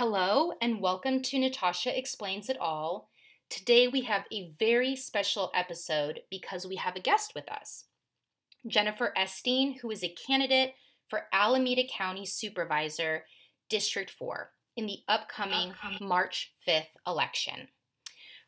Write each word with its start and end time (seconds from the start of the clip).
Hello, 0.00 0.54
and 0.62 0.80
welcome 0.80 1.20
to 1.20 1.38
Natasha 1.38 1.94
Explains 1.94 2.48
It 2.48 2.56
All. 2.58 3.10
Today 3.50 3.86
we 3.86 4.00
have 4.04 4.24
a 4.32 4.50
very 4.58 4.96
special 4.96 5.52
episode 5.54 6.20
because 6.30 6.66
we 6.66 6.76
have 6.76 6.96
a 6.96 7.00
guest 7.00 7.32
with 7.34 7.46
us 7.52 7.84
Jennifer 8.66 9.12
Esteen, 9.14 9.78
who 9.80 9.90
is 9.90 10.02
a 10.02 10.16
candidate 10.26 10.72
for 11.06 11.24
Alameda 11.34 11.82
County 11.86 12.24
Supervisor, 12.24 13.26
District 13.68 14.10
4, 14.10 14.52
in 14.74 14.86
the 14.86 15.00
upcoming 15.06 15.74
March 16.00 16.54
5th 16.66 16.96
election. 17.06 17.68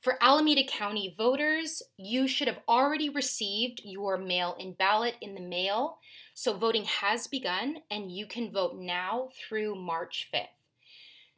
For 0.00 0.16
Alameda 0.22 0.64
County 0.66 1.14
voters, 1.18 1.82
you 1.98 2.28
should 2.28 2.48
have 2.48 2.60
already 2.66 3.10
received 3.10 3.82
your 3.84 4.16
mail 4.16 4.56
in 4.58 4.72
ballot 4.72 5.16
in 5.20 5.34
the 5.34 5.42
mail. 5.42 5.98
So 6.32 6.56
voting 6.56 6.84
has 6.84 7.26
begun, 7.26 7.80
and 7.90 8.10
you 8.10 8.26
can 8.26 8.50
vote 8.50 8.76
now 8.78 9.28
through 9.46 9.74
March 9.74 10.30
5th. 10.34 10.61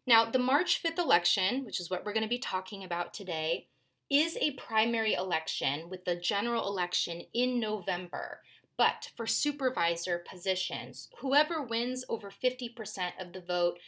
Now, 0.06 0.30
the 0.30 0.38
March 0.38 0.82
5th 0.82 0.98
election, 0.98 1.64
which 1.64 1.80
is 1.80 1.88
what 1.88 2.04
we're 2.04 2.12
going 2.12 2.24
to 2.24 2.28
be 2.28 2.38
talking 2.38 2.84
about 2.84 3.14
today, 3.14 3.68
is 4.10 4.36
a 4.36 4.52
primary 4.52 5.14
election 5.14 5.88
with 5.88 6.04
the 6.04 6.16
general 6.16 6.68
election 6.68 7.22
in 7.32 7.58
November. 7.58 8.40
But 8.76 9.10
for 9.16 9.26
supervisor 9.26 10.22
positions, 10.28 11.08
whoever 11.20 11.62
wins 11.62 12.04
over 12.08 12.30
50% 12.30 13.12
of 13.18 13.32
the 13.32 13.40
vote 13.40 13.78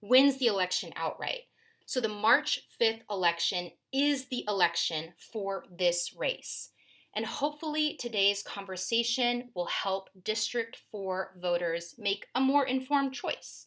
wins 0.00 0.38
the 0.38 0.46
election 0.46 0.92
outright. 0.96 1.48
So 1.86 2.00
the 2.00 2.08
March 2.08 2.60
5th 2.80 3.00
election 3.10 3.72
is 3.92 4.26
the 4.26 4.44
election 4.46 5.12
for 5.32 5.64
this 5.76 6.14
race. 6.16 6.70
And 7.16 7.26
hopefully, 7.26 7.96
today's 7.98 8.42
conversation 8.42 9.50
will 9.54 9.66
help 9.66 10.08
District 10.24 10.78
4 10.90 11.32
voters 11.40 11.94
make 11.98 12.26
a 12.34 12.40
more 12.40 12.66
informed 12.66 13.12
choice. 13.12 13.66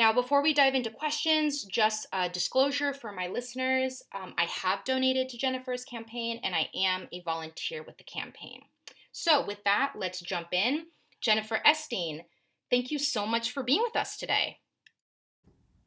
Now, 0.00 0.14
before 0.14 0.42
we 0.42 0.54
dive 0.54 0.74
into 0.74 0.88
questions, 0.88 1.62
just 1.64 2.06
a 2.10 2.26
disclosure 2.30 2.94
for 2.94 3.12
my 3.12 3.26
listeners 3.26 4.02
um, 4.14 4.32
I 4.38 4.44
have 4.44 4.82
donated 4.86 5.28
to 5.28 5.36
Jennifer's 5.36 5.84
campaign 5.84 6.40
and 6.42 6.54
I 6.54 6.70
am 6.74 7.06
a 7.12 7.20
volunteer 7.20 7.82
with 7.82 7.98
the 7.98 8.04
campaign. 8.04 8.62
So, 9.12 9.44
with 9.44 9.62
that, 9.64 9.92
let's 9.94 10.20
jump 10.20 10.48
in. 10.52 10.86
Jennifer 11.20 11.60
Esteen, 11.66 12.24
thank 12.70 12.90
you 12.90 12.98
so 12.98 13.26
much 13.26 13.50
for 13.50 13.62
being 13.62 13.82
with 13.82 13.94
us 13.94 14.16
today. 14.16 14.60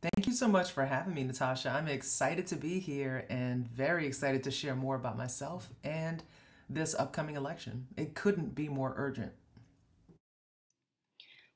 Thank 0.04 0.28
you 0.28 0.34
so 0.34 0.48
much 0.48 0.70
for 0.70 0.86
having 0.86 1.16
me, 1.16 1.24
Natasha. 1.24 1.72
I'm 1.72 1.88
excited 1.88 2.46
to 2.48 2.56
be 2.56 2.80
here 2.80 3.26
and 3.32 3.68
very 3.68 4.06
excited 4.06 4.44
to 4.44 4.52
share 4.52 4.76
more 4.76 4.96
about 4.96 5.18
myself 5.18 5.72
and 5.84 6.22
this 6.70 6.94
upcoming 6.94 7.36
election. 7.36 7.88
It 7.98 8.14
couldn't 8.14 8.54
be 8.54 8.70
more 8.70 8.94
urgent. 8.96 9.32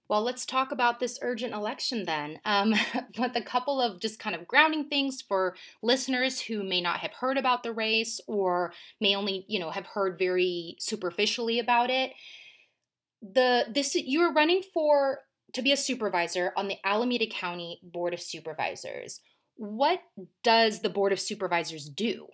Well, 0.10 0.22
let's 0.22 0.46
talk 0.46 0.72
about 0.72 1.00
this 1.00 1.20
urgent 1.22 1.54
election 1.54 2.06
then. 2.06 2.40
Um, 2.46 2.74
with 3.18 3.36
a 3.36 3.42
couple 3.42 3.82
of 3.82 4.00
just 4.00 4.20
kind 4.20 4.36
of 4.36 4.48
grounding 4.48 4.86
things 4.86 5.22
for 5.22 5.56
listeners 5.82 6.42
who 6.42 6.64
may 6.64 6.82
not 6.82 7.00
have 7.00 7.14
heard 7.14 7.38
about 7.38 7.64
the 7.64 7.74
race 7.74 8.22
or 8.28 8.74
may 9.02 9.16
only, 9.16 9.46
you 9.48 9.60
know, 9.60 9.72
have 9.72 9.88
heard 9.88 10.18
very 10.18 10.76
superficially 10.80 11.60
about 11.60 11.90
it. 11.90 12.12
The 13.22 13.66
this 13.70 13.96
you 13.96 14.22
are 14.22 14.34
running 14.34 14.62
for 14.74 15.22
to 15.54 15.62
be 15.62 15.72
a 15.72 15.78
supervisor 15.78 16.54
on 16.56 16.68
the 16.68 16.78
Alameda 16.86 17.26
County 17.26 17.80
Board 17.84 18.14
of 18.14 18.22
Supervisors. 18.22 19.22
What 19.56 20.02
does 20.44 20.82
the 20.82 20.90
Board 20.90 21.12
of 21.12 21.20
Supervisors 21.20 21.90
do? 21.90 22.28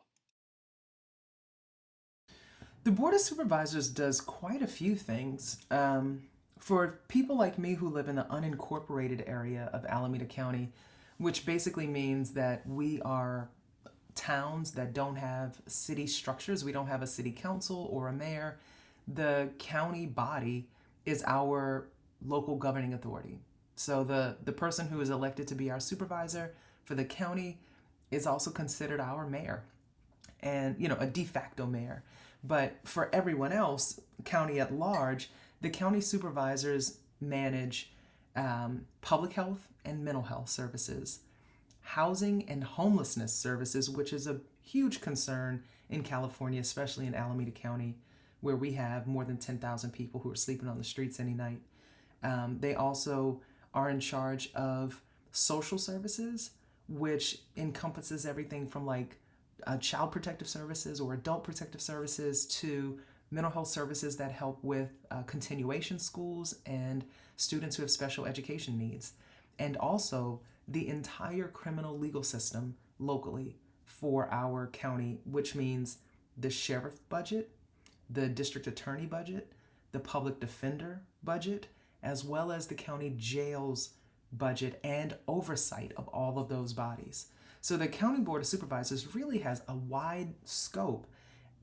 The 2.83 2.91
Board 2.91 3.13
of 3.13 3.21
Supervisors 3.21 3.89
does 3.89 4.19
quite 4.19 4.61
a 4.61 4.67
few 4.67 4.95
things. 4.97 5.57
Um, 5.71 6.23
for 6.63 6.97
people 7.09 7.37
like 7.37 7.59
me 7.59 7.73
who 7.73 7.89
live 7.89 8.07
in 8.07 8.15
the 8.15 8.23
unincorporated 8.23 9.27
area 9.27 9.69
of 9.73 9.83
Alameda 9.83 10.23
County, 10.23 10.71
which 11.17 11.45
basically 11.45 11.87
means 11.87 12.31
that 12.31 12.65
we 12.65 13.01
are 13.01 13.49
towns 14.15 14.71
that 14.71 14.93
don't 14.93 15.17
have 15.17 15.61
city 15.67 16.07
structures, 16.07 16.63
we 16.63 16.71
don't 16.71 16.87
have 16.87 17.01
a 17.01 17.07
city 17.07 17.33
council 17.33 17.89
or 17.91 18.07
a 18.07 18.13
mayor, 18.13 18.59
the 19.09 19.49
county 19.59 20.05
body 20.05 20.69
is 21.05 21.21
our 21.27 21.89
local 22.25 22.55
governing 22.55 22.93
authority. 22.93 23.39
So 23.75 24.05
the, 24.05 24.37
the 24.45 24.53
person 24.53 24.87
who 24.87 25.01
is 25.01 25.09
elected 25.09 25.49
to 25.49 25.55
be 25.55 25.69
our 25.69 25.81
supervisor 25.81 26.55
for 26.85 26.95
the 26.95 27.03
county 27.03 27.59
is 28.09 28.25
also 28.25 28.51
considered 28.51 29.01
our 29.01 29.27
mayor 29.27 29.65
and, 30.39 30.77
you 30.79 30.87
know, 30.87 30.97
a 30.97 31.07
de 31.07 31.25
facto 31.25 31.65
mayor. 31.65 32.03
But 32.41 32.77
for 32.85 33.13
everyone 33.13 33.51
else, 33.51 33.99
county 34.23 34.61
at 34.61 34.73
large, 34.73 35.29
the 35.63 35.69
county 35.69 36.01
supervisors 36.01 36.99
manage 37.21 37.93
um, 38.35 38.85
public 39.01 39.33
health 39.33 39.69
and 39.85 40.03
mental 40.03 40.23
health 40.23 40.49
services, 40.49 41.21
housing 41.81 42.47
and 42.49 42.63
homelessness 42.63 43.33
services, 43.33 43.89
which 43.89 44.11
is 44.11 44.27
a 44.27 44.41
huge 44.61 44.99
concern 44.99 45.63
in 45.89 46.03
California, 46.03 46.59
especially 46.59 47.07
in 47.07 47.15
Alameda 47.15 47.51
County, 47.51 47.95
where 48.41 48.57
we 48.57 48.73
have 48.73 49.07
more 49.07 49.23
than 49.23 49.37
10,000 49.37 49.91
people 49.91 50.19
who 50.19 50.31
are 50.31 50.35
sleeping 50.35 50.67
on 50.67 50.77
the 50.77 50.83
streets 50.83 51.17
any 51.19 51.33
night. 51.33 51.61
Um, 52.21 52.57
they 52.59 52.75
also 52.75 53.41
are 53.73 53.89
in 53.89 54.01
charge 54.01 54.51
of 54.53 55.01
social 55.31 55.77
services, 55.77 56.51
which 56.89 57.39
encompasses 57.55 58.25
everything 58.25 58.67
from 58.67 58.85
like 58.85 59.17
uh, 59.65 59.77
child 59.77 60.11
protective 60.11 60.49
services 60.49 60.99
or 60.99 61.13
adult 61.13 61.45
protective 61.45 61.79
services 61.79 62.45
to 62.47 62.99
mental 63.33 63.51
health 63.51 63.67
services 63.67 64.17
that 64.17 64.31
help 64.31 64.63
with 64.63 64.91
uh, 65.09 65.23
continuation 65.23 65.97
schools 65.97 66.55
and 66.65 67.03
students 67.35 67.75
who 67.75 67.81
have 67.81 67.89
special 67.91 68.25
education 68.25 68.77
needs, 68.77 69.13
and 69.57 69.75
also 69.77 70.39
the 70.67 70.87
entire 70.87 71.47
criminal 71.47 71.97
legal 71.97 72.23
system 72.23 72.75
locally 72.99 73.57
for 73.85 74.29
our 74.31 74.67
county, 74.67 75.19
which 75.25 75.55
means 75.55 75.97
the 76.37 76.49
sheriff 76.49 76.99
budget, 77.09 77.49
the 78.09 78.27
district 78.29 78.67
attorney 78.67 79.05
budget, 79.05 79.51
the 79.91 79.99
public 79.99 80.39
defender 80.39 81.01
budget, 81.23 81.67
as 82.01 82.23
well 82.23 82.51
as 82.51 82.67
the 82.67 82.75
county 82.75 83.13
jails 83.17 83.91
budget 84.31 84.79
and 84.83 85.15
oversight 85.27 85.91
of 85.97 86.07
all 86.09 86.37
of 86.37 86.49
those 86.49 86.73
bodies. 86.73 87.27
So 87.61 87.77
the 87.77 87.87
county 87.87 88.21
board 88.21 88.41
of 88.41 88.47
supervisors 88.47 89.15
really 89.15 89.39
has 89.39 89.61
a 89.67 89.75
wide 89.75 90.33
scope 90.43 91.07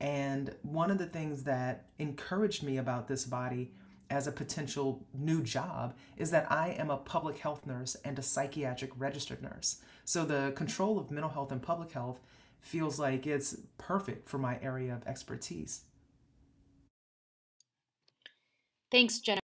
and 0.01 0.55
one 0.63 0.89
of 0.89 0.97
the 0.97 1.05
things 1.05 1.43
that 1.43 1.85
encouraged 1.99 2.63
me 2.63 2.77
about 2.77 3.07
this 3.07 3.23
body 3.23 3.71
as 4.09 4.25
a 4.25 4.31
potential 4.31 5.05
new 5.13 5.43
job 5.43 5.95
is 6.17 6.31
that 6.31 6.51
I 6.51 6.69
am 6.69 6.89
a 6.89 6.97
public 6.97 7.37
health 7.37 7.67
nurse 7.67 7.95
and 8.03 8.17
a 8.17 8.23
psychiatric 8.23 8.89
registered 8.97 9.43
nurse. 9.43 9.77
So 10.03 10.25
the 10.25 10.53
control 10.55 10.97
of 10.97 11.11
mental 11.11 11.29
health 11.29 11.51
and 11.51 11.61
public 11.61 11.91
health 11.91 12.19
feels 12.59 12.99
like 12.99 13.27
it's 13.27 13.57
perfect 13.77 14.27
for 14.27 14.39
my 14.39 14.59
area 14.63 14.91
of 14.91 15.05
expertise. 15.05 15.83
Thanks, 18.89 19.19
Jennifer. 19.19 19.41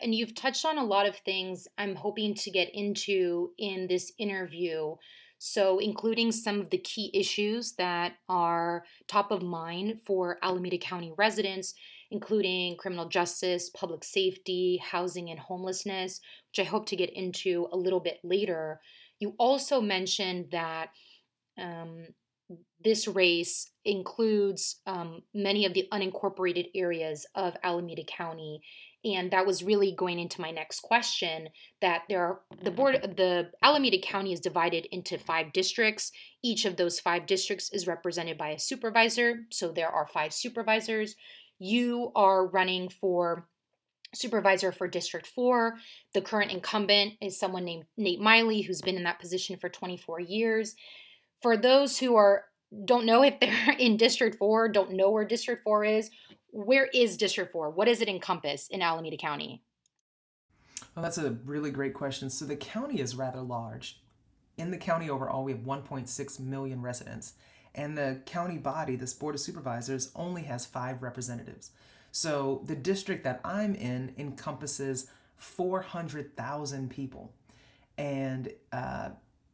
And 0.00 0.14
you've 0.14 0.36
touched 0.36 0.64
on 0.64 0.78
a 0.78 0.84
lot 0.84 1.06
of 1.06 1.16
things 1.16 1.66
I'm 1.76 1.96
hoping 1.96 2.34
to 2.34 2.50
get 2.52 2.70
into 2.72 3.50
in 3.58 3.88
this 3.88 4.12
interview. 4.16 4.94
So, 5.38 5.78
including 5.78 6.32
some 6.32 6.60
of 6.60 6.70
the 6.70 6.78
key 6.78 7.10
issues 7.14 7.74
that 7.74 8.14
are 8.28 8.84
top 9.06 9.30
of 9.30 9.42
mind 9.42 10.00
for 10.04 10.38
Alameda 10.42 10.78
County 10.78 11.12
residents, 11.16 11.74
including 12.10 12.76
criminal 12.76 13.08
justice, 13.08 13.70
public 13.70 14.02
safety, 14.02 14.82
housing, 14.82 15.30
and 15.30 15.38
homelessness, 15.38 16.20
which 16.50 16.66
I 16.66 16.68
hope 16.68 16.86
to 16.86 16.96
get 16.96 17.10
into 17.10 17.68
a 17.72 17.76
little 17.76 18.00
bit 18.00 18.18
later. 18.24 18.80
You 19.20 19.34
also 19.38 19.80
mentioned 19.80 20.46
that 20.50 20.90
um, 21.56 22.06
this 22.82 23.06
race 23.06 23.70
includes 23.84 24.80
um, 24.86 25.22
many 25.34 25.66
of 25.66 25.74
the 25.74 25.86
unincorporated 25.92 26.68
areas 26.74 27.26
of 27.34 27.56
Alameda 27.62 28.04
County 28.04 28.60
and 29.04 29.30
that 29.30 29.46
was 29.46 29.62
really 29.62 29.92
going 29.92 30.18
into 30.18 30.40
my 30.40 30.50
next 30.50 30.80
question 30.80 31.48
that 31.80 32.02
there 32.08 32.24
are 32.24 32.40
the 32.62 32.70
board 32.70 33.14
the 33.16 33.50
alameda 33.62 33.98
county 33.98 34.32
is 34.32 34.40
divided 34.40 34.86
into 34.90 35.18
five 35.18 35.52
districts. 35.52 36.10
Each 36.42 36.64
of 36.64 36.76
those 36.76 36.98
five 36.98 37.26
districts 37.26 37.72
is 37.72 37.86
represented 37.86 38.36
by 38.36 38.50
a 38.50 38.58
supervisor. 38.58 39.44
So 39.50 39.70
there 39.70 39.88
are 39.88 40.06
five 40.06 40.32
supervisors. 40.32 41.14
You 41.58 42.10
are 42.16 42.46
running 42.46 42.88
for 42.88 43.46
supervisor 44.14 44.72
for 44.72 44.88
district 44.88 45.26
4 45.26 45.76
the 46.14 46.22
current 46.22 46.50
incumbent 46.50 47.12
is 47.20 47.38
someone 47.38 47.66
named 47.66 47.84
nate 47.98 48.20
miley 48.20 48.62
who's 48.62 48.80
been 48.80 48.96
in 48.96 49.04
that 49.04 49.20
position 49.20 49.58
for 49.58 49.68
24 49.68 50.18
years. 50.20 50.74
For 51.42 51.58
those 51.58 51.98
who 51.98 52.16
are 52.16 52.44
don't 52.86 53.04
know 53.04 53.22
if 53.22 53.38
they're 53.38 53.72
in 53.78 53.98
district 53.98 54.38
4 54.38 54.70
don't 54.70 54.92
know 54.92 55.10
where 55.10 55.26
district 55.26 55.62
4 55.62 55.84
is 55.84 56.10
where 56.50 56.86
is 56.86 57.16
District 57.16 57.50
4? 57.52 57.70
What 57.70 57.86
does 57.86 58.00
it 58.00 58.08
encompass 58.08 58.68
in 58.68 58.82
Alameda 58.82 59.16
County? 59.16 59.62
Well, 60.94 61.02
that's 61.02 61.18
a 61.18 61.38
really 61.44 61.70
great 61.70 61.94
question. 61.94 62.30
So 62.30 62.44
the 62.44 62.56
county 62.56 63.00
is 63.00 63.14
rather 63.14 63.40
large. 63.40 64.00
In 64.56 64.70
the 64.70 64.76
county 64.76 65.08
overall, 65.08 65.44
we 65.44 65.52
have 65.52 65.60
1.6 65.60 66.40
million 66.40 66.82
residents. 66.82 67.34
And 67.74 67.96
the 67.96 68.20
county 68.26 68.58
body, 68.58 68.96
this 68.96 69.14
Board 69.14 69.34
of 69.34 69.40
Supervisors, 69.40 70.10
only 70.16 70.42
has 70.42 70.66
five 70.66 71.02
representatives. 71.02 71.70
So 72.10 72.62
the 72.64 72.74
district 72.74 73.22
that 73.24 73.40
I'm 73.44 73.74
in 73.74 74.14
encompasses 74.18 75.08
400,000 75.36 76.90
people. 76.90 77.32
And 77.96 78.52
uh, 78.72 79.10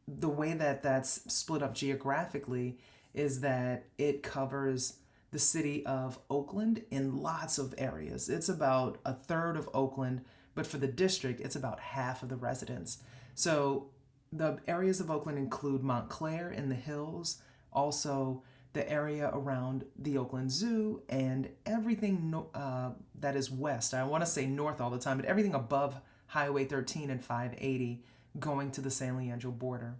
the 0.07 0.29
way 0.29 0.53
that 0.53 0.81
that's 0.81 1.31
split 1.31 1.61
up 1.61 1.75
geographically 1.75 2.79
is 3.13 3.41
that 3.41 3.85
it 3.97 4.23
covers 4.23 4.97
the 5.35 5.39
city 5.39 5.85
of 5.85 6.17
Oakland 6.29 6.83
in 6.89 7.17
lots 7.17 7.57
of 7.57 7.75
areas. 7.77 8.29
It's 8.29 8.47
about 8.47 8.99
a 9.03 9.11
third 9.11 9.57
of 9.57 9.69
Oakland, 9.73 10.21
but 10.53 10.65
for 10.65 10.77
the 10.77 10.87
district, 10.87 11.41
it's 11.41 11.57
about 11.57 11.81
half 11.81 12.23
of 12.23 12.29
the 12.29 12.37
residents. 12.37 12.99
So 13.33 13.89
the 14.31 14.59
areas 14.65 15.01
of 15.01 15.11
Oakland 15.11 15.37
include 15.37 15.83
Montclair 15.83 16.49
in 16.51 16.69
the 16.69 16.75
hills, 16.75 17.41
also 17.73 18.43
the 18.71 18.89
area 18.89 19.29
around 19.33 19.83
the 19.99 20.17
Oakland 20.17 20.51
Zoo, 20.51 21.01
and 21.09 21.49
everything 21.65 22.33
uh, 22.53 22.91
that 23.19 23.35
is 23.35 23.51
west. 23.51 23.93
I 23.93 24.05
want 24.05 24.23
to 24.23 24.31
say 24.31 24.45
north 24.45 24.79
all 24.79 24.89
the 24.89 24.99
time, 24.99 25.17
but 25.17 25.25
everything 25.25 25.53
above 25.53 25.99
Highway 26.27 26.63
13 26.63 27.09
and 27.09 27.21
580 27.21 28.05
going 28.39 28.71
to 28.71 28.79
the 28.79 28.89
San 28.89 29.17
Leandro 29.17 29.51
border. 29.51 29.95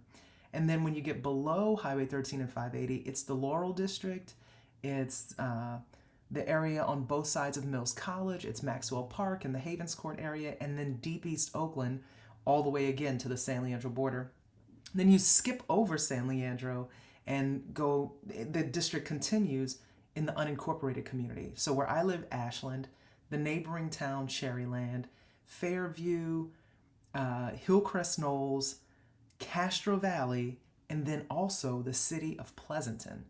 And 0.54 0.70
then 0.70 0.82
when 0.82 0.94
you 0.94 1.02
get 1.02 1.22
below 1.22 1.76
Highway 1.76 2.06
13 2.06 2.40
and 2.40 2.50
580, 2.50 3.02
it's 3.06 3.22
the 3.22 3.34
Laurel 3.34 3.74
District, 3.74 4.32
it's 4.88 5.34
uh, 5.38 5.78
the 6.30 6.48
area 6.48 6.82
on 6.82 7.04
both 7.04 7.26
sides 7.26 7.56
of 7.56 7.64
Mills 7.64 7.92
College, 7.92 8.44
it's 8.44 8.62
Maxwell 8.62 9.04
Park 9.04 9.44
and 9.44 9.54
the 9.54 9.58
Havens 9.58 9.94
Court 9.94 10.18
area, 10.20 10.56
and 10.60 10.78
then 10.78 10.96
deep 10.96 11.24
East 11.24 11.50
Oakland, 11.54 12.02
all 12.44 12.62
the 12.62 12.70
way 12.70 12.88
again 12.88 13.18
to 13.18 13.28
the 13.28 13.36
San 13.36 13.64
Leandro 13.64 13.90
border. 13.90 14.32
Then 14.94 15.10
you 15.10 15.18
skip 15.18 15.62
over 15.68 15.98
San 15.98 16.28
Leandro 16.28 16.88
and 17.26 17.74
go, 17.74 18.14
the 18.24 18.62
district 18.62 19.06
continues 19.06 19.78
in 20.14 20.26
the 20.26 20.32
unincorporated 20.32 21.04
community. 21.04 21.52
So 21.54 21.72
where 21.72 21.88
I 21.88 22.02
live, 22.02 22.24
Ashland, 22.30 22.88
the 23.30 23.38
neighboring 23.38 23.90
town, 23.90 24.28
Cherryland, 24.28 25.04
Fairview, 25.44 26.48
uh, 27.14 27.50
Hillcrest 27.50 28.18
Knolls, 28.18 28.76
Castro 29.38 29.96
Valley, 29.96 30.60
and 30.88 31.04
then 31.04 31.26
also 31.28 31.82
the 31.82 31.92
city 31.92 32.38
of 32.38 32.54
Pleasanton. 32.56 33.24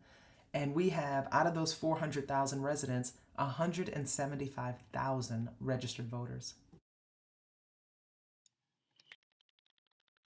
And 0.54 0.74
we 0.74 0.90
have, 0.90 1.28
out 1.32 1.46
of 1.46 1.54
those 1.54 1.72
400,000 1.72 2.62
residents, 2.62 3.14
175,000 3.36 5.48
registered 5.60 6.08
voters. 6.08 6.54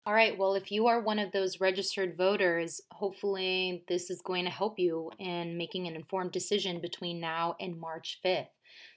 All 0.08 0.14
right, 0.14 0.38
well, 0.38 0.54
if 0.54 0.72
you 0.72 0.86
are 0.86 1.00
one 1.00 1.18
of 1.18 1.32
those 1.32 1.60
registered 1.60 2.16
voters, 2.16 2.80
hopefully 2.92 3.84
this 3.88 4.12
is 4.12 4.22
going 4.22 4.46
to 4.46 4.52
help 4.52 4.78
you 4.78 5.10
in 5.18 5.58
making 5.58 5.88
an 5.88 5.96
informed 5.96 6.32
decision 6.32 6.80
between 6.80 7.20
now 7.20 7.56
and 7.60 7.80
March 7.80 8.20
5th. 8.24 8.50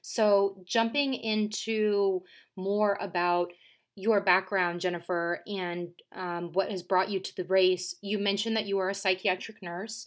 So, 0.03 0.63
jumping 0.67 1.15
into 1.15 2.23
more 2.57 2.99
about 3.01 3.53
your 3.95 4.21
background, 4.21 4.81
Jennifer, 4.81 5.41
and 5.47 5.89
um, 6.15 6.51
what 6.53 6.71
has 6.71 6.83
brought 6.83 7.11
you 7.11 7.21
to 7.21 7.37
the 7.37 7.45
race, 7.45 7.97
you 8.03 8.19
mentioned 8.19 8.57
that 8.57 8.67
you 8.67 8.79
are 8.79 8.91
a 8.91 8.95
psychiatric 8.95 9.63
nurse. 9.63 10.07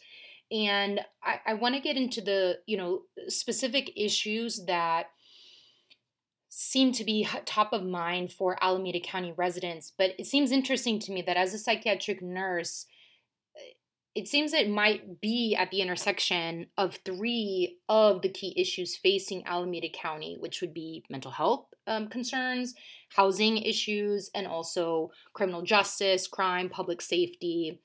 And 0.51 0.99
I, 1.23 1.39
I 1.47 1.53
want 1.53 1.75
to 1.75 1.81
get 1.81 1.97
into 1.97 2.21
the, 2.21 2.59
you 2.65 2.77
know, 2.77 3.01
specific 3.27 3.91
issues 3.95 4.65
that 4.65 5.07
seem 6.49 6.91
to 6.91 7.05
be 7.05 7.27
top 7.45 7.71
of 7.71 7.83
mind 7.83 8.33
for 8.33 8.61
Alameda 8.61 8.99
County 8.99 9.33
residents. 9.35 9.93
But 9.97 10.11
it 10.19 10.25
seems 10.25 10.51
interesting 10.51 10.99
to 10.99 11.11
me 11.11 11.21
that 11.21 11.37
as 11.37 11.53
a 11.53 11.57
psychiatric 11.57 12.21
nurse, 12.21 12.85
it 14.13 14.27
seems 14.27 14.51
it 14.51 14.69
might 14.69 15.21
be 15.21 15.55
at 15.55 15.71
the 15.71 15.81
intersection 15.81 16.67
of 16.77 16.99
three 17.05 17.77
of 17.87 18.21
the 18.21 18.29
key 18.29 18.53
issues 18.57 18.97
facing 18.97 19.47
Alameda 19.47 19.87
County, 19.93 20.35
which 20.39 20.59
would 20.59 20.73
be 20.73 21.05
mental 21.09 21.31
health 21.31 21.67
um, 21.87 22.09
concerns, 22.09 22.75
housing 23.15 23.57
issues, 23.57 24.29
and 24.35 24.45
also 24.45 25.11
criminal 25.33 25.61
justice, 25.61 26.27
crime, 26.27 26.67
public 26.67 27.01
safety. 27.01 27.79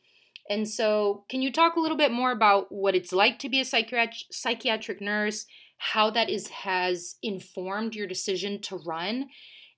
And 0.48 0.68
so, 0.68 1.24
can 1.28 1.42
you 1.42 1.52
talk 1.52 1.76
a 1.76 1.80
little 1.80 1.96
bit 1.96 2.12
more 2.12 2.30
about 2.30 2.66
what 2.70 2.94
it's 2.94 3.12
like 3.12 3.38
to 3.40 3.48
be 3.48 3.60
a 3.60 3.64
psychiatric 3.64 4.14
psychiatric 4.30 5.00
nurse 5.00 5.46
how 5.78 6.10
that 6.10 6.30
is 6.30 6.48
has 6.48 7.16
informed 7.22 7.94
your 7.94 8.06
decision 8.06 8.60
to 8.62 8.76
run 8.76 9.26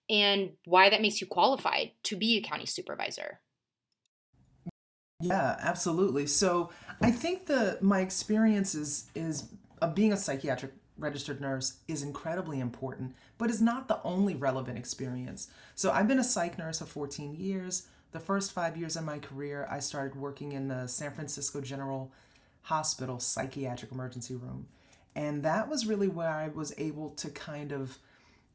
and 0.09 0.51
why 0.65 0.89
that 0.89 1.03
makes 1.03 1.21
you 1.21 1.27
qualified 1.27 1.91
to 2.05 2.17
be 2.17 2.37
a 2.37 2.43
county 2.43 2.67
supervisor. 2.67 3.41
Yeah, 5.21 5.57
absolutely. 5.61 6.27
So 6.27 6.71
I 7.03 7.11
think 7.11 7.47
the 7.47 7.79
my 7.81 8.01
experience 8.01 8.75
is 8.75 9.11
is 9.15 9.49
being 9.95 10.13
a 10.13 10.17
psychiatric 10.17 10.73
registered 10.97 11.41
nurse 11.41 11.79
is 11.87 12.03
incredibly 12.03 12.61
important, 12.61 13.15
but 13.37 13.51
is 13.51 13.61
not 13.61 13.89
the 13.89 14.01
only 14.03 14.35
relevant 14.35 14.79
experience. 14.79 15.49
So 15.75 15.91
I've 15.91 16.09
been 16.09 16.19
a 16.19 16.25
psych 16.25 16.59
nurse 16.59 16.79
for 16.79 16.87
14 16.87 17.35
years. 17.35 17.89
The 18.13 18.21
first 18.21 18.53
five 18.53 18.77
years 18.77 18.97
of 18.97 19.05
my 19.05 19.19
career, 19.19 19.67
I 19.71 19.81
started 19.81 20.17
working 20.17 20.53
in 20.53 20.69
the 20.69 20.87
San 20.87 21.13
Francisco 21.13 21.61
General 21.61 22.11
Hospital 22.63 23.21
psychiatric 23.21 23.93
emergency 23.93 24.35
room. 24.35 24.67
And 25.15 25.43
that 25.43 25.69
was 25.69 25.87
really 25.87 26.09
where 26.09 26.31
I 26.31 26.49
was 26.49 26.73
able 26.79 27.11
to 27.11 27.29
kind 27.31 27.73
of 27.73 27.99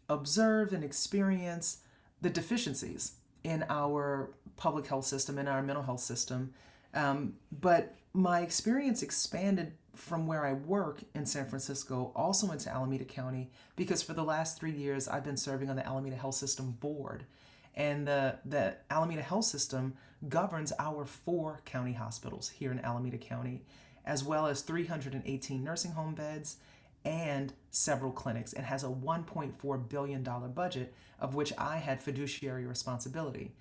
observe 0.10 0.74
and 0.74 0.84
experience 0.84 1.80
the 2.22 2.30
deficiencies 2.30 3.14
in 3.44 3.66
our 3.70 4.32
public 4.56 4.88
health 4.88 5.06
system, 5.06 5.38
in 5.38 5.48
our 5.48 5.62
mental 5.62 5.84
health 5.84 6.00
system. 6.00 6.54
Um, 6.94 7.34
but 7.52 7.96
my 8.14 8.42
experience 8.42 9.02
expanded 9.02 9.74
from 9.96 10.26
where 10.26 10.46
I 10.46 10.54
work 10.54 11.04
in 11.14 11.26
San 11.26 11.48
Francisco 11.48 12.12
also 12.16 12.52
into 12.52 12.70
Alameda 12.70 13.06
County 13.06 13.52
because 13.76 14.02
for 14.02 14.14
the 14.14 14.24
last 14.24 14.60
three 14.60 14.72
years 14.72 15.08
I've 15.08 15.24
been 15.24 15.38
serving 15.38 15.70
on 15.70 15.76
the 15.76 15.86
Alameda 15.86 16.16
Health 16.16 16.36
System 16.36 16.72
Board. 16.80 17.26
And 17.76 18.08
the, 18.08 18.40
the 18.46 18.78
Alameda 18.90 19.22
Health 19.22 19.46
System 19.46 19.96
governs 20.30 20.72
our 20.80 21.06
four 21.06 21.62
county 21.66 21.94
hospitals 21.94 22.50
here 22.50 22.72
in 22.72 22.80
Alameda 22.80 23.18
County 23.18 23.64
as 24.06 24.24
well 24.24 24.48
as 24.48 24.62
318 24.62 25.64
nursing 25.64 25.92
home 25.92 26.14
beds 26.14 26.58
and 27.06 27.54
several 27.70 28.12
clinics. 28.12 28.54
and 28.54 28.66
has 28.66 28.84
a 28.84 28.88
$1.4 28.88 29.90
billion 29.90 30.24
budget, 30.24 30.94
of 31.20 31.36
which 31.36 31.54
I 31.58 31.78
had 31.78 32.02
fiduciary 32.02 32.66
responsibility. 32.66 33.52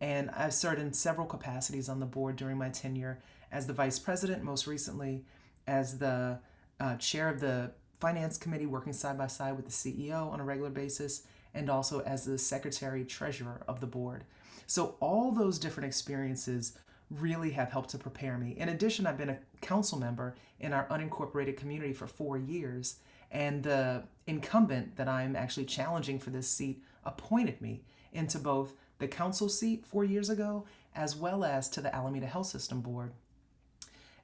And 0.00 0.30
I've 0.30 0.54
served 0.54 0.80
in 0.80 0.92
several 0.92 1.26
capacities 1.26 1.88
on 1.88 2.00
the 2.00 2.06
board 2.06 2.36
during 2.36 2.58
my 2.58 2.68
tenure 2.68 3.20
as 3.50 3.66
the 3.66 3.72
vice 3.72 3.98
president, 3.98 4.42
most 4.42 4.66
recently 4.66 5.24
as 5.66 5.98
the 5.98 6.40
uh, 6.80 6.96
chair 6.96 7.28
of 7.28 7.40
the 7.40 7.72
finance 8.00 8.36
committee, 8.36 8.66
working 8.66 8.92
side 8.92 9.16
by 9.16 9.28
side 9.28 9.56
with 9.56 9.66
the 9.66 9.72
CEO 9.72 10.30
on 10.30 10.40
a 10.40 10.44
regular 10.44 10.70
basis, 10.70 11.22
and 11.54 11.70
also 11.70 12.00
as 12.00 12.24
the 12.24 12.38
secretary 12.38 13.04
treasurer 13.04 13.62
of 13.68 13.80
the 13.80 13.86
board. 13.86 14.24
So, 14.66 14.96
all 15.00 15.30
those 15.30 15.58
different 15.58 15.86
experiences 15.86 16.76
really 17.10 17.50
have 17.50 17.70
helped 17.70 17.90
to 17.90 17.98
prepare 17.98 18.38
me. 18.38 18.54
In 18.56 18.68
addition, 18.68 19.06
I've 19.06 19.18
been 19.18 19.30
a 19.30 19.38
council 19.60 19.98
member 19.98 20.34
in 20.58 20.72
our 20.72 20.86
unincorporated 20.88 21.56
community 21.56 21.92
for 21.92 22.06
four 22.06 22.38
years, 22.38 22.96
and 23.30 23.62
the 23.62 24.04
incumbent 24.26 24.96
that 24.96 25.08
I'm 25.08 25.36
actually 25.36 25.66
challenging 25.66 26.18
for 26.18 26.30
this 26.30 26.48
seat 26.48 26.82
appointed 27.04 27.60
me 27.60 27.82
into 28.12 28.38
both 28.38 28.74
the 28.98 29.08
council 29.08 29.48
seat 29.48 29.84
four 29.84 30.04
years 30.04 30.30
ago 30.30 30.64
as 30.94 31.16
well 31.16 31.44
as 31.44 31.68
to 31.68 31.80
the 31.80 31.94
Alameda 31.94 32.26
Health 32.26 32.46
System 32.46 32.80
Board. 32.80 33.12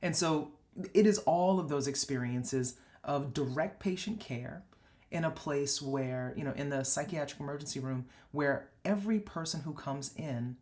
And 0.00 0.16
so 0.16 0.52
it 0.94 1.06
is 1.06 1.18
all 1.18 1.58
of 1.58 1.68
those 1.68 1.86
experiences 1.86 2.76
of 3.02 3.34
direct 3.34 3.80
patient 3.80 4.20
care 4.20 4.62
in 5.10 5.24
a 5.24 5.30
place 5.30 5.82
where, 5.82 6.32
you 6.36 6.44
know, 6.44 6.52
in 6.56 6.70
the 6.70 6.84
psychiatric 6.84 7.40
emergency 7.40 7.80
room, 7.80 8.06
where 8.30 8.68
every 8.84 9.18
person 9.18 9.62
who 9.62 9.72
comes 9.72 10.12
in 10.16 10.56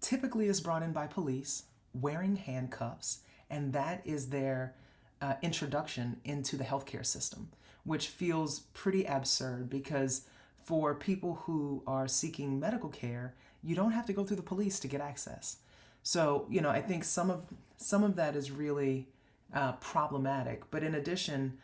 typically 0.00 0.46
is 0.46 0.60
brought 0.60 0.82
in 0.82 0.92
by 0.92 1.06
police 1.06 1.64
wearing 1.92 2.36
handcuffs, 2.36 3.20
and 3.50 3.72
that 3.72 4.00
is 4.04 4.30
their 4.30 4.74
uh, 5.20 5.34
introduction 5.42 6.20
into 6.24 6.56
the 6.56 6.64
healthcare 6.64 7.04
system, 7.04 7.50
which 7.84 8.08
feels 8.08 8.60
pretty 8.72 9.04
absurd 9.04 9.68
because 9.70 10.22
for 10.62 10.94
people 10.94 11.42
who 11.44 11.82
are 11.86 12.08
seeking 12.08 12.58
medical 12.58 12.88
care, 12.88 13.34
you 13.62 13.74
don't 13.74 13.92
have 13.92 14.06
to 14.06 14.12
go 14.12 14.24
through 14.24 14.36
the 14.36 14.42
police 14.42 14.80
to 14.80 14.88
get 14.88 15.00
access. 15.00 15.58
So, 16.02 16.46
you 16.50 16.60
know, 16.60 16.70
I 16.70 16.80
think 16.80 17.04
some 17.04 17.30
of 17.30 17.44
some 17.76 18.02
of 18.02 18.16
that 18.16 18.36
is 18.36 18.50
really 18.50 19.08
uh, 19.54 19.72
problematic. 19.72 20.70
But 20.70 20.82
in 20.82 20.94
addition, 20.94 21.58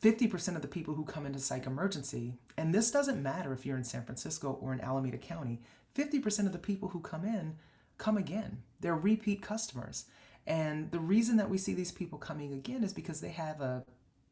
50% 0.00 0.54
of 0.54 0.62
the 0.62 0.68
people 0.68 0.94
who 0.94 1.04
come 1.04 1.26
into 1.26 1.40
psych 1.40 1.66
emergency, 1.66 2.34
and 2.56 2.72
this 2.72 2.90
doesn't 2.90 3.22
matter 3.22 3.52
if 3.52 3.66
you're 3.66 3.76
in 3.76 3.84
San 3.84 4.04
Francisco 4.04 4.58
or 4.60 4.72
in 4.72 4.80
Alameda 4.80 5.18
County, 5.18 5.60
50% 5.94 6.46
of 6.46 6.52
the 6.52 6.58
people 6.58 6.90
who 6.90 7.00
come 7.00 7.24
in 7.24 7.56
come 7.96 8.16
again. 8.16 8.62
They're 8.80 8.94
repeat 8.94 9.42
customers. 9.42 10.04
And 10.46 10.90
the 10.92 11.00
reason 11.00 11.36
that 11.36 11.50
we 11.50 11.58
see 11.58 11.74
these 11.74 11.92
people 11.92 12.18
coming 12.18 12.52
again 12.52 12.84
is 12.84 12.92
because 12.92 13.20
they 13.20 13.30
have 13.30 13.60
a 13.60 13.84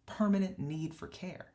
permanent 0.06 0.58
need 0.58 0.94
for 0.94 1.08
care. 1.08 1.46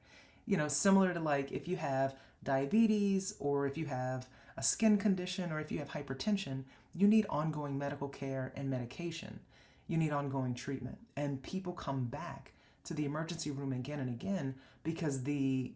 You 0.45 0.57
know, 0.57 0.67
similar 0.67 1.13
to 1.13 1.19
like 1.19 1.51
if 1.51 1.67
you 1.67 1.77
have 1.77 2.15
diabetes 2.43 3.35
or 3.39 3.65
if 3.65 3.77
you 3.77 3.85
have 3.85 4.27
a 4.57 4.63
skin 4.63 4.97
condition 4.97 5.51
or 5.51 5.59
if 5.59 5.71
you 5.71 5.79
have 5.79 5.89
hypertension, 5.89 6.65
you 6.93 7.07
need 7.07 7.25
ongoing 7.29 7.77
medical 7.77 8.09
care 8.09 8.51
and 8.55 8.69
medication. 8.69 9.39
You 9.87 9.97
need 9.97 10.11
ongoing 10.11 10.53
treatment. 10.53 10.97
And 11.15 11.41
people 11.41 11.73
come 11.73 12.05
back 12.05 12.53
to 12.85 12.93
the 12.93 13.05
emergency 13.05 13.51
room 13.51 13.71
again 13.71 13.99
and 13.99 14.09
again 14.09 14.55
because 14.83 15.23
the 15.23 15.73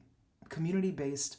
community 0.49 0.91
based 0.91 1.37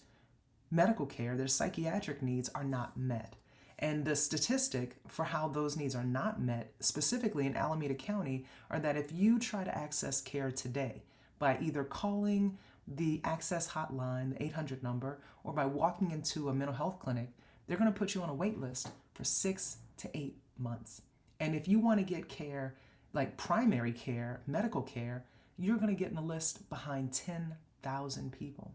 medical 0.71 1.07
care, 1.07 1.37
their 1.37 1.49
psychiatric 1.49 2.23
needs 2.23 2.51
are 2.55 2.65
not 2.65 2.97
met. 2.97 3.35
And 3.79 4.05
the 4.05 4.17
statistic 4.17 4.97
for 5.07 5.25
how 5.25 5.49
those 5.49 5.77
needs 5.77 5.95
are 5.95 6.05
not 6.05 6.41
met, 6.41 6.73
specifically 6.81 7.47
in 7.47 7.57
Alameda 7.57 7.95
County, 7.95 8.47
are 8.71 8.79
that 8.81 8.97
if 8.97 9.13
you 9.13 9.39
try 9.39 9.65
to 9.65 9.77
access 9.77 10.21
care 10.21 10.51
today 10.51 11.03
by 11.39 11.59
either 11.61 11.85
calling 11.85 12.57
the 12.89 13.21
access 13.23 13.73
hotline, 13.73 14.31
the 14.37 14.45
800 14.45 14.83
number, 14.83 15.21
or 15.45 15.53
by 15.53 15.67
walking 15.67 16.11
into 16.11 16.49
a 16.49 16.55
mental 16.55 16.75
health 16.75 16.99
clinic, 16.99 17.29
they're 17.67 17.77
going 17.77 17.93
to 17.93 17.99
put 17.99 18.15
you 18.15 18.23
on 18.23 18.31
a 18.31 18.35
wait 18.35 18.59
list 18.59 18.89
for 19.13 19.25
six 19.25 19.79
to 19.99 20.17
eight 20.17 20.39
months. 20.59 21.03
And 21.39 21.55
if 21.55 21.69
you 21.69 21.79
want 21.79 21.99
to 21.99 22.05
get 22.05 22.29
care, 22.29 22.77
like 23.13 23.37
primary 23.37 23.93
care, 23.93 24.41
medical 24.47 24.83
care, 24.83 25.25
you're 25.59 25.77
going 25.77 25.95
to 25.95 25.99
get 25.99 26.09
in 26.09 26.17
the 26.17 26.21
list 26.21 26.69
behind 26.69 27.13
10,000 27.13 28.33
people. 28.33 28.75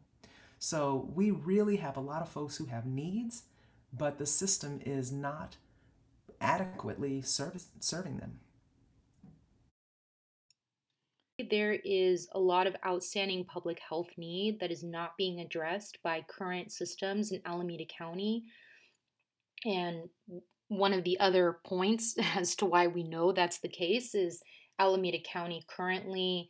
So 0.60 1.10
we 1.16 1.32
really 1.32 1.78
have 1.78 1.98
a 1.98 2.02
lot 2.02 2.22
of 2.22 2.30
folks 2.30 2.58
who 2.58 2.66
have 2.66 2.86
needs, 2.86 3.44
but 3.92 4.18
the 4.18 4.26
system 4.26 4.80
is 4.86 5.12
not 5.12 5.58
adequately 6.40 7.22
service, 7.22 7.68
serving 7.80 8.18
them. 8.18 8.40
There 11.50 11.74
is 11.84 12.28
a 12.34 12.40
lot 12.40 12.68
of 12.68 12.76
outstanding 12.86 13.46
public 13.46 13.80
health 13.88 14.10
need 14.18 14.60
that 14.60 14.72
is 14.72 14.84
not 14.84 15.18
being 15.18 15.40
addressed 15.40 15.98
by 16.04 16.24
current 16.30 16.72
systems 16.72 17.32
in 17.32 17.42
Alameda 17.46 17.86
County. 17.98 18.44
And 19.66 20.10
one 20.68 20.94
of 20.94 21.04
the 21.04 21.20
other 21.20 21.60
points 21.66 22.16
as 22.36 22.56
to 22.58 22.66
why 22.66 22.88
we 22.88 23.04
know 23.04 23.32
that's 23.32 23.60
the 23.60 23.70
case 23.70 24.14
is 24.14 24.42
Alameda 24.80 25.18
County 25.26 25.64
currently 25.68 26.50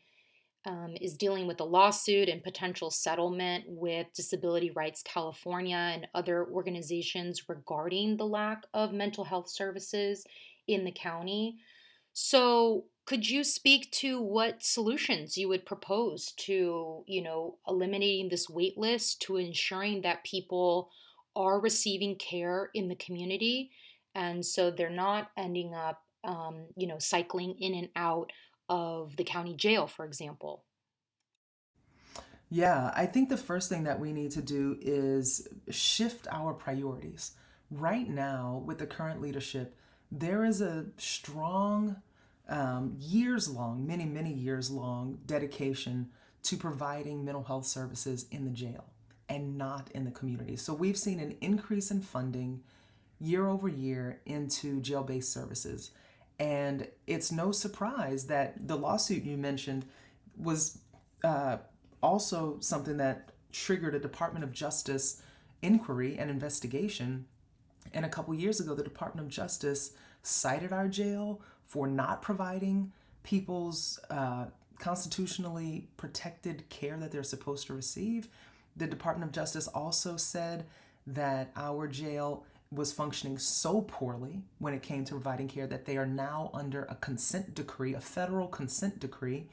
um, 0.65 0.95
is 1.01 1.17
dealing 1.17 1.47
with 1.47 1.59
a 1.59 1.65
lawsuit 1.65 2.29
and 2.29 2.43
potential 2.43 2.91
settlement 2.91 3.65
with 3.67 4.07
Disability 4.13 4.71
Rights 4.71 5.01
California 5.03 5.75
and 5.75 6.07
other 6.13 6.45
organizations 6.45 7.49
regarding 7.49 8.17
the 8.17 8.25
lack 8.25 8.63
of 8.73 8.93
mental 8.93 9.23
health 9.23 9.49
services 9.49 10.25
in 10.67 10.85
the 10.85 10.91
county. 10.91 11.57
So, 12.13 12.85
could 13.05 13.29
you 13.29 13.43
speak 13.43 13.91
to 13.93 14.21
what 14.21 14.63
solutions 14.63 15.35
you 15.35 15.49
would 15.49 15.65
propose 15.65 16.33
to, 16.37 17.03
you 17.07 17.23
know, 17.23 17.57
eliminating 17.67 18.29
this 18.29 18.47
wait 18.47 18.77
list 18.77 19.21
to 19.23 19.37
ensuring 19.37 20.01
that 20.01 20.23
people 20.23 20.89
are 21.35 21.59
receiving 21.59 22.15
care 22.15 22.69
in 22.75 22.87
the 22.87 22.95
community 22.95 23.71
and 24.15 24.45
so 24.45 24.71
they're 24.71 24.89
not 24.89 25.31
ending 25.37 25.73
up, 25.73 26.03
um, 26.23 26.65
you 26.75 26.87
know, 26.87 26.99
cycling 26.99 27.55
in 27.59 27.73
and 27.73 27.89
out 27.95 28.31
of 28.71 29.17
the 29.17 29.23
county 29.25 29.53
jail, 29.53 29.85
for 29.85 30.05
example? 30.05 30.63
Yeah, 32.49 32.91
I 32.95 33.05
think 33.05 33.29
the 33.29 33.37
first 33.37 33.69
thing 33.69 33.83
that 33.83 33.99
we 33.99 34.13
need 34.13 34.31
to 34.31 34.41
do 34.41 34.77
is 34.81 35.47
shift 35.69 36.27
our 36.31 36.53
priorities. 36.53 37.33
Right 37.69 38.09
now, 38.09 38.63
with 38.65 38.79
the 38.79 38.87
current 38.87 39.21
leadership, 39.21 39.75
there 40.11 40.43
is 40.43 40.61
a 40.61 40.85
strong, 40.97 41.97
um, 42.49 42.95
years 42.97 43.49
long, 43.49 43.85
many, 43.85 44.05
many 44.05 44.33
years 44.33 44.71
long 44.71 45.19
dedication 45.25 46.09
to 46.43 46.57
providing 46.57 47.23
mental 47.23 47.43
health 47.43 47.65
services 47.65 48.25
in 48.31 48.45
the 48.45 48.51
jail 48.51 48.85
and 49.29 49.57
not 49.57 49.89
in 49.93 50.05
the 50.05 50.11
community. 50.11 50.55
So 50.55 50.73
we've 50.73 50.97
seen 50.97 51.19
an 51.19 51.37
increase 51.39 51.91
in 51.91 52.01
funding 52.01 52.61
year 53.19 53.47
over 53.47 53.67
year 53.67 54.19
into 54.25 54.81
jail 54.81 55.03
based 55.03 55.31
services. 55.31 55.91
And 56.41 56.87
it's 57.05 57.31
no 57.31 57.51
surprise 57.51 58.25
that 58.25 58.67
the 58.67 58.75
lawsuit 58.75 59.23
you 59.23 59.37
mentioned 59.37 59.85
was 60.35 60.79
uh, 61.23 61.57
also 62.01 62.57
something 62.61 62.97
that 62.97 63.29
triggered 63.51 63.93
a 63.93 63.99
Department 63.99 64.43
of 64.43 64.51
Justice 64.51 65.21
inquiry 65.61 66.17
and 66.17 66.31
investigation. 66.31 67.27
And 67.93 68.05
a 68.05 68.09
couple 68.09 68.33
years 68.33 68.59
ago, 68.59 68.73
the 68.73 68.81
Department 68.83 69.27
of 69.27 69.31
Justice 69.31 69.91
cited 70.23 70.73
our 70.73 70.87
jail 70.87 71.41
for 71.63 71.85
not 71.85 72.23
providing 72.23 72.91
people's 73.21 73.99
uh, 74.09 74.45
constitutionally 74.79 75.89
protected 75.95 76.67
care 76.69 76.97
that 76.97 77.11
they're 77.11 77.21
supposed 77.21 77.67
to 77.67 77.75
receive. 77.75 78.29
The 78.75 78.87
Department 78.87 79.29
of 79.29 79.35
Justice 79.35 79.67
also 79.67 80.17
said 80.17 80.65
that 81.05 81.51
our 81.55 81.87
jail 81.87 82.45
was 82.71 82.93
functioning 82.93 83.37
so 83.37 83.81
poorly 83.81 84.43
when 84.59 84.73
it 84.73 84.81
came 84.81 85.03
to 85.03 85.13
providing 85.13 85.47
care 85.47 85.67
that 85.67 85.85
they 85.85 85.97
are 85.97 86.05
now 86.05 86.49
under 86.53 86.83
a 86.83 86.95
consent 86.95 87.53
decree, 87.53 87.93
a 87.93 87.99
federal 87.99 88.47
consent 88.47 88.99
decree. 88.99 89.47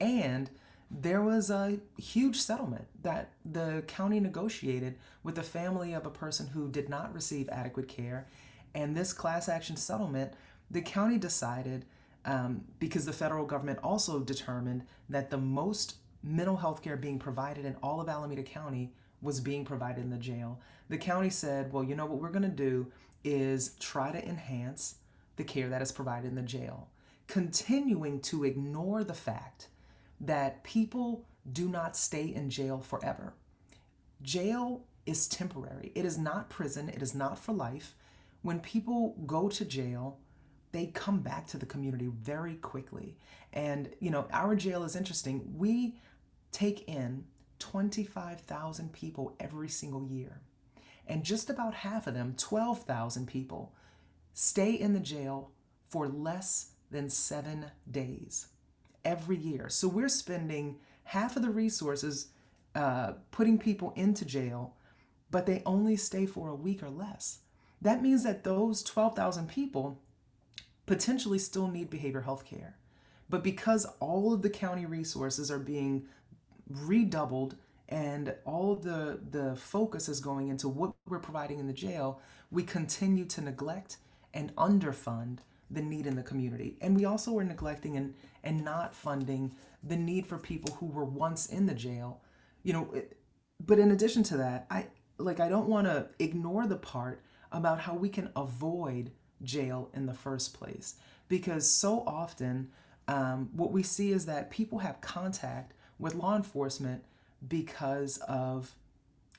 And 0.00 0.50
there 0.90 1.22
was 1.22 1.50
a 1.50 1.78
huge 1.96 2.40
settlement 2.40 2.86
that 3.02 3.30
the 3.44 3.84
county 3.86 4.18
negotiated 4.18 4.96
with 5.22 5.36
the 5.36 5.42
family 5.42 5.92
of 5.92 6.04
a 6.04 6.10
person 6.10 6.48
who 6.48 6.68
did 6.68 6.88
not 6.88 7.14
receive 7.14 7.48
adequate 7.50 7.86
care. 7.86 8.26
And 8.74 8.96
this 8.96 9.12
class 9.12 9.48
action 9.48 9.76
settlement, 9.76 10.32
the 10.68 10.82
county 10.82 11.18
decided, 11.18 11.84
um, 12.24 12.64
because 12.80 13.06
the 13.06 13.12
federal 13.12 13.46
government 13.46 13.78
also 13.84 14.18
determined 14.18 14.82
that 15.08 15.30
the 15.30 15.38
most 15.38 15.94
mental 16.22 16.56
health 16.56 16.82
care 16.82 16.96
being 16.96 17.20
provided 17.20 17.64
in 17.64 17.76
all 17.82 18.00
of 18.00 18.08
Alameda 18.08 18.42
County 18.42 18.92
was 19.22 19.40
being 19.40 19.64
provided 19.64 20.02
in 20.02 20.10
the 20.10 20.16
jail. 20.16 20.60
The 20.88 20.98
county 20.98 21.30
said, 21.30 21.72
well, 21.72 21.84
you 21.84 21.94
know 21.94 22.06
what 22.06 22.20
we're 22.20 22.30
going 22.30 22.42
to 22.42 22.48
do 22.48 22.90
is 23.22 23.76
try 23.78 24.12
to 24.12 24.26
enhance 24.26 24.96
the 25.36 25.44
care 25.44 25.68
that 25.68 25.82
is 25.82 25.92
provided 25.92 26.28
in 26.28 26.34
the 26.34 26.42
jail, 26.42 26.88
continuing 27.26 28.20
to 28.20 28.44
ignore 28.44 29.04
the 29.04 29.14
fact 29.14 29.68
that 30.20 30.64
people 30.64 31.24
do 31.50 31.68
not 31.68 31.96
stay 31.96 32.24
in 32.26 32.50
jail 32.50 32.80
forever. 32.80 33.34
Jail 34.22 34.84
is 35.06 35.26
temporary, 35.26 35.92
it 35.94 36.04
is 36.04 36.18
not 36.18 36.50
prison, 36.50 36.88
it 36.88 37.02
is 37.02 37.14
not 37.14 37.38
for 37.38 37.52
life. 37.52 37.94
When 38.42 38.60
people 38.60 39.16
go 39.26 39.48
to 39.48 39.64
jail, 39.64 40.18
they 40.72 40.86
come 40.86 41.20
back 41.20 41.46
to 41.48 41.56
the 41.56 41.66
community 41.66 42.10
very 42.22 42.54
quickly. 42.54 43.16
And, 43.52 43.90
you 43.98 44.10
know, 44.10 44.26
our 44.32 44.54
jail 44.54 44.84
is 44.84 44.94
interesting. 44.94 45.54
We 45.56 45.96
take 46.52 46.88
in 46.88 47.24
25,000 47.60 48.92
people 48.92 49.36
every 49.38 49.68
single 49.68 50.04
year. 50.04 50.40
And 51.06 51.24
just 51.24 51.48
about 51.48 51.74
half 51.74 52.06
of 52.06 52.14
them, 52.14 52.34
12,000 52.36 53.26
people, 53.26 53.72
stay 54.32 54.72
in 54.72 54.92
the 54.92 55.00
jail 55.00 55.52
for 55.88 56.08
less 56.08 56.72
than 56.90 57.08
seven 57.08 57.66
days 57.90 58.48
every 59.04 59.36
year. 59.36 59.68
So 59.68 59.88
we're 59.88 60.08
spending 60.08 60.76
half 61.04 61.36
of 61.36 61.42
the 61.42 61.50
resources 61.50 62.28
uh, 62.74 63.12
putting 63.30 63.58
people 63.58 63.92
into 63.96 64.24
jail, 64.24 64.74
but 65.30 65.46
they 65.46 65.62
only 65.66 65.96
stay 65.96 66.26
for 66.26 66.48
a 66.48 66.54
week 66.54 66.82
or 66.82 66.90
less. 66.90 67.40
That 67.82 68.02
means 68.02 68.24
that 68.24 68.44
those 68.44 68.82
12,000 68.82 69.48
people 69.48 70.00
potentially 70.86 71.38
still 71.38 71.68
need 71.68 71.90
behavioral 71.90 72.24
health 72.24 72.44
care. 72.44 72.76
But 73.28 73.44
because 73.44 73.86
all 74.00 74.32
of 74.32 74.42
the 74.42 74.50
county 74.50 74.86
resources 74.86 75.50
are 75.50 75.58
being 75.58 76.06
redoubled 76.70 77.56
and 77.88 78.34
all 78.44 78.76
the 78.76 79.20
the 79.30 79.56
focus 79.56 80.08
is 80.08 80.20
going 80.20 80.48
into 80.48 80.68
what 80.68 80.92
we're 81.08 81.18
providing 81.18 81.58
in 81.58 81.66
the 81.66 81.72
jail 81.72 82.20
we 82.50 82.62
continue 82.62 83.24
to 83.24 83.40
neglect 83.40 83.98
and 84.32 84.54
underfund 84.56 85.38
the 85.72 85.82
need 85.82 86.04
in 86.04 86.16
the 86.16 86.22
community. 86.22 86.76
And 86.80 86.96
we 86.96 87.04
also 87.04 87.36
are 87.38 87.44
neglecting 87.44 87.96
and 87.96 88.14
and 88.42 88.64
not 88.64 88.94
funding 88.94 89.54
the 89.82 89.96
need 89.96 90.26
for 90.26 90.38
people 90.38 90.74
who 90.76 90.86
were 90.86 91.04
once 91.04 91.46
in 91.46 91.66
the 91.66 91.74
jail. 91.74 92.20
You 92.62 92.72
know 92.72 93.02
but 93.64 93.78
in 93.78 93.90
addition 93.90 94.22
to 94.22 94.38
that 94.38 94.66
i 94.70 94.86
like 95.18 95.38
i 95.38 95.48
don't 95.48 95.68
want 95.68 95.86
to 95.86 96.08
ignore 96.18 96.66
the 96.66 96.76
part 96.76 97.22
about 97.52 97.80
how 97.80 97.94
we 97.94 98.08
can 98.08 98.30
avoid 98.34 99.10
jail 99.42 99.90
in 99.94 100.06
the 100.06 100.14
first 100.14 100.54
place. 100.54 100.94
Because 101.28 101.70
so 101.70 102.02
often 102.06 102.70
um, 103.08 103.50
what 103.54 103.72
we 103.72 103.82
see 103.82 104.12
is 104.12 104.26
that 104.26 104.50
people 104.50 104.78
have 104.78 105.00
contact 105.00 105.72
with 106.00 106.14
law 106.14 106.34
enforcement 106.34 107.04
because 107.46 108.18
of 108.28 108.74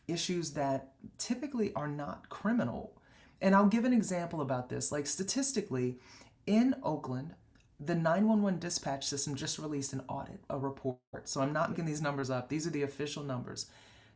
issues 0.08 0.52
that 0.52 0.94
typically 1.18 1.74
are 1.74 1.88
not 1.88 2.30
criminal. 2.30 2.94
And 3.42 3.56
I'll 3.56 3.68
give 3.68 3.86
an 3.86 3.94
example 3.94 4.42
about 4.42 4.70
this. 4.70 4.92
Like 4.92 5.08
statistically, 5.08 5.98
in 6.46 6.76
Oakland, 6.84 7.34
the 7.80 7.96
911 7.96 8.60
dispatch 8.60 9.06
system 9.06 9.36
just 9.36 9.58
released 9.58 9.94
an 9.94 10.04
audit, 10.08 10.40
a 10.50 10.58
report. 10.58 11.00
So 11.26 11.42
I'm 11.42 11.54
not 11.54 11.72
making 11.72 11.86
these 11.86 12.02
numbers 12.02 12.30
up, 12.30 12.50
these 12.50 12.68
are 12.68 12.72
the 12.72 12.84
official 12.84 13.24
numbers. 13.24 13.66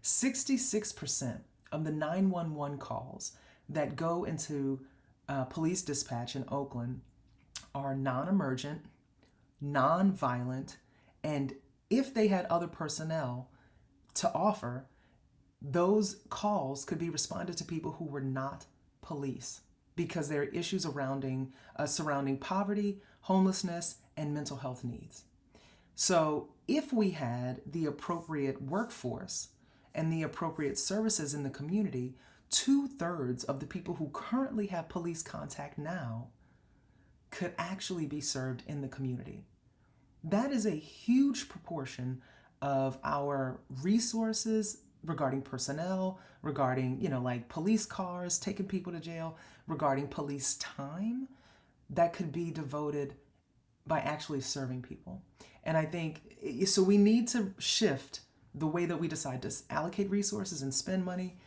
66% 0.04 1.40
of 1.72 1.84
the 1.84 1.92
911 1.92 2.78
calls 2.78 3.32
that 3.68 3.96
go 3.96 4.24
into 4.24 4.82
uh, 5.28 5.46
police 5.46 5.82
dispatch 5.82 6.36
in 6.36 6.46
Oakland 6.50 7.02
are 7.74 7.96
non 7.96 8.28
emergent, 8.28 8.86
non 9.60 10.12
violent, 10.12 10.78
and 11.24 11.56
if 11.98 12.14
they 12.14 12.28
had 12.28 12.46
other 12.46 12.68
personnel 12.68 13.50
to 14.16 14.32
offer, 14.34 14.86
those 15.62 16.18
calls 16.30 16.86
could 16.86 17.00
be 17.00 17.10
responded 17.10 17.58
to 17.58 17.64
people 17.64 17.94
who 17.94 18.06
were 18.06 18.22
not 18.22 18.66
police 19.02 19.62
because 19.96 20.28
there 20.28 20.42
are 20.42 20.46
issues 20.46 20.84
surrounding, 20.84 21.54
uh, 21.78 21.86
surrounding 21.86 22.38
poverty, 22.38 23.00
homelessness, 23.22 23.96
and 24.18 24.34
mental 24.34 24.58
health 24.58 24.84
needs. 24.84 25.24
So, 25.96 26.50
if 26.68 26.92
we 26.92 27.12
had 27.12 27.62
the 27.66 27.86
appropriate 27.86 28.62
workforce 28.62 29.50
and 29.94 30.12
the 30.12 30.24
appropriate 30.24 30.78
services 30.78 31.34
in 31.34 31.44
the 31.44 31.50
community 31.50 32.16
two 32.50 32.88
thirds 32.88 33.44
of 33.44 33.60
the 33.60 33.66
people 33.66 33.96
who 33.96 34.10
currently 34.14 34.68
have 34.68 34.90
police 34.90 35.22
contact 35.22 35.78
now 35.78 36.28
could 37.32 37.54
actually 37.58 38.06
be 38.06 38.22
served 38.22 38.64
in 38.68 38.82
the 38.82 38.88
community. 38.88 39.46
That 40.26 40.52
is 40.52 40.66
a 40.66 40.72
huge 40.72 41.50
proportion 41.50 42.22
of 42.62 42.98
our 43.04 43.60
resources 43.84 44.80
regarding 45.06 45.44
personnel, 45.44 46.20
regarding, 46.42 47.00
you 47.00 47.10
know, 47.10 47.22
like 47.22 47.48
police 47.48 47.86
cars 47.86 48.40
taking 48.40 48.66
people 48.66 48.92
to 48.94 49.00
jail, 49.00 49.38
regarding 49.68 50.08
police 50.08 50.56
time 50.56 51.28
that 51.92 52.12
could 52.14 52.32
be 52.32 52.50
devoted 52.50 53.14
by 53.86 54.00
actually 54.00 54.42
serving 54.42 54.82
people. 54.82 55.22
And 55.64 55.78
I 55.78 55.86
think 55.86 56.38
so 56.66 56.82
we 56.82 56.98
need 56.98 57.28
to 57.30 57.54
shift 57.60 58.22
the 58.56 58.66
way 58.68 58.86
that 58.86 59.00
we 59.00 59.08
decide 59.08 59.44
to 59.44 59.54
allocate 59.70 60.10
resources 60.10 60.64
and 60.64 60.74
spend 60.74 61.06
money. 61.06 61.38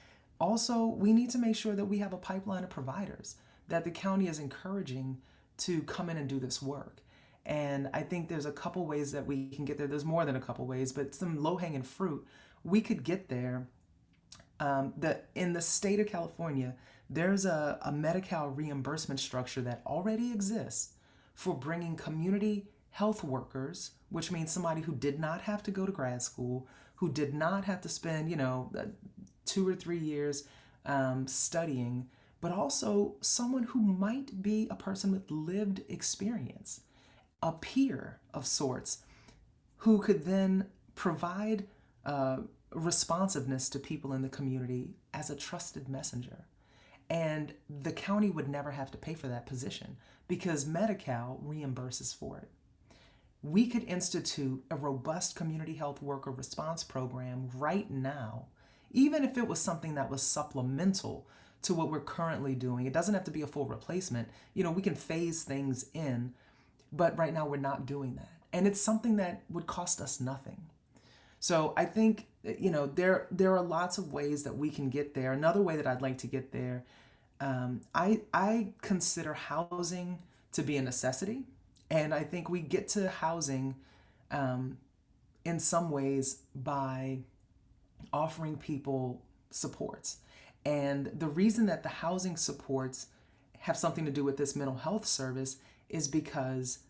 Also, 0.40 0.87
we 0.87 1.12
need 1.12 1.30
to 1.30 1.38
make 1.38 1.56
sure 1.56 1.75
that 1.75 1.87
we 1.87 1.99
have 1.99 2.12
a 2.12 2.18
pipeline 2.18 2.62
of 2.62 2.70
providers 2.70 3.35
that 3.66 3.82
the 3.82 3.90
county 3.90 4.28
is 4.28 4.38
encouraging 4.38 5.18
to 5.56 5.82
come 5.82 6.08
in 6.08 6.16
and 6.16 6.28
do 6.28 6.38
this 6.38 6.62
work. 6.62 7.02
And 7.49 7.88
I 7.95 8.02
think 8.02 8.28
there's 8.28 8.45
a 8.45 8.52
couple 8.52 8.87
ways 8.87 9.11
that 9.12 9.26
we 9.26 9.49
can 9.49 9.64
get 9.64 9.78
there. 9.78 9.87
There's 9.87 10.05
more 10.05 10.26
than 10.26 10.37
a 10.37 10.40
couple 10.40 10.67
ways, 10.67 10.93
but 10.93 11.14
some 11.14 11.43
low 11.43 11.57
hanging 11.57 11.83
fruit. 11.83 12.26
We 12.62 12.83
could 12.83 13.02
get 13.02 13.31
there. 13.31 13.67
Um, 14.61 14.93
the, 14.99 15.23
in 15.35 15.55
the 15.55 15.62
state 15.62 15.99
of 15.99 16.09
California, 16.09 16.75
there's 17.09 17.47
a, 17.47 17.78
a 17.83 17.90
Medi 17.90 18.21
Cal 18.21 18.49
reimbursement 18.49 19.19
structure 19.19 19.62
that 19.62 19.83
already 19.87 20.31
exists 20.31 20.93
for 21.35 21.55
bringing 21.55 21.97
community 21.97 22.67
health 22.90 23.25
workers, 23.25 23.93
which 24.11 24.31
means 24.31 24.50
somebody 24.50 24.83
who 24.83 24.95
did 24.95 25.19
not 25.19 25.43
have 25.43 25.62
to 25.62 25.71
go 25.71 25.87
to 25.87 25.93
grad 25.93 26.21
school, 26.21 26.69
who 26.97 27.11
did 27.11 27.33
not 27.33 27.64
have 27.64 27.81
to 27.81 27.88
spend, 27.88 28.28
you 28.28 28.37
know, 28.37 28.71
uh, 28.76 28.83
two 29.47 29.67
or 29.67 29.75
three 29.75 29.99
years 29.99 30.45
um, 30.85 31.26
studying, 31.26 32.09
but 32.43 32.52
also 32.52 33.14
someone 33.23 33.62
who 33.62 33.81
might 33.81 34.43
be 34.43 34.67
a 34.71 34.75
person 34.75 35.12
with 35.12 35.31
lived 35.31 35.81
experience, 35.88 36.83
a 37.42 37.52
peer 37.52 38.21
of 38.35 38.47
sorts, 38.47 38.99
who 39.78 39.99
could 39.99 40.25
then 40.25 40.66
provide 40.95 41.66
uh, 42.04 42.38
responsiveness 42.73 43.68
to 43.71 43.78
people 43.78 44.12
in 44.12 44.23
the 44.23 44.28
community 44.28 44.90
as 45.14 45.30
a 45.30 45.37
trusted 45.37 45.88
messenger. 45.88 46.47
And 47.11 47.54
the 47.68 47.92
county 47.92 48.30
would 48.30 48.49
never 48.49 48.73
have 48.73 48.90
to 48.90 48.99
pay 48.99 49.14
for 49.14 49.28
that 49.28 49.47
position 49.47 49.97
because 50.26 50.66
Medi 50.66 50.95
Cal 50.95 51.40
reimburses 51.45 52.14
for 52.14 52.37
it. 52.38 52.50
We 53.42 53.66
could 53.66 53.85
institute 53.85 54.64
a 54.71 54.76
robust 54.76 55.37
community 55.37 55.75
health 55.75 56.02
worker 56.02 56.30
response 56.30 56.85
program 56.85 57.49
right 57.54 57.90
now, 57.90 58.47
even 58.90 59.25
if 59.25 59.38
it 59.38 59.47
was 59.47 59.61
something 59.61 59.95
that 59.95 60.11
was 60.11 60.23
supplemental 60.23 61.26
to 61.62 61.73
what 61.75 61.90
we're 61.90 62.00
currently 62.00 62.54
doing. 62.54 62.87
It 62.87 62.92
doesn't 62.92 63.14
have 63.14 63.25
to 63.25 63.30
be 63.30 63.42
a 63.42 63.47
full 63.47 63.66
replacement. 63.66 64.28
You 64.54 64.64
know, 64.64 64.71
we 64.71 64.83
can 64.83 64.95
phase 64.95 65.45
things 65.45 65.87
in, 65.95 66.35
but 66.92 67.16
right 67.18 67.33
now 67.33 67.47
we're 67.47 67.57
not 67.57 67.87
doing 67.87 68.14
that. 68.16 68.28
And 68.52 68.66
it's 68.66 68.80
something 68.80 69.16
that 69.16 69.42
would 69.50 69.66
cost 69.66 70.00
us 70.00 70.21
nothing. 70.21 70.62
So 71.40 71.73
I 71.76 71.85
think 71.85 72.26
you 72.42 72.71
know 72.71 72.87
there 72.87 73.26
there 73.30 73.54
are 73.54 73.62
lots 73.62 73.99
of 73.99 74.12
ways 74.12 74.42
that 74.45 74.57
we 74.57 74.71
can 74.71 74.90
get 74.90 75.14
there. 75.14 75.33
Another 75.33 75.62
way 75.62 75.76
that 75.76 75.87
I'd 75.87 76.02
like 76.02 76.18
to 76.18 76.26
get 76.26 76.52
there, 76.52 76.85
um, 77.40 77.83
I 77.95 78.23
I 78.33 78.73
consider 78.83 79.35
housing 79.35 80.18
to 80.52 80.62
be 80.62 80.76
a 80.76 80.83
necessity, 80.83 81.45
and 81.90 82.12
I 82.12 82.25
think 82.25 82.49
we 82.49 82.61
get 82.61 82.88
to 82.88 83.09
housing 83.09 83.76
um, 84.30 84.78
in 85.45 85.61
some 85.61 85.90
ways 85.90 86.42
by 86.54 87.18
offering 88.12 88.57
people 88.57 89.23
supports. 89.50 90.18
And 90.64 91.07
the 91.18 91.28
reason 91.28 91.66
that 91.66 91.83
the 91.83 91.88
housing 91.88 92.37
supports 92.37 93.07
have 93.61 93.76
something 93.76 94.04
to 94.04 94.11
do 94.11 94.25
with 94.25 94.37
this 94.37 94.54
mental 94.57 94.76
health 94.76 95.07
service 95.07 95.57
is 95.88 96.09
because 96.09 96.80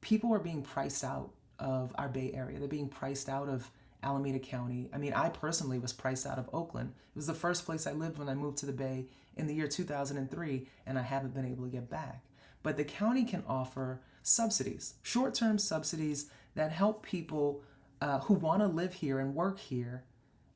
people 0.00 0.32
are 0.34 0.38
being 0.38 0.62
priced 0.62 1.04
out 1.04 1.30
of 1.58 1.94
our 1.96 2.08
Bay 2.08 2.32
Area. 2.34 2.58
They're 2.58 2.68
being 2.68 2.88
priced 2.88 3.28
out 3.28 3.48
of 3.48 3.70
Alameda 4.02 4.38
County. 4.38 4.90
I 4.92 4.98
mean, 4.98 5.14
I 5.14 5.30
personally 5.30 5.78
was 5.78 5.92
priced 5.92 6.26
out 6.26 6.38
of 6.38 6.50
Oakland. 6.52 6.92
It 7.14 7.16
was 7.16 7.26
the 7.26 7.34
first 7.34 7.64
place 7.64 7.86
I 7.86 7.92
lived 7.92 8.18
when 8.18 8.28
I 8.28 8.34
moved 8.34 8.58
to 8.58 8.66
the 8.66 8.72
Bay 8.72 9.06
in 9.36 9.46
the 9.46 9.54
year 9.54 9.66
2003, 9.66 10.68
and 10.86 10.98
I 10.98 11.02
haven't 11.02 11.34
been 11.34 11.46
able 11.46 11.64
to 11.64 11.70
get 11.70 11.88
back. 11.88 12.24
But 12.62 12.76
the 12.76 12.84
county 12.84 13.24
can 13.24 13.42
offer 13.46 14.00
subsidies, 14.22 14.94
short 15.02 15.34
term 15.34 15.58
subsidies 15.58 16.30
that 16.54 16.72
help 16.72 17.04
people 17.04 17.62
uh, 18.00 18.20
who 18.20 18.34
want 18.34 18.60
to 18.60 18.66
live 18.66 18.94
here 18.94 19.18
and 19.18 19.34
work 19.34 19.58
here 19.58 20.04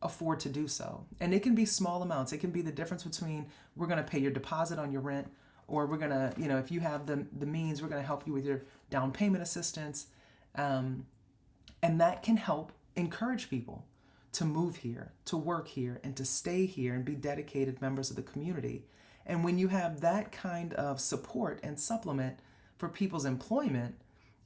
afford 0.01 0.41
to 0.41 0.49
do 0.49 0.69
so. 0.69 1.07
And 1.21 1.35
it 1.35 1.43
can 1.43 1.55
be 1.55 1.65
small 1.65 2.03
amounts. 2.03 2.33
It 2.33 2.39
can 2.39 2.51
be 2.51 2.63
the 2.63 2.73
difference 2.73 3.05
between 3.05 3.47
we're 3.77 3.87
going 3.87 4.03
to 4.03 4.09
pay 4.09 4.19
your 4.19 4.31
deposit 4.31 4.79
on 4.79 4.93
your 4.93 5.01
rent, 5.01 5.29
or 5.69 5.87
we're 5.87 5.99
to, 6.11 6.33
you 6.37 6.49
know, 6.49 6.59
if 6.59 6.71
you 6.71 6.81
have 6.81 7.07
the, 7.07 7.27
the 7.39 7.47
means, 7.47 7.81
we're 7.81 7.89
to 8.01 8.07
help 8.07 8.27
you 8.27 8.33
with 8.33 8.45
your 8.45 8.63
down 8.91 9.13
payment 9.13 9.43
assistance. 9.43 10.07
Um, 10.55 11.07
and 11.83 12.01
that 12.01 12.23
can 12.23 12.39
help 12.39 12.73
encourage 12.97 13.49
people 13.49 13.87
to 14.33 14.45
move 14.45 14.77
here, 14.77 15.13
to 15.27 15.37
work 15.37 15.69
here, 15.69 16.01
and 16.03 16.17
to 16.17 16.25
stay 16.25 16.67
here 16.67 16.95
and 16.95 17.05
be 17.05 17.15
dedicated 17.15 17.81
members 17.81 18.11
of 18.11 18.17
the 18.17 18.23
community. 18.23 18.85
And 19.25 19.45
when 19.45 19.59
you 19.59 19.69
have 19.69 20.01
that 20.01 20.33
kind 20.33 20.73
of 20.75 21.01
support 21.01 21.61
and 21.63 21.79
supplement 21.79 22.39
for 22.77 22.89
people's 22.89 23.25
employment, 23.25 23.97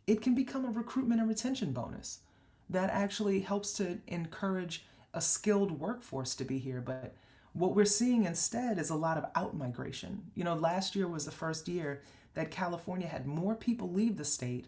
it 0.07 0.21
can 0.21 0.35
become 0.35 0.65
a 0.65 0.71
recruitment 0.71 1.21
and 1.21 1.29
retention 1.29 1.73
bonus 1.73 2.21
that 2.69 2.91
actually 2.91 3.41
helps 3.41 3.73
to 3.75 3.99
encourage 4.09 4.85
a 5.15 5.21
skilled 5.21 5.79
workforce 5.79 6.35
to 6.35 6.45
be 6.45 6.59
here. 6.59 6.81
But 6.81 7.15
what 7.53 7.75
we're 7.75 7.85
seeing 7.85 8.25
instead 8.25 8.79
is 8.79 8.91
a 8.91 8.95
lot 8.95 9.19
of 9.19 9.27
out 9.35 9.57
migration. 9.57 10.23
You 10.35 10.45
know, 10.45 10.55
last 10.55 10.97
year 10.97 11.07
was 11.07 11.25
the 11.25 11.31
first 11.31 11.69
year 11.69 12.03
that 12.35 12.51
California 12.51 13.07
had 13.07 13.27
more 13.27 13.55
people 13.55 13.91
leave 13.91 14.17
the 14.17 14.25
state 14.25 14.67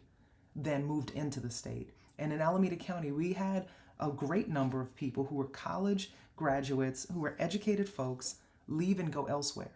than 0.55 0.85
moved 0.85 1.11
into 1.11 1.41
the 1.41 1.51
state. 1.51 1.91
And 2.19 2.33
in 2.33 2.41
Alameda 2.41 2.77
County, 2.77 3.11
we 3.11 3.33
had 3.33 3.67
a 3.99 4.11
great 4.11 4.49
number 4.49 4.81
of 4.81 4.95
people 4.95 5.25
who 5.25 5.37
were 5.37 5.47
college 5.47 6.13
graduates, 6.37 7.07
who 7.13 7.21
were 7.21 7.37
educated 7.39 7.89
folks, 7.89 8.37
leave 8.69 8.99
and 8.99 9.13
go 9.13 9.25
elsewhere. 9.27 9.73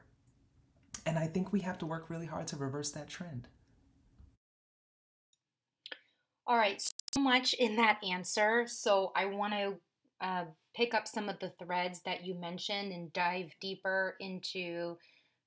And 1.06 1.18
I 1.18 1.26
think 1.26 1.52
we 1.52 1.60
have 1.60 1.78
to 1.78 1.86
work 1.86 2.10
really 2.10 2.26
hard 2.26 2.46
to 2.48 2.56
reverse 2.56 2.90
that 2.90 3.08
trend. 3.08 3.48
All 6.46 6.56
right, 6.56 6.82
so 7.14 7.20
much 7.20 7.54
in 7.54 7.76
that 7.76 8.00
answer. 8.02 8.64
So 8.66 9.12
I 9.14 9.26
want 9.26 9.52
to 9.52 9.74
uh, 10.20 10.44
pick 10.78 10.94
up 10.94 11.08
some 11.08 11.28
of 11.28 11.40
the 11.40 11.48
threads 11.48 12.02
that 12.04 12.24
you 12.24 12.36
mentioned 12.36 12.92
and 12.92 13.12
dive 13.12 13.50
deeper 13.60 14.14
into 14.20 14.96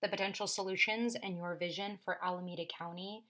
the 0.01 0.09
potential 0.09 0.45
solutions 0.45 1.15
and 1.23 1.37
your 1.37 1.55
vision 1.55 1.97
for 2.03 2.17
Alameda 2.21 2.65
County. 2.77 3.23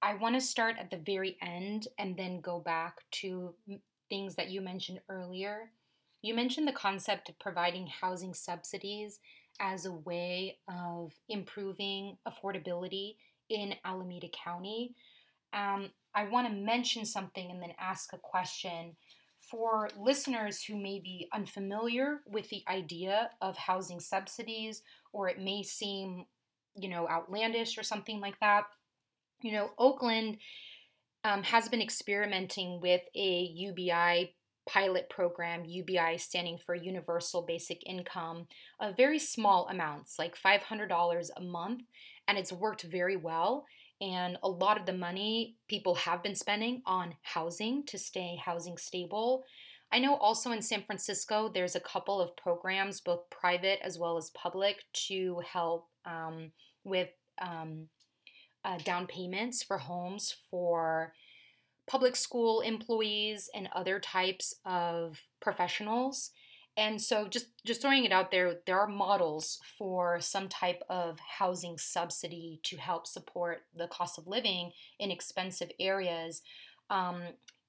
I 0.00 0.14
want 0.14 0.36
to 0.36 0.40
start 0.40 0.76
at 0.78 0.88
the 0.88 0.98
very 0.98 1.36
end 1.42 1.88
and 1.98 2.16
then 2.16 2.40
go 2.40 2.60
back 2.60 2.98
to 3.22 3.54
things 4.08 4.36
that 4.36 4.50
you 4.50 4.60
mentioned 4.60 5.00
earlier. 5.08 5.70
You 6.22 6.32
mentioned 6.32 6.68
the 6.68 6.72
concept 6.72 7.28
of 7.28 7.40
providing 7.40 7.88
housing 7.88 8.32
subsidies 8.32 9.18
as 9.58 9.84
a 9.84 9.92
way 9.92 10.58
of 10.68 11.12
improving 11.28 12.18
affordability 12.28 13.16
in 13.50 13.74
Alameda 13.84 14.28
County. 14.44 14.94
Um, 15.52 15.90
I 16.14 16.28
want 16.28 16.46
to 16.46 16.54
mention 16.54 17.04
something 17.04 17.50
and 17.50 17.60
then 17.60 17.72
ask 17.80 18.12
a 18.12 18.18
question. 18.18 18.94
For 19.50 19.88
listeners 19.96 20.62
who 20.64 20.76
may 20.76 20.98
be 20.98 21.28
unfamiliar 21.32 22.20
with 22.26 22.48
the 22.48 22.64
idea 22.68 23.30
of 23.40 23.56
housing 23.56 24.00
subsidies, 24.00 24.82
or 25.12 25.28
it 25.28 25.38
may 25.38 25.62
seem, 25.62 26.26
you 26.74 26.88
know, 26.88 27.08
outlandish 27.08 27.78
or 27.78 27.84
something 27.84 28.20
like 28.20 28.40
that, 28.40 28.64
you 29.42 29.52
know, 29.52 29.70
Oakland 29.78 30.38
um, 31.24 31.42
has 31.44 31.68
been 31.68 31.82
experimenting 31.82 32.80
with 32.80 33.02
a 33.14 33.50
UBI 33.54 34.34
pilot 34.68 35.08
program, 35.08 35.64
UBI 35.64 36.16
standing 36.18 36.58
for 36.58 36.74
Universal 36.74 37.42
Basic 37.42 37.86
Income, 37.86 38.48
of 38.80 38.96
very 38.96 39.18
small 39.18 39.68
amounts, 39.68 40.18
like 40.18 40.36
$500 40.36 41.30
a 41.36 41.40
month, 41.40 41.82
and 42.26 42.36
it's 42.36 42.52
worked 42.52 42.82
very 42.82 43.16
well. 43.16 43.64
And 44.00 44.36
a 44.42 44.48
lot 44.48 44.78
of 44.78 44.86
the 44.86 44.92
money 44.92 45.56
people 45.68 45.94
have 45.94 46.22
been 46.22 46.34
spending 46.34 46.82
on 46.84 47.14
housing 47.22 47.84
to 47.86 47.98
stay 47.98 48.38
housing 48.42 48.76
stable. 48.76 49.44
I 49.92 50.00
know 50.00 50.16
also 50.16 50.50
in 50.50 50.62
San 50.62 50.82
Francisco, 50.82 51.50
there's 51.52 51.76
a 51.76 51.80
couple 51.80 52.20
of 52.20 52.36
programs, 52.36 53.00
both 53.00 53.30
private 53.30 53.78
as 53.82 53.98
well 53.98 54.16
as 54.16 54.30
public, 54.30 54.84
to 55.08 55.40
help 55.50 55.88
um, 56.04 56.50
with 56.84 57.10
um, 57.40 57.88
uh, 58.64 58.78
down 58.78 59.06
payments 59.06 59.62
for 59.62 59.78
homes 59.78 60.34
for 60.50 61.12
public 61.86 62.16
school 62.16 62.60
employees 62.60 63.48
and 63.54 63.68
other 63.74 64.00
types 64.00 64.54
of 64.64 65.22
professionals. 65.40 66.32
And 66.76 67.00
so 67.00 67.26
just 67.26 67.46
just 67.64 67.80
throwing 67.80 68.04
it 68.04 68.12
out 68.12 68.30
there, 68.30 68.56
there 68.66 68.78
are 68.78 68.86
models 68.86 69.58
for 69.78 70.20
some 70.20 70.48
type 70.48 70.82
of 70.90 71.18
housing 71.38 71.78
subsidy 71.78 72.60
to 72.64 72.76
help 72.76 73.06
support 73.06 73.62
the 73.74 73.88
cost 73.88 74.18
of 74.18 74.26
living 74.26 74.72
in 74.98 75.10
expensive 75.10 75.70
areas. 75.80 76.42
Um, 76.90 77.22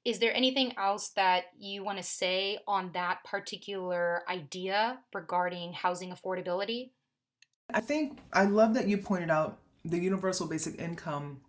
is 0.03 0.19
there 0.19 0.33
anything 0.33 0.73
else 0.77 1.09
that 1.09 1.45
you 1.57 1.83
want 1.83 1.97
to 1.97 2.03
say 2.03 2.59
on 2.67 2.91
that 2.93 3.23
particular 3.23 4.23
idea 4.29 4.99
regarding 5.13 5.73
housing 5.73 6.11
affordability? 6.11 6.91
I 7.73 7.81
think 7.81 8.19
I 8.31 8.45
love 8.45 8.73
that 8.73 8.87
you 8.87 8.97
pointed 8.97 9.29
out 9.29 9.59
the 9.83 9.99
universal 9.99 10.47
basic 10.47 10.79
income 10.79 11.41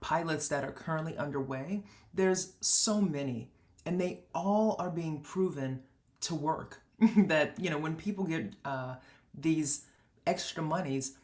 pilots 0.00 0.48
that 0.48 0.64
are 0.64 0.72
currently 0.72 1.16
underway. 1.16 1.82
There's 2.14 2.54
so 2.60 3.00
many, 3.00 3.50
and 3.84 4.00
they 4.00 4.24
all 4.34 4.76
are 4.78 4.90
being 4.90 5.20
proven 5.20 5.82
to 6.22 6.34
work. 6.34 6.80
that, 7.16 7.58
you 7.58 7.70
know, 7.70 7.78
when 7.78 7.96
people 7.96 8.24
get 8.24 8.52
uh, 8.64 8.96
these 9.34 9.86
extra 10.26 10.62
monies, 10.62 11.16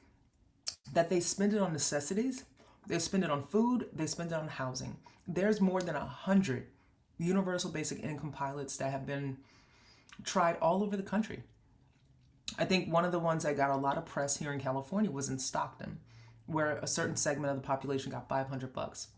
that 0.92 1.10
they 1.10 1.20
spend 1.20 1.52
it 1.52 1.60
on 1.60 1.72
necessities, 1.72 2.44
they 2.86 2.98
spend 2.98 3.24
it 3.24 3.30
on 3.30 3.42
food, 3.42 3.88
they 3.92 4.06
spend 4.06 4.32
it 4.32 4.36
on 4.36 4.48
housing. 4.48 4.96
There's 5.26 5.60
more 5.60 5.82
than 5.82 5.96
a 5.96 6.04
hundred 6.04 6.68
universal 7.18 7.70
basic 7.70 8.02
income 8.02 8.32
pilots 8.32 8.76
that 8.76 8.90
have 8.90 9.06
been 9.06 9.38
tried 10.24 10.56
all 10.58 10.82
over 10.82 10.96
the 10.96 11.02
country. 11.02 11.42
I 12.58 12.64
think 12.64 12.92
one 12.92 13.04
of 13.04 13.12
the 13.12 13.18
ones 13.18 13.42
that 13.42 13.56
got 13.56 13.70
a 13.70 13.76
lot 13.76 13.98
of 13.98 14.06
press 14.06 14.36
here 14.36 14.52
in 14.52 14.60
California 14.60 15.10
was 15.10 15.28
in 15.28 15.38
Stockton, 15.38 15.98
where 16.46 16.78
a 16.78 16.86
certain 16.86 17.16
segment 17.16 17.50
of 17.50 17.56
the 17.56 17.66
population 17.66 18.12
got 18.12 18.28
500 18.28 18.72
bucks. 18.72 19.08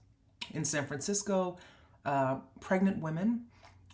In 0.53 0.65
San 0.65 0.87
Francisco, 0.87 1.59
uh, 2.05 2.39
pregnant 2.61 3.03
women 3.03 3.45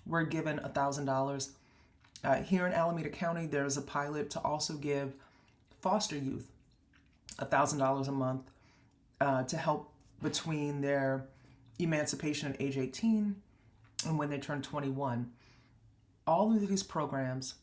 were 0.07 0.23
given 0.23 0.59
$1,000. 0.59 1.51
Uh, 2.25 2.37
here 2.37 2.67
in 2.67 2.73
Alameda 2.73 3.11
County, 3.11 3.47
there's 3.47 3.77
a 3.77 3.83
pilot 3.83 4.31
to 4.31 4.41
also 4.41 4.75
give 4.75 5.15
foster 5.83 6.17
youth 6.17 6.51
$1,000 7.39 8.09
a 8.09 8.13
month 8.13 8.51
uh, 9.21 9.43
to 9.45 9.57
help 9.57 9.93
between 10.23 10.81
their 10.81 11.27
emancipation 11.79 12.53
at 12.53 12.61
age 12.61 12.79
18 12.79 13.37
and 14.07 14.19
when 14.19 14.31
they 14.31 14.39
turn 14.39 14.63
21. 14.63 15.31
All 16.27 16.53
of 16.53 16.67
these 16.67 16.83
programs 16.83 17.55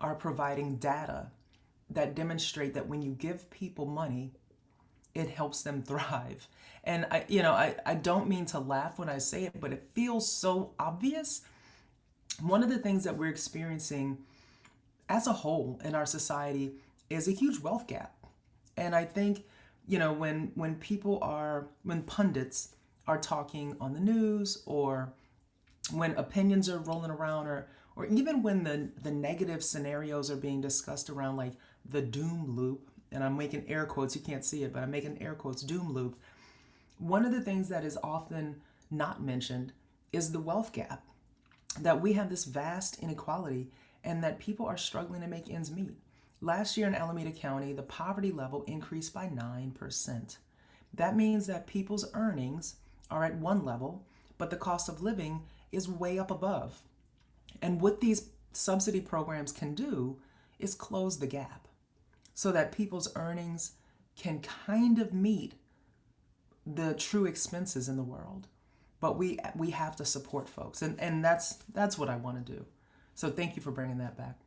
are 0.00 0.14
providing 0.14 0.76
data 0.76 1.28
that 1.88 2.14
demonstrate 2.14 2.74
that 2.74 2.88
when 2.88 3.02
you 3.02 3.12
give 3.12 3.50
people 3.50 3.86
money, 3.86 4.32
it 5.14 5.30
helps 5.30 5.62
them 5.62 5.82
thrive. 5.86 6.46
And 6.84 7.06
I, 7.10 7.24
you 7.28 7.42
know, 7.42 7.52
I, 7.52 7.76
I 7.84 7.94
don't 7.94 8.28
mean 8.28 8.46
to 8.46 8.58
laugh 8.58 8.98
when 8.98 9.08
I 9.08 9.18
say 9.18 9.44
it, 9.44 9.60
but 9.60 9.72
it 9.72 9.88
feels 9.94 10.30
so 10.30 10.72
obvious. 10.78 11.42
One 12.40 12.62
of 12.62 12.68
the 12.68 12.78
things 12.78 13.04
that 13.04 13.16
we're 13.16 13.28
experiencing 13.28 14.18
as 15.08 15.26
a 15.26 15.32
whole 15.32 15.80
in 15.84 15.94
our 15.94 16.06
society 16.06 16.72
is 17.10 17.26
a 17.28 17.32
huge 17.32 17.60
wealth 17.60 17.86
gap. 17.86 18.14
And 18.76 18.94
I 18.94 19.04
think, 19.04 19.44
you 19.86 19.98
know, 19.98 20.12
when 20.12 20.52
when 20.54 20.76
people 20.76 21.18
are 21.20 21.66
when 21.82 22.02
pundits 22.02 22.74
are 23.06 23.18
talking 23.18 23.76
on 23.80 23.92
the 23.92 24.00
news 24.00 24.62
or 24.64 25.12
when 25.92 26.12
opinions 26.12 26.68
are 26.68 26.78
rolling 26.78 27.10
around 27.10 27.46
or 27.46 27.66
or 27.96 28.06
even 28.06 28.42
when 28.42 28.64
the 28.64 28.90
the 29.02 29.10
negative 29.10 29.62
scenarios 29.64 30.30
are 30.30 30.36
being 30.36 30.60
discussed 30.60 31.10
around 31.10 31.36
like 31.36 31.54
the 31.84 32.02
doom 32.02 32.54
loop 32.56 32.90
and 33.12 33.24
I'm 33.24 33.36
making 33.36 33.64
air 33.68 33.84
quotes 33.86 34.14
you 34.14 34.22
can't 34.22 34.44
see 34.44 34.62
it 34.62 34.72
but 34.72 34.82
I'm 34.82 34.90
making 34.90 35.20
air 35.20 35.34
quotes 35.34 35.62
doom 35.62 35.92
loop 35.92 36.16
one 36.98 37.24
of 37.24 37.32
the 37.32 37.40
things 37.40 37.68
that 37.68 37.84
is 37.84 37.98
often 38.02 38.60
not 38.90 39.22
mentioned 39.22 39.72
is 40.12 40.32
the 40.32 40.40
wealth 40.40 40.72
gap 40.72 41.02
that 41.78 42.00
we 42.00 42.14
have 42.14 42.28
this 42.28 42.44
vast 42.44 42.98
inequality 43.02 43.70
and 44.02 44.24
that 44.24 44.38
people 44.38 44.66
are 44.66 44.76
struggling 44.76 45.20
to 45.20 45.28
make 45.28 45.50
ends 45.50 45.70
meet. 45.70 45.98
Last 46.40 46.76
year 46.76 46.86
in 46.86 46.94
Alameda 46.94 47.32
County 47.32 47.72
the 47.72 47.82
poverty 47.82 48.32
level 48.32 48.64
increased 48.64 49.14
by 49.14 49.26
9% 49.26 50.36
that 50.94 51.16
means 51.16 51.46
that 51.46 51.66
people's 51.66 52.10
earnings 52.14 52.76
are 53.10 53.24
at 53.24 53.36
one 53.36 53.64
level 53.64 54.04
but 54.38 54.50
the 54.50 54.56
cost 54.56 54.88
of 54.88 55.02
living 55.02 55.42
is 55.70 55.88
way 55.88 56.18
up 56.18 56.30
above. 56.30 56.82
And 57.60 57.80
what 57.80 58.00
these 58.00 58.30
subsidy 58.52 59.00
programs 59.00 59.52
can 59.52 59.74
do 59.74 60.18
is 60.58 60.74
close 60.74 61.18
the 61.18 61.26
gap 61.26 61.68
so 62.34 62.50
that 62.52 62.72
people's 62.72 63.14
earnings 63.16 63.72
can 64.16 64.40
kind 64.40 64.98
of 64.98 65.12
meet 65.12 65.54
the 66.66 66.94
true 66.94 67.26
expenses 67.26 67.88
in 67.88 67.96
the 67.96 68.02
world. 68.02 68.48
But 69.00 69.16
we 69.16 69.38
we 69.56 69.70
have 69.70 69.96
to 69.96 70.04
support 70.04 70.48
folks 70.48 70.82
and 70.82 71.00
and 71.00 71.24
that's 71.24 71.54
that's 71.72 71.98
what 71.98 72.08
I 72.08 72.16
want 72.16 72.44
to 72.44 72.52
do. 72.52 72.66
So 73.14 73.30
thank 73.30 73.56
you 73.56 73.62
for 73.62 73.70
bringing 73.70 73.98
that 73.98 74.16
back. 74.16 74.38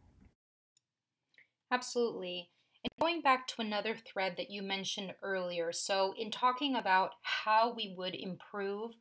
Absolutely. 1.71 2.49
And 2.83 2.91
going 2.99 3.21
back 3.21 3.47
to 3.47 3.61
another 3.61 3.95
thread 3.95 4.35
that 4.37 4.51
you 4.51 4.61
mentioned 4.61 5.13
earlier, 5.23 5.71
so 5.71 6.13
in 6.17 6.31
talking 6.31 6.75
about 6.75 7.11
how 7.21 7.73
we 7.73 7.95
would 7.97 8.13
improve 8.13 8.91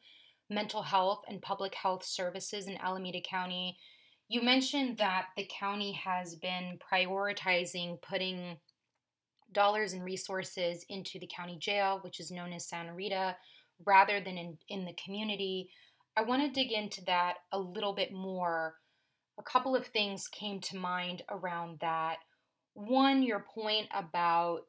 mental 0.48 0.82
health 0.82 1.24
and 1.28 1.42
public 1.42 1.74
health 1.74 2.04
services 2.04 2.66
in 2.66 2.76
Alameda 2.78 3.20
County, 3.20 3.76
you 4.28 4.40
mentioned 4.40 4.98
that 4.98 5.26
the 5.36 5.48
county 5.50 5.92
has 5.92 6.36
been 6.36 6.78
prioritizing 6.90 8.00
putting 8.00 8.58
dollars 9.52 9.92
and 9.92 10.04
resources 10.04 10.86
into 10.88 11.18
the 11.18 11.28
county 11.34 11.58
jail, 11.58 11.98
which 12.02 12.20
is 12.20 12.30
known 12.30 12.52
as 12.52 12.68
Santa 12.68 12.94
Rita, 12.94 13.36
rather 13.86 14.20
than 14.20 14.38
in, 14.38 14.58
in 14.68 14.84
the 14.84 14.94
community. 14.94 15.70
I 16.16 16.22
want 16.22 16.42
to 16.42 16.60
dig 16.60 16.72
into 16.72 17.04
that 17.04 17.34
a 17.52 17.58
little 17.58 17.94
bit 17.94 18.12
more. 18.12 18.74
A 19.38 19.42
couple 19.42 19.74
of 19.74 19.86
things 19.86 20.28
came 20.28 20.60
to 20.60 20.76
mind 20.76 21.22
around 21.30 21.78
that. 21.80 22.18
One, 22.74 23.22
your 23.22 23.44
point 23.54 23.88
about 23.94 24.66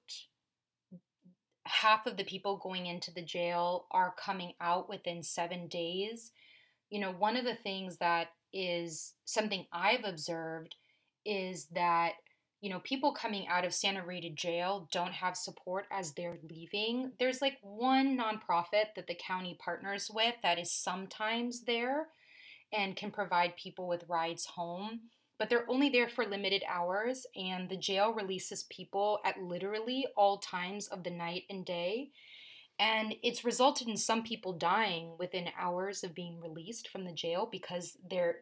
half 1.65 2.05
of 2.05 2.17
the 2.17 2.23
people 2.23 2.57
going 2.57 2.85
into 2.85 3.11
the 3.11 3.21
jail 3.21 3.85
are 3.91 4.13
coming 4.17 4.53
out 4.59 4.89
within 4.89 5.23
seven 5.23 5.67
days. 5.67 6.31
You 6.89 6.99
know, 6.99 7.11
one 7.11 7.37
of 7.37 7.45
the 7.45 7.55
things 7.55 7.97
that 7.97 8.29
is 8.53 9.13
something 9.25 9.65
I've 9.71 10.03
observed 10.03 10.75
is 11.25 11.67
that 11.73 12.13
you 12.63 12.69
know 12.69 12.79
people 12.79 13.11
coming 13.11 13.45
out 13.49 13.65
of 13.65 13.73
Santa 13.73 14.05
Rita 14.05 14.29
jail 14.29 14.87
don't 14.93 15.11
have 15.11 15.35
support 15.35 15.83
as 15.91 16.13
they're 16.13 16.39
leaving. 16.49 17.11
There's 17.19 17.41
like 17.41 17.57
one 17.61 18.17
nonprofit 18.17 18.95
that 18.95 19.05
the 19.05 19.15
county 19.15 19.57
partners 19.59 20.09
with 20.09 20.35
that 20.43 20.57
is 20.57 20.71
sometimes 20.71 21.65
there 21.65 22.07
and 22.71 22.95
can 22.95 23.11
provide 23.11 23.57
people 23.57 23.85
with 23.85 24.07
rides 24.07 24.45
home, 24.45 25.01
but 25.37 25.49
they're 25.49 25.69
only 25.69 25.89
there 25.89 26.07
for 26.07 26.25
limited 26.25 26.63
hours 26.65 27.27
and 27.35 27.67
the 27.67 27.75
jail 27.75 28.13
releases 28.13 28.63
people 28.69 29.19
at 29.25 29.43
literally 29.43 30.07
all 30.15 30.37
times 30.37 30.87
of 30.87 31.03
the 31.03 31.11
night 31.11 31.43
and 31.49 31.65
day. 31.65 32.11
And 32.79 33.13
it's 33.23 33.43
resulted 33.43 33.89
in 33.89 33.97
some 33.97 34.23
people 34.23 34.53
dying 34.53 35.17
within 35.19 35.49
hours 35.59 36.01
of 36.01 36.15
being 36.15 36.39
released 36.39 36.87
from 36.87 37.03
the 37.03 37.11
jail 37.11 37.45
because 37.51 37.97
they're 38.09 38.37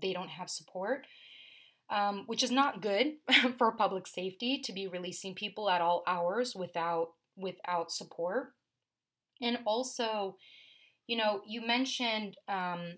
they 0.00 0.12
don't 0.12 0.30
have 0.30 0.48
support, 0.48 1.06
um, 1.94 2.24
which 2.26 2.42
is 2.42 2.50
not 2.50 2.82
good 2.82 3.14
for 3.58 3.72
public 3.72 4.06
safety 4.06 4.60
to 4.64 4.72
be 4.72 4.88
releasing 4.88 5.34
people 5.34 5.70
at 5.70 5.80
all 5.80 6.02
hours 6.06 6.54
without 6.54 7.12
without 7.36 7.90
support. 7.90 8.52
And 9.40 9.58
also, 9.64 10.36
you 11.06 11.16
know, 11.16 11.40
you 11.46 11.64
mentioned 11.66 12.36
um, 12.48 12.94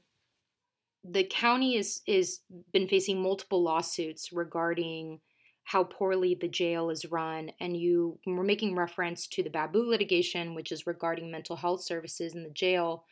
the 1.04 1.24
county 1.24 1.76
is 1.76 2.00
is 2.06 2.40
been 2.72 2.88
facing 2.88 3.22
multiple 3.22 3.62
lawsuits 3.62 4.32
regarding 4.32 5.20
how 5.64 5.82
poorly 5.82 6.36
the 6.40 6.48
jail 6.48 6.90
is 6.90 7.04
run, 7.10 7.50
and 7.60 7.76
you 7.76 8.18
were 8.24 8.44
making 8.44 8.76
reference 8.76 9.26
to 9.26 9.42
the 9.42 9.50
Babu 9.50 9.80
litigation, 9.80 10.54
which 10.54 10.70
is 10.72 10.86
regarding 10.86 11.30
mental 11.30 11.56
health 11.56 11.82
services 11.82 12.34
in 12.34 12.44
the 12.44 12.50
jail. 12.50 13.04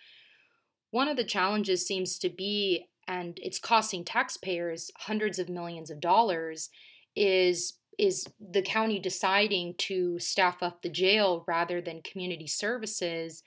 One 0.93 1.09
of 1.09 1.17
the 1.17 1.25
challenges 1.25 1.85
seems 1.85 2.17
to 2.21 2.31
be, 2.31 2.87
and 3.09 3.39
it's 3.43 3.59
costing 3.59 4.05
taxpayers 4.05 4.91
hundreds 4.99 5.39
of 5.39 5.49
millions 5.49 5.91
of 5.91 6.01
dollars, 6.01 6.71
is 7.17 7.75
is 7.97 8.27
the 8.41 8.63
county 8.63 8.99
deciding 8.99 9.75
to 9.79 10.19
staff 10.19 10.63
up 10.63 10.83
the 10.83 10.89
jail 10.89 11.45
rather 11.47 11.81
than 11.81 12.03
community 12.03 12.47
services 12.47 13.43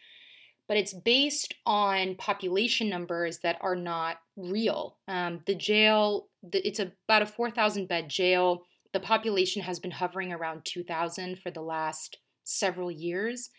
but 0.70 0.76
it's 0.76 0.94
based 0.94 1.54
on 1.66 2.16
population 2.16 2.90
numbers 2.90 3.40
that 3.40 3.58
are 3.62 3.76
not 3.76 4.18
real. 4.36 4.98
Um, 5.08 5.40
the 5.46 5.56
jail, 5.56 6.28
the, 6.44 6.66
it's 6.68 6.80
about 6.80 7.22
a 7.22 7.26
4,000 7.26 7.88
bed 7.88 8.10
jail 8.10 8.64
the 8.94 9.00
population 9.00 9.62
has 9.62 9.80
been 9.80 9.92
hovering 9.92 10.32
around 10.32 10.66
2,000 10.66 11.40
for 11.40 11.52
the 11.52 11.62
last 11.62 12.18
several 12.44 12.90
years. 12.90 13.50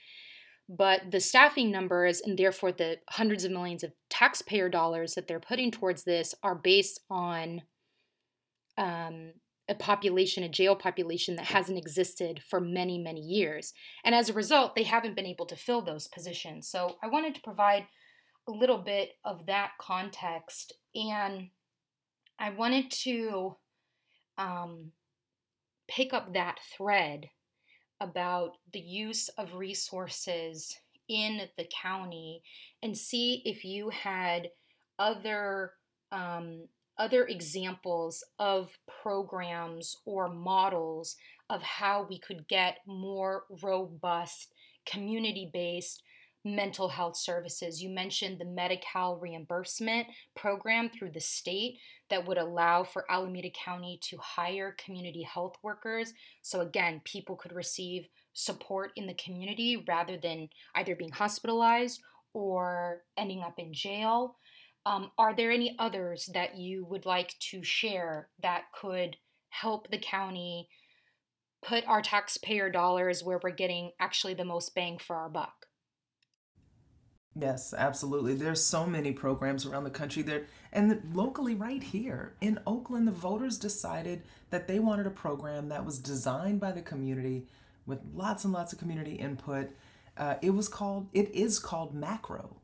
But 0.68 1.10
the 1.10 1.20
staffing 1.20 1.70
numbers 1.70 2.20
and 2.20 2.38
therefore 2.38 2.72
the 2.72 2.98
hundreds 3.08 3.44
of 3.44 3.52
millions 3.52 3.82
of 3.82 3.92
taxpayer 4.10 4.68
dollars 4.68 5.14
that 5.14 5.26
they're 5.26 5.40
putting 5.40 5.70
towards 5.70 6.04
this 6.04 6.34
are 6.42 6.54
based 6.54 7.00
on 7.08 7.62
um, 8.76 9.32
a 9.68 9.74
population, 9.74 10.42
a 10.42 10.48
jail 10.48 10.76
population 10.76 11.36
that 11.36 11.46
hasn't 11.46 11.78
existed 11.78 12.42
for 12.48 12.60
many, 12.60 12.98
many 12.98 13.20
years. 13.20 13.72
And 14.04 14.14
as 14.14 14.28
a 14.28 14.34
result, 14.34 14.74
they 14.74 14.82
haven't 14.82 15.16
been 15.16 15.26
able 15.26 15.46
to 15.46 15.56
fill 15.56 15.82
those 15.82 16.06
positions. 16.08 16.68
So 16.68 16.96
I 17.02 17.08
wanted 17.08 17.34
to 17.34 17.42
provide 17.42 17.86
a 18.46 18.52
little 18.52 18.78
bit 18.78 19.12
of 19.24 19.46
that 19.46 19.72
context. 19.78 20.74
And 20.94 21.48
I 22.38 22.50
wanted 22.50 22.90
to 23.02 23.56
um, 24.38 24.92
pick 25.88 26.14
up 26.14 26.32
that 26.32 26.60
thread 26.76 27.28
about 28.00 28.56
the 28.72 28.80
use 28.80 29.28
of 29.30 29.54
resources 29.54 30.76
in 31.08 31.40
the 31.56 31.66
county 31.82 32.42
and 32.82 32.96
see 32.96 33.42
if 33.44 33.64
you 33.64 33.90
had 33.90 34.48
other 34.98 35.72
um, 36.12 36.62
other 36.98 37.26
examples 37.26 38.24
of 38.38 38.70
programs 39.02 39.96
or 40.04 40.28
models 40.28 41.16
of 41.48 41.62
how 41.62 42.06
we 42.08 42.18
could 42.18 42.48
get 42.48 42.78
more 42.86 43.44
robust 43.62 44.52
community 44.84 45.48
based 45.52 46.02
mental 46.44 46.88
health 46.88 47.16
services. 47.16 47.82
You 47.82 47.90
mentioned 47.90 48.38
the 48.38 48.44
Medi 48.44 48.80
Cal 48.80 49.16
reimbursement 49.16 50.06
program 50.36 50.88
through 50.88 51.10
the 51.10 51.20
state 51.20 51.78
that 52.10 52.26
would 52.26 52.38
allow 52.38 52.84
for 52.84 53.04
Alameda 53.10 53.50
County 53.50 53.98
to 54.04 54.18
hire 54.18 54.76
community 54.82 55.22
health 55.22 55.56
workers. 55.62 56.12
So, 56.42 56.60
again, 56.60 57.00
people 57.04 57.36
could 57.36 57.52
receive 57.52 58.08
support 58.32 58.92
in 58.96 59.06
the 59.06 59.14
community 59.14 59.84
rather 59.86 60.16
than 60.16 60.48
either 60.74 60.94
being 60.94 61.12
hospitalized 61.12 62.00
or 62.32 63.02
ending 63.16 63.42
up 63.42 63.58
in 63.58 63.72
jail. 63.72 64.36
Um, 64.86 65.10
are 65.18 65.34
there 65.34 65.50
any 65.50 65.76
others 65.78 66.30
that 66.32 66.56
you 66.56 66.84
would 66.86 67.04
like 67.04 67.34
to 67.50 67.62
share 67.62 68.28
that 68.42 68.64
could 68.72 69.16
help 69.50 69.90
the 69.90 69.98
county 69.98 70.68
put 71.62 71.84
our 71.86 72.00
taxpayer 72.00 72.70
dollars 72.70 73.24
where 73.24 73.40
we're 73.42 73.50
getting 73.50 73.90
actually 74.00 74.34
the 74.34 74.44
most 74.44 74.74
bang 74.74 74.98
for 74.98 75.16
our 75.16 75.28
buck? 75.28 75.57
Yes, 77.40 77.72
absolutely. 77.76 78.34
There's 78.34 78.64
so 78.64 78.84
many 78.84 79.12
programs 79.12 79.64
around 79.64 79.84
the 79.84 79.90
country 79.90 80.22
there 80.22 80.46
and 80.72 81.00
locally 81.14 81.54
right 81.54 81.82
here 81.82 82.34
in 82.40 82.58
Oakland 82.66 83.06
the 83.06 83.12
voters 83.12 83.58
decided 83.58 84.22
that 84.50 84.66
they 84.66 84.80
wanted 84.80 85.06
a 85.06 85.10
program 85.10 85.68
that 85.68 85.84
was 85.84 85.98
designed 85.98 86.60
by 86.60 86.72
the 86.72 86.82
community 86.82 87.46
with 87.86 88.00
lots 88.12 88.44
and 88.44 88.52
lots 88.52 88.72
of 88.72 88.78
community 88.78 89.14
input. 89.14 89.70
Uh, 90.16 90.34
it 90.42 90.50
was 90.50 90.68
called 90.68 91.06
it 91.12 91.32
is 91.32 91.60
called 91.60 91.94
Macro. 91.94 92.56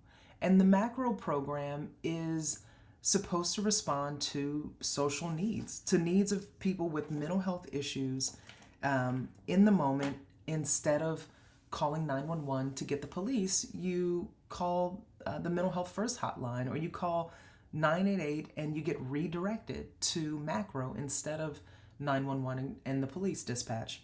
And 0.43 0.61
the 0.61 0.65
Macro 0.65 1.13
program 1.13 1.91
is 2.03 2.61
supposed 3.01 3.55
to 3.55 3.63
respond 3.63 4.21
to 4.21 4.73
social 4.81 5.31
needs, 5.31 5.79
to 5.81 5.99
needs 5.99 6.33
of 6.33 6.59
people 6.59 6.89
with 6.89 7.11
mental 7.11 7.39
health 7.39 7.67
issues 7.71 8.37
um, 8.83 9.29
in 9.47 9.67
the 9.67 9.71
moment 9.71 10.17
instead 10.47 11.01
of 11.01 11.27
calling 11.71 12.07
911 12.07 12.75
to 12.75 12.85
get 12.85 13.01
the 13.01 13.07
police, 13.07 13.67
you 13.75 14.29
call 14.49 15.05
uh, 15.27 15.39
the 15.39 15.51
mental 15.51 15.73
health 15.73 15.91
first 15.91 16.21
hotline 16.21 16.71
or 16.71 16.77
you 16.77 16.89
call 16.89 17.33
988 17.73 18.51
and 18.57 18.77
you 18.77 18.83
get 18.83 19.01
redirected 19.01 20.01
to 20.01 20.39
macro 20.39 20.95
instead 20.97 21.41
of 21.41 21.61
911 21.99 22.77
and 22.85 23.03
the 23.03 23.07
police 23.07 23.43
dispatch. 23.43 24.03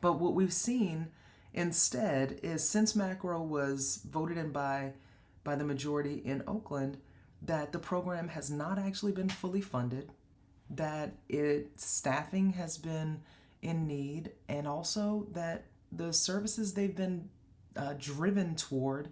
But 0.00 0.14
what 0.14 0.34
we've 0.34 0.52
seen 0.52 1.08
instead 1.52 2.40
is 2.42 2.68
since 2.68 2.94
macro 2.94 3.42
was 3.42 4.00
voted 4.08 4.38
in 4.38 4.52
by 4.52 4.92
by 5.44 5.54
the 5.54 5.64
majority 5.64 6.20
in 6.24 6.42
Oakland 6.46 6.98
that 7.40 7.72
the 7.72 7.78
program 7.78 8.28
has 8.28 8.50
not 8.50 8.78
actually 8.78 9.12
been 9.12 9.28
fully 9.28 9.60
funded, 9.60 10.10
that 10.68 11.14
its 11.28 11.86
staffing 11.86 12.52
has 12.52 12.76
been 12.76 13.20
in 13.62 13.86
need, 13.86 14.32
and 14.48 14.66
also 14.66 15.26
that 15.32 15.64
the 15.90 16.12
services 16.12 16.74
they've 16.74 16.96
been 16.96 17.28
uh, 17.76 17.94
driven 17.98 18.54
toward 18.56 19.08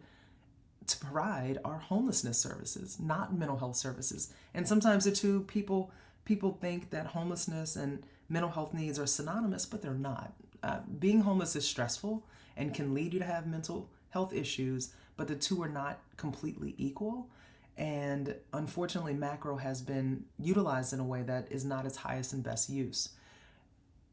to 0.87 0.99
provide 0.99 1.59
are 1.64 1.79
homelessness 1.79 2.38
services, 2.38 2.99
not 3.01 3.35
mental 3.35 3.59
health 3.59 3.77
services. 3.77 4.33
And 4.55 4.66
sometimes 4.66 5.05
the 5.05 5.12
two 5.12 5.42
people 5.42 5.90
people 6.25 6.59
think 6.61 6.90
that 6.90 7.07
homelessness 7.07 7.77
and 7.77 8.05
mental 8.29 8.51
health 8.51 8.75
needs 8.75 8.99
are 8.99 9.07
synonymous, 9.07 9.64
but 9.64 9.81
they're 9.81 9.94
not. 9.94 10.33
Uh, 10.62 10.81
being 10.99 11.20
homeless 11.20 11.55
is 11.55 11.66
stressful 11.66 12.27
and 12.57 12.75
can 12.75 12.92
lead 12.92 13.12
you 13.12 13.20
to 13.20 13.25
have 13.25 13.46
mental 13.46 13.88
health 14.11 14.33
issues, 14.33 14.92
but 15.16 15.29
the 15.29 15.37
two 15.37 15.62
are 15.62 15.68
not 15.68 16.01
completely 16.16 16.75
equal. 16.79 17.29
And 17.77 18.35
unfortunately, 18.53 19.14
macro 19.14 19.57
has 19.57 19.83
been 19.83 20.25
utilized 20.38 20.92
in 20.92 20.99
a 20.99 21.05
way 21.05 21.22
that 21.22 21.46
is 21.51 21.64
not 21.64 21.87
its 21.87 21.99
highest 21.99 22.33
and 22.33 22.42
best 22.42 22.68
use. 22.68 23.11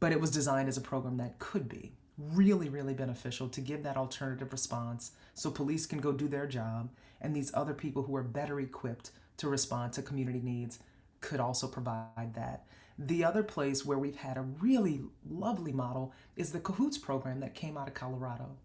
But 0.00 0.12
it 0.12 0.20
was 0.20 0.30
designed 0.30 0.68
as 0.68 0.76
a 0.76 0.82
program 0.82 1.16
that 1.16 1.38
could 1.38 1.68
be 1.68 1.92
really, 2.18 2.68
really 2.68 2.94
beneficial 2.94 3.48
to 3.48 3.60
give 3.60 3.82
that 3.82 3.96
alternative 3.96 4.52
response 4.52 5.12
so 5.34 5.50
police 5.50 5.86
can 5.86 6.00
go 6.00 6.12
do 6.12 6.28
their 6.28 6.46
job 6.46 6.90
and 7.20 7.34
these 7.34 7.50
other 7.54 7.74
people 7.74 8.04
who 8.04 8.14
are 8.14 8.22
better 8.22 8.60
equipped 8.60 9.10
to 9.38 9.48
respond 9.48 9.92
to 9.92 10.02
community 10.02 10.40
needs 10.40 10.78
could 11.20 11.40
also 11.40 11.66
provide 11.66 12.34
that. 12.34 12.64
The 12.98 13.24
other 13.24 13.42
place 13.42 13.84
where 13.84 13.98
we've 13.98 14.16
had 14.16 14.36
a 14.36 14.42
really 14.42 15.02
lovely 15.28 15.72
model 15.72 16.12
is 16.36 16.52
the 16.52 16.60
Cahoots 16.60 16.98
program 16.98 17.40
that 17.40 17.54
came 17.54 17.76
out 17.76 17.88
of 17.88 17.94
Colorado. 17.94 18.56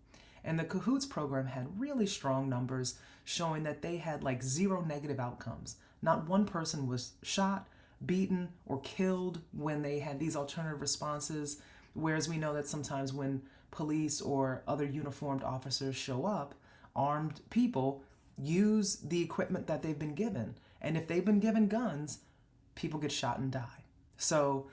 And 0.43 0.59
the 0.59 0.65
Cahoots 0.65 1.05
program 1.05 1.47
had 1.47 1.79
really 1.79 2.05
strong 2.05 2.47
numbers 2.47 2.99
showing 3.23 3.63
that 3.63 3.81
they 3.81 3.97
had 3.97 4.23
like 4.23 4.43
zero 4.43 4.83
negative 4.85 5.19
outcomes. 5.19 5.77
Not 6.01 6.27
one 6.27 6.45
person 6.45 6.88
was 6.88 7.13
shot, 7.23 7.67
beaten, 8.05 8.49
or 8.65 8.79
killed 8.81 9.41
when 9.51 9.81
they 9.81 9.99
had 9.99 10.19
these 10.19 10.35
alternative 10.35 10.81
responses. 10.81 11.62
Whereas 11.93 12.30
we 12.30 12.38
know 12.38 12.54
that 12.54 12.67
sometimes 12.67 13.13
when 13.13 13.41
police 13.71 14.21
or 14.21 14.63
other 14.67 14.86
uniformed 14.86 15.43
officers 15.43 15.95
show 15.95 16.25
up, 16.25 16.56
armed 16.95 17.41
people 17.49 18.04
use 18.38 18.97
the 18.97 19.21
equipment 19.21 19.67
that 19.67 19.82
they've 19.82 19.99
been 19.99 20.15
given. 20.15 20.56
And 20.82 20.97
if 20.97 21.08
they've 21.08 21.25
been 21.25 21.39
given 21.39 21.67
guns, 21.67 22.19
people 22.75 22.99
get 22.99 23.12
shot 23.12 23.39
and 23.39 23.52
die. 23.52 23.84
So 24.17 24.67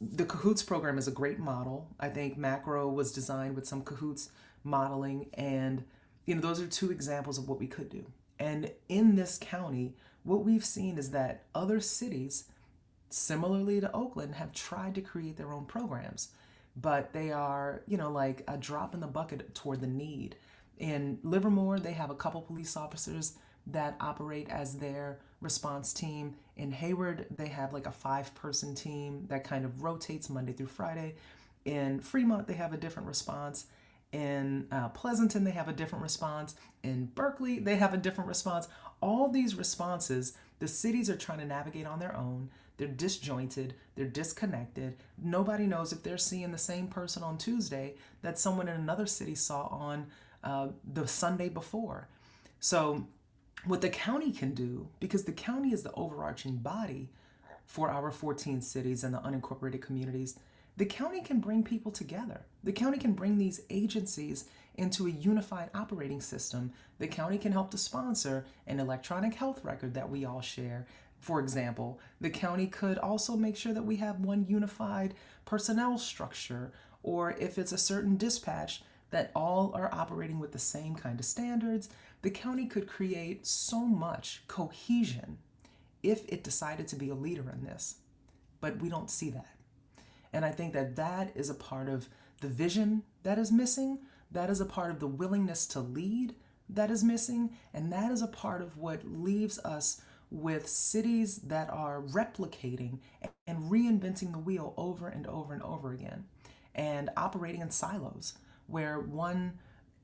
the 0.00 0.24
Cahoots 0.24 0.62
program 0.62 0.98
is 0.98 1.08
a 1.08 1.12
great 1.12 1.38
model. 1.38 1.88
I 2.00 2.08
think 2.08 2.38
Macro 2.38 2.88
was 2.88 3.12
designed 3.12 3.54
with 3.54 3.66
some 3.66 3.82
Cahoots 3.82 4.30
modeling 4.64 5.26
and 5.34 5.84
you 6.24 6.34
know 6.34 6.40
those 6.40 6.60
are 6.60 6.66
two 6.66 6.90
examples 6.90 7.38
of 7.38 7.48
what 7.48 7.58
we 7.58 7.66
could 7.66 7.88
do. 7.88 8.04
And 8.38 8.70
in 8.88 9.16
this 9.16 9.38
county, 9.40 9.94
what 10.24 10.44
we've 10.44 10.64
seen 10.64 10.98
is 10.98 11.10
that 11.10 11.44
other 11.54 11.80
cities 11.80 12.44
similarly 13.10 13.80
to 13.80 13.92
Oakland, 13.92 14.34
have 14.34 14.52
tried 14.52 14.94
to 14.96 15.00
create 15.00 15.36
their 15.36 15.52
own 15.52 15.64
programs, 15.64 16.28
but 16.76 17.12
they 17.12 17.32
are, 17.32 17.82
you 17.86 17.96
know, 17.96 18.10
like 18.10 18.42
a 18.48 18.56
drop 18.56 18.94
in 18.94 19.00
the 19.00 19.06
bucket 19.06 19.54
toward 19.54 19.80
the 19.80 19.86
need. 19.86 20.36
In 20.78 21.18
Livermore, 21.22 21.80
they 21.80 21.92
have 21.92 22.10
a 22.10 22.14
couple 22.14 22.40
police 22.40 22.76
officers 22.76 23.34
that 23.66 23.96
operate 24.00 24.48
as 24.48 24.78
their 24.78 25.18
response 25.40 25.92
team. 25.92 26.34
In 26.56 26.72
Hayward, 26.72 27.26
they 27.36 27.48
have 27.48 27.72
like 27.72 27.86
a 27.86 27.92
five 27.92 28.34
person 28.34 28.74
team 28.74 29.26
that 29.28 29.44
kind 29.44 29.64
of 29.64 29.82
rotates 29.82 30.30
Monday 30.30 30.52
through 30.52 30.66
Friday. 30.66 31.14
In 31.64 32.00
Fremont, 32.00 32.46
they 32.46 32.54
have 32.54 32.72
a 32.72 32.76
different 32.76 33.08
response. 33.08 33.66
In 34.12 34.66
uh, 34.72 34.88
Pleasanton, 34.88 35.44
they 35.44 35.50
have 35.50 35.68
a 35.68 35.72
different 35.72 36.02
response. 36.02 36.54
In 36.82 37.06
Berkeley, 37.14 37.58
they 37.58 37.76
have 37.76 37.92
a 37.92 37.98
different 37.98 38.28
response. 38.28 38.68
All 39.00 39.28
these 39.28 39.54
responses, 39.54 40.32
the 40.60 40.68
cities 40.68 41.10
are 41.10 41.16
trying 41.16 41.38
to 41.40 41.44
navigate 41.44 41.86
on 41.86 41.98
their 41.98 42.16
own. 42.16 42.50
They're 42.78 42.88
disjointed, 42.88 43.74
they're 43.96 44.06
disconnected. 44.06 44.96
Nobody 45.22 45.66
knows 45.66 45.92
if 45.92 46.02
they're 46.02 46.16
seeing 46.16 46.52
the 46.52 46.58
same 46.58 46.86
person 46.86 47.22
on 47.22 47.36
Tuesday 47.36 47.94
that 48.22 48.38
someone 48.38 48.68
in 48.68 48.76
another 48.76 49.06
city 49.06 49.34
saw 49.34 49.66
on 49.66 50.06
uh, 50.42 50.68
the 50.90 51.06
Sunday 51.06 51.48
before. 51.48 52.08
So, 52.60 53.06
what 53.64 53.80
the 53.80 53.90
county 53.90 54.30
can 54.30 54.54
do, 54.54 54.88
because 55.00 55.24
the 55.24 55.32
county 55.32 55.72
is 55.72 55.82
the 55.82 55.92
overarching 55.92 56.58
body 56.58 57.10
for 57.66 57.90
our 57.90 58.12
14 58.12 58.62
cities 58.62 59.02
and 59.02 59.12
the 59.12 59.18
unincorporated 59.18 59.82
communities, 59.82 60.38
the 60.76 60.86
county 60.86 61.20
can 61.20 61.40
bring 61.40 61.64
people 61.64 61.90
together. 61.90 62.42
The 62.62 62.70
county 62.70 62.98
can 62.98 63.12
bring 63.14 63.36
these 63.36 63.62
agencies 63.68 64.44
into 64.76 65.08
a 65.08 65.10
unified 65.10 65.70
operating 65.74 66.20
system. 66.20 66.72
The 67.00 67.08
county 67.08 67.36
can 67.36 67.50
help 67.50 67.72
to 67.72 67.78
sponsor 67.78 68.46
an 68.64 68.78
electronic 68.78 69.34
health 69.34 69.64
record 69.64 69.94
that 69.94 70.08
we 70.08 70.24
all 70.24 70.40
share 70.40 70.86
for 71.20 71.40
example, 71.40 72.00
the 72.20 72.30
county 72.30 72.66
could 72.66 72.98
also 72.98 73.36
make 73.36 73.56
sure 73.56 73.72
that 73.72 73.84
we 73.84 73.96
have 73.96 74.20
one 74.20 74.46
unified 74.48 75.14
personnel 75.44 75.98
structure, 75.98 76.72
or 77.02 77.32
if 77.32 77.58
it's 77.58 77.72
a 77.72 77.78
certain 77.78 78.16
dispatch, 78.16 78.82
that 79.10 79.30
all 79.34 79.72
are 79.74 79.92
operating 79.92 80.38
with 80.38 80.52
the 80.52 80.58
same 80.58 80.94
kind 80.94 81.18
of 81.18 81.26
standards. 81.26 81.88
The 82.22 82.30
county 82.30 82.66
could 82.66 82.86
create 82.86 83.46
so 83.46 83.80
much 83.80 84.42
cohesion 84.48 85.38
if 86.02 86.24
it 86.28 86.44
decided 86.44 86.86
to 86.88 86.96
be 86.96 87.08
a 87.08 87.14
leader 87.14 87.50
in 87.50 87.64
this. 87.64 87.96
But 88.60 88.80
we 88.80 88.88
don't 88.88 89.10
see 89.10 89.30
that. 89.30 89.56
And 90.32 90.44
I 90.44 90.50
think 90.50 90.74
that 90.74 90.96
that 90.96 91.32
is 91.34 91.48
a 91.48 91.54
part 91.54 91.88
of 91.88 92.08
the 92.40 92.48
vision 92.48 93.02
that 93.22 93.38
is 93.38 93.50
missing. 93.50 94.00
That 94.30 94.50
is 94.50 94.60
a 94.60 94.66
part 94.66 94.90
of 94.90 95.00
the 95.00 95.06
willingness 95.06 95.66
to 95.68 95.80
lead 95.80 96.34
that 96.68 96.90
is 96.90 97.02
missing. 97.02 97.56
And 97.72 97.92
that 97.92 98.12
is 98.12 98.22
a 98.22 98.26
part 98.26 98.60
of 98.60 98.76
what 98.76 99.04
leaves 99.04 99.58
us 99.60 100.00
with 100.30 100.68
cities 100.68 101.38
that 101.38 101.70
are 101.70 102.02
replicating 102.02 102.98
and 103.46 103.70
reinventing 103.70 104.32
the 104.32 104.38
wheel 104.38 104.74
over 104.76 105.08
and 105.08 105.26
over 105.26 105.54
and 105.54 105.62
over 105.62 105.92
again 105.92 106.24
and 106.74 107.10
operating 107.16 107.60
in 107.60 107.70
silos 107.70 108.34
where 108.66 109.00
one 109.00 109.58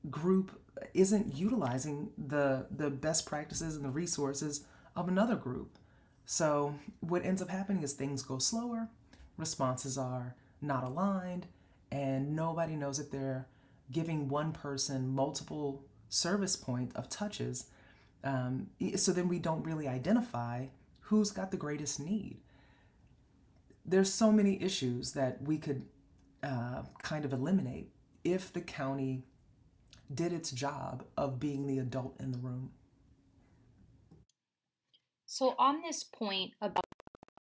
group 0.09 0.59
isn't 0.93 1.35
utilizing 1.35 2.09
the 2.17 2.67
the 2.69 2.89
best 2.89 3.25
practices 3.25 3.75
and 3.75 3.85
the 3.85 3.89
resources 3.89 4.65
of 4.95 5.07
another 5.07 5.35
group. 5.35 5.77
So 6.25 6.75
what 6.99 7.23
ends 7.23 7.41
up 7.41 7.49
happening 7.49 7.83
is 7.83 7.93
things 7.93 8.23
go 8.23 8.39
slower, 8.39 8.89
responses 9.37 9.97
are 9.97 10.35
not 10.61 10.83
aligned, 10.83 11.47
and 11.91 12.35
nobody 12.35 12.75
knows 12.75 12.99
if 12.99 13.11
they're 13.11 13.47
giving 13.91 14.27
one 14.27 14.51
person 14.51 15.07
multiple 15.07 15.83
service 16.09 16.55
point 16.55 16.91
of 16.95 17.09
touches 17.09 17.67
um, 18.25 18.67
so 18.95 19.11
then 19.11 19.29
we 19.29 19.39
don't 19.39 19.63
really 19.63 19.87
identify 19.87 20.65
who's 21.01 21.31
got 21.31 21.51
the 21.51 21.57
greatest 21.57 21.99
need 21.99 22.39
there's 23.85 24.11
so 24.11 24.31
many 24.31 24.61
issues 24.61 25.11
that 25.11 25.41
we 25.43 25.57
could 25.57 25.83
uh, 26.43 26.83
kind 27.03 27.23
of 27.23 27.31
eliminate 27.31 27.91
if 28.23 28.51
the 28.51 28.61
county 28.61 29.23
did 30.13 30.33
its 30.33 30.51
job 30.51 31.03
of 31.15 31.39
being 31.39 31.67
the 31.67 31.77
adult 31.77 32.15
in 32.19 32.31
the 32.31 32.37
room. 32.37 32.71
So, 35.25 35.55
on 35.59 35.81
this 35.81 36.03
point 36.03 36.51
about 36.61 36.85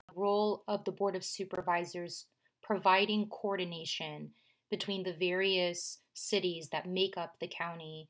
the 0.07 0.13
role 0.15 0.63
of 0.67 0.83
the 0.85 0.91
Board 0.91 1.15
of 1.15 1.23
Supervisors 1.23 2.25
providing 2.61 3.27
coordination 3.27 4.31
between 4.69 5.03
the 5.03 5.13
various 5.13 5.99
cities 6.13 6.69
that 6.71 6.87
make 6.87 7.17
up 7.17 7.39
the 7.39 7.47
county, 7.47 8.09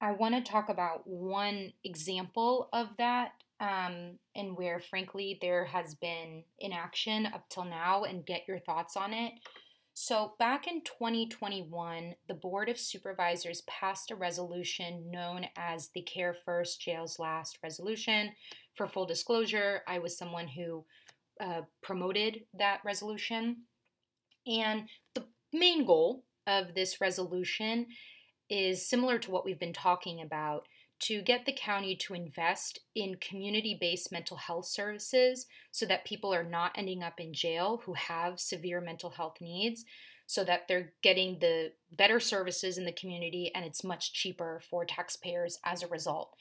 I 0.00 0.12
want 0.12 0.34
to 0.34 0.50
talk 0.50 0.68
about 0.68 1.06
one 1.06 1.72
example 1.84 2.68
of 2.72 2.96
that 2.96 3.32
um, 3.60 4.18
and 4.34 4.56
where, 4.56 4.80
frankly, 4.80 5.38
there 5.42 5.66
has 5.66 5.94
been 5.94 6.44
inaction 6.58 7.26
up 7.26 7.44
till 7.50 7.66
now, 7.66 8.04
and 8.04 8.24
get 8.24 8.48
your 8.48 8.58
thoughts 8.58 8.96
on 8.96 9.12
it. 9.12 9.34
So, 9.92 10.32
back 10.38 10.66
in 10.66 10.80
2021, 10.82 12.14
the 12.26 12.34
Board 12.34 12.70
of 12.70 12.78
Supervisors 12.78 13.62
passed 13.66 14.10
a 14.10 14.16
resolution 14.16 15.10
known 15.10 15.44
as 15.58 15.90
the 15.94 16.00
Care 16.00 16.32
First, 16.32 16.80
Jails 16.80 17.18
Last 17.18 17.58
resolution. 17.62 18.30
For 18.74 18.86
full 18.86 19.04
disclosure, 19.04 19.82
I 19.86 19.98
was 19.98 20.16
someone 20.16 20.48
who 20.48 20.86
uh, 21.38 21.62
promoted 21.82 22.44
that 22.58 22.80
resolution. 22.82 23.64
And 24.46 24.88
the 25.14 25.26
main 25.52 25.84
goal 25.84 26.24
of 26.46 26.74
this 26.74 26.98
resolution 26.98 27.88
is 28.50 28.86
similar 28.86 29.18
to 29.18 29.30
what 29.30 29.44
we've 29.44 29.58
been 29.58 29.72
talking 29.72 30.20
about 30.20 30.66
to 31.00 31.22
get 31.22 31.46
the 31.46 31.52
county 31.52 31.96
to 31.96 32.12
invest 32.12 32.80
in 32.94 33.16
community 33.16 33.76
based 33.80 34.12
mental 34.12 34.36
health 34.36 34.66
services 34.66 35.46
so 35.70 35.86
that 35.86 36.04
people 36.04 36.34
are 36.34 36.44
not 36.44 36.72
ending 36.74 37.02
up 37.02 37.18
in 37.18 37.32
jail 37.32 37.80
who 37.86 37.94
have 37.94 38.38
severe 38.38 38.80
mental 38.82 39.10
health 39.10 39.36
needs, 39.40 39.84
so 40.26 40.44
that 40.44 40.68
they're 40.68 40.92
getting 41.02 41.38
the 41.40 41.72
better 41.90 42.20
services 42.20 42.78
in 42.78 42.84
the 42.84 42.92
community 42.92 43.50
and 43.54 43.64
it's 43.64 43.82
much 43.82 44.12
cheaper 44.12 44.60
for 44.70 44.84
taxpayers 44.84 45.58
as 45.64 45.82
a 45.82 45.88
result. 45.88 46.36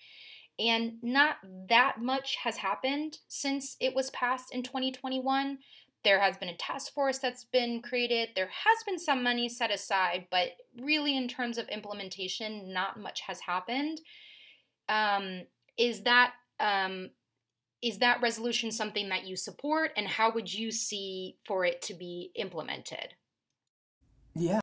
And 0.60 1.02
not 1.02 1.38
that 1.70 2.02
much 2.02 2.36
has 2.44 2.58
happened 2.58 3.20
since 3.30 3.78
it 3.80 3.96
was 3.96 4.10
passed 4.10 4.54
in 4.54 4.62
2021. 4.62 5.58
There 6.04 6.20
has 6.20 6.38
been 6.38 6.50
a 6.50 6.56
task 6.56 6.94
force 6.94 7.20
that's 7.20 7.44
been 7.44 7.82
created. 7.82 8.30
There 8.36 8.48
has 8.48 8.84
been 8.86 9.00
some 9.00 9.22
money 9.22 9.50
set 9.50 9.72
aside, 9.72 10.28
but 10.32 10.50
really, 10.80 11.18
in 11.18 11.28
terms 11.28 11.58
of 11.58 11.68
implementation, 11.68 12.72
not 12.72 13.00
much 13.00 13.22
has 13.22 13.42
happened 13.42 14.00
um, 14.90 15.44
is 15.78 16.02
that 16.02 16.34
um, 16.60 17.12
is 17.82 18.00
that 18.00 18.22
resolution 18.22 18.72
something 18.72 19.08
that 19.10 19.26
you 19.26 19.38
support, 19.38 19.92
and 19.96 20.08
how 20.08 20.34
would 20.34 20.54
you 20.54 20.72
see 20.72 21.38
for 21.46 21.64
it 21.64 21.82
to 21.84 21.94
be 21.94 22.32
implemented? 22.36 23.14
Yeah, 24.36 24.60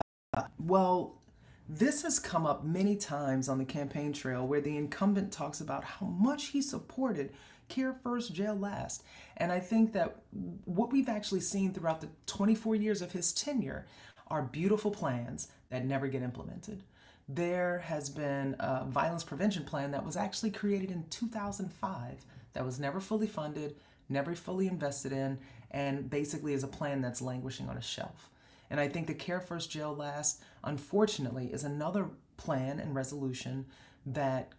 well, 0.59 1.23
this 1.67 2.03
has 2.03 2.19
come 2.19 2.45
up 2.45 2.65
many 2.65 2.97
times 2.97 3.49
on 3.49 3.57
the 3.57 3.65
campaign 3.65 4.13
trail 4.13 4.47
where 4.47 4.61
the 4.61 4.77
incumbent 4.77 5.33
talks 5.33 5.61
about 5.61 5.85
how 5.85 6.07
much 6.07 6.49
he 6.49 6.61
supported 6.61 7.33
Care 7.69 7.93
First, 7.93 8.33
Jail 8.33 8.55
Last. 8.55 9.03
And 9.37 9.53
I 9.53 9.61
think 9.61 9.93
that 9.93 10.17
what 10.65 10.93
we've 10.93 11.09
actually 11.09 11.41
seen 11.41 11.73
throughout 11.73 12.01
the 12.01 12.09
24 12.27 12.77
years 12.77 13.03
of 13.03 13.13
his 13.13 13.33
tenure 13.33 13.87
are 14.29 14.43
beautiful 14.43 14.91
plans 14.91 15.49
that 15.71 15.85
never 15.85 16.09
get 16.09 16.23
implemented 16.23 16.83
there 17.29 17.81
has 17.81 18.09
been 18.09 18.55
a 18.59 18.85
violence 18.85 19.25
prevention 19.25 19.65
plan 19.65 19.91
that 19.91 20.05
was 20.05 20.17
actually 20.17 20.51
created 20.51 20.91
in 20.91 21.05
2005 21.11 22.25
that 22.53 22.65
was 22.65 22.79
never 22.79 23.01
fully 23.01 23.27
funded, 23.27 23.77
never 24.09 24.35
fully 24.35 24.69
invested 24.69 25.13
in, 25.13 25.39
and 25.71 26.09
basically 26.09 26.53
is 26.53 26.63
a 26.63 26.69
plan 26.69 27.01
that's 27.01 27.21
languishing 27.21 27.69
on 27.69 27.77
a 27.77 27.83
shelf. 27.83 28.31
And 28.71 28.81
I 28.81 28.89
think 28.89 29.07
the 29.07 29.15
Care 29.15 29.41
First 29.41 29.71
Jail 29.71 29.95
Last, 29.95 30.43
unfortunately, 30.63 31.47
is 31.47 31.65
another 31.65 32.11
plan 32.37 32.79
and 32.79 32.95
resolution 32.95 33.67
that 34.05 34.53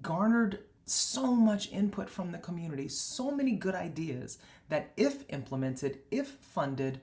garnered 0.00 0.60
so 0.86 1.34
much 1.34 1.70
input 1.72 2.10
from 2.10 2.32
the 2.32 2.38
community, 2.38 2.88
so 2.88 3.30
many 3.30 3.52
good 3.52 3.74
ideas 3.74 4.38
that, 4.68 4.92
if 4.96 5.24
implemented, 5.30 6.00
if 6.10 6.28
funded, 6.40 7.00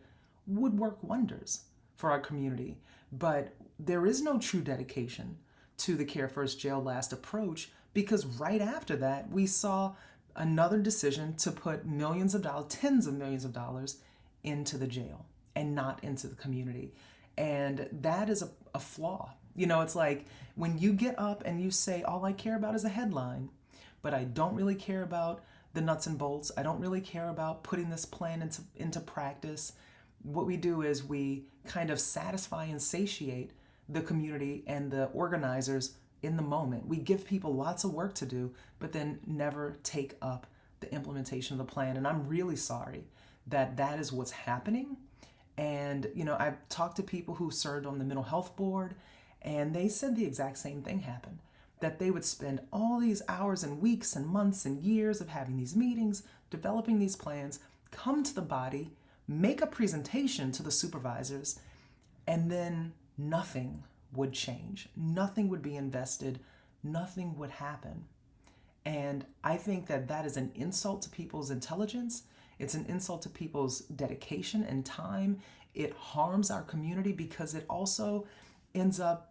would 0.48 0.78
work 0.78 1.02
wonders 1.04 1.64
for 1.96 2.12
our 2.12 2.20
community. 2.20 2.78
But 3.12 3.54
there 3.80 4.06
is 4.06 4.22
no 4.22 4.38
true 4.40 4.62
dedication 4.62 5.38
to 5.78 5.96
the 5.96 6.06
Care 6.06 6.28
First 6.28 6.60
Jail 6.60 6.82
Last 6.82 7.12
approach 7.12 7.72
because 7.94 8.26
right 8.26 8.62
after 8.62 8.96
that, 8.98 9.30
we 9.32 9.46
saw 9.46 9.96
another 10.36 10.80
decision 10.80 11.36
to 11.36 11.52
put 11.52 11.86
millions 11.86 12.34
of 12.36 12.42
dollars, 12.42 12.68
tens 12.70 13.08
of 13.08 13.14
millions 13.14 13.44
of 13.44 13.54
dollars 13.54 13.98
into 14.44 14.78
the 14.78 14.88
jail 14.88 15.26
and 15.56 15.76
not 15.76 16.04
into 16.04 16.28
the 16.28 16.36
community. 16.36 16.94
And 17.38 17.88
that 17.92 18.30
is 18.30 18.42
a, 18.42 18.50
a 18.74 18.80
flaw. 18.80 19.34
You 19.56 19.66
know, 19.66 19.82
it's 19.82 19.96
like 19.96 20.26
when 20.56 20.78
you 20.78 20.94
get 20.94 21.18
up 21.20 21.44
and 21.46 21.60
you 21.62 21.72
say, 21.72 22.04
All 22.04 22.24
I 22.24 22.34
care 22.34 22.56
about 22.56 22.76
is 22.76 22.86
a 22.86 22.90
headline, 22.90 23.50
but 24.02 24.14
I 24.14 24.24
don't 24.24 24.56
really 24.56 24.76
care 24.76 25.04
about 25.04 25.44
the 25.74 25.82
nuts 25.82 26.08
and 26.08 26.18
bolts. 26.18 26.52
I 26.58 26.64
don't 26.64 26.80
really 26.80 27.02
care 27.02 27.30
about 27.30 27.64
putting 27.64 27.90
this 27.90 28.06
plan 28.06 28.42
into, 28.42 28.62
into 28.76 29.00
practice. 29.00 29.74
What 30.24 30.46
we 30.46 30.58
do 30.58 30.82
is 30.82 31.04
we 31.04 31.46
kind 31.66 31.90
of 31.90 32.00
satisfy 32.00 32.66
and 32.66 32.82
satiate 32.82 33.52
the 33.88 34.02
community 34.02 34.64
and 34.68 34.92
the 34.92 35.06
organizers 35.08 35.96
in 36.22 36.36
the 36.36 36.44
moment. 36.44 36.88
We 36.88 36.98
give 36.98 37.26
people 37.26 37.54
lots 37.56 37.84
of 37.84 37.94
work 37.94 38.14
to 38.16 38.26
do, 38.26 38.54
but 38.80 38.92
then 38.92 39.20
never 39.26 39.78
take 39.84 40.16
up 40.22 40.48
the 40.80 40.94
implementation 40.94 41.60
of 41.60 41.66
the 41.66 41.72
plan. 41.72 41.98
And 41.98 42.08
I'm 42.08 42.28
really 42.28 42.56
sorry 42.56 43.06
that 43.48 43.78
that 43.78 44.00
is 44.00 44.12
what's 44.12 44.32
happening. 44.32 44.98
And, 45.58 46.10
you 46.16 46.24
know, 46.24 46.36
I've 46.40 46.58
talked 46.70 46.98
to 46.98 47.04
people 47.04 47.36
who 47.36 47.52
served 47.52 47.86
on 47.86 48.00
the 48.00 48.06
mental 48.06 48.24
health 48.24 48.56
board, 48.56 48.96
and 49.42 49.74
they 49.74 49.88
said 49.88 50.16
the 50.16 50.26
exact 50.26 50.58
same 50.58 50.82
thing 50.82 51.02
happened 51.02 51.40
that 51.82 52.00
they 52.00 52.10
would 52.10 52.26
spend 52.26 52.62
all 52.72 53.00
these 53.00 53.22
hours 53.28 53.64
and 53.64 53.82
weeks 53.82 54.16
and 54.16 54.26
months 54.26 54.66
and 54.66 54.82
years 54.82 55.20
of 55.20 55.30
having 55.30 55.58
these 55.58 55.76
meetings, 55.76 56.24
developing 56.50 57.00
these 57.00 57.16
plans, 57.16 57.60
come 57.92 58.24
to 58.24 58.34
the 58.34 58.42
body, 58.42 58.92
make 59.28 59.62
a 59.62 59.68
presentation 59.68 60.52
to 60.52 60.64
the 60.64 60.72
supervisors, 60.72 61.60
and 62.26 62.50
then 62.50 62.94
nothing 63.18 63.84
would 64.14 64.34
change. 64.34 64.90
Nothing 64.96 65.50
would 65.50 65.62
be 65.62 65.76
invested. 65.76 66.40
Nothing 66.84 67.38
would 67.38 67.52
happen. 67.52 68.06
And 68.86 69.26
I 69.44 69.58
think 69.58 69.88
that 69.88 70.08
that 70.08 70.26
is 70.26 70.38
an 70.38 70.52
insult 70.56 71.04
to 71.04 71.10
people's 71.10 71.52
intelligence. 71.52 72.24
It's 72.58 72.74
an 72.74 72.86
insult 72.88 73.22
to 73.24 73.30
people's 73.30 73.82
dedication 73.82 74.64
and 74.64 74.86
time. 74.86 75.40
It 75.74 75.94
harms 75.94 76.52
our 76.52 76.64
community 76.64 77.12
because 77.12 77.54
it 77.54 77.66
also 77.70 78.28
ends 78.74 79.00
up, 79.00 79.31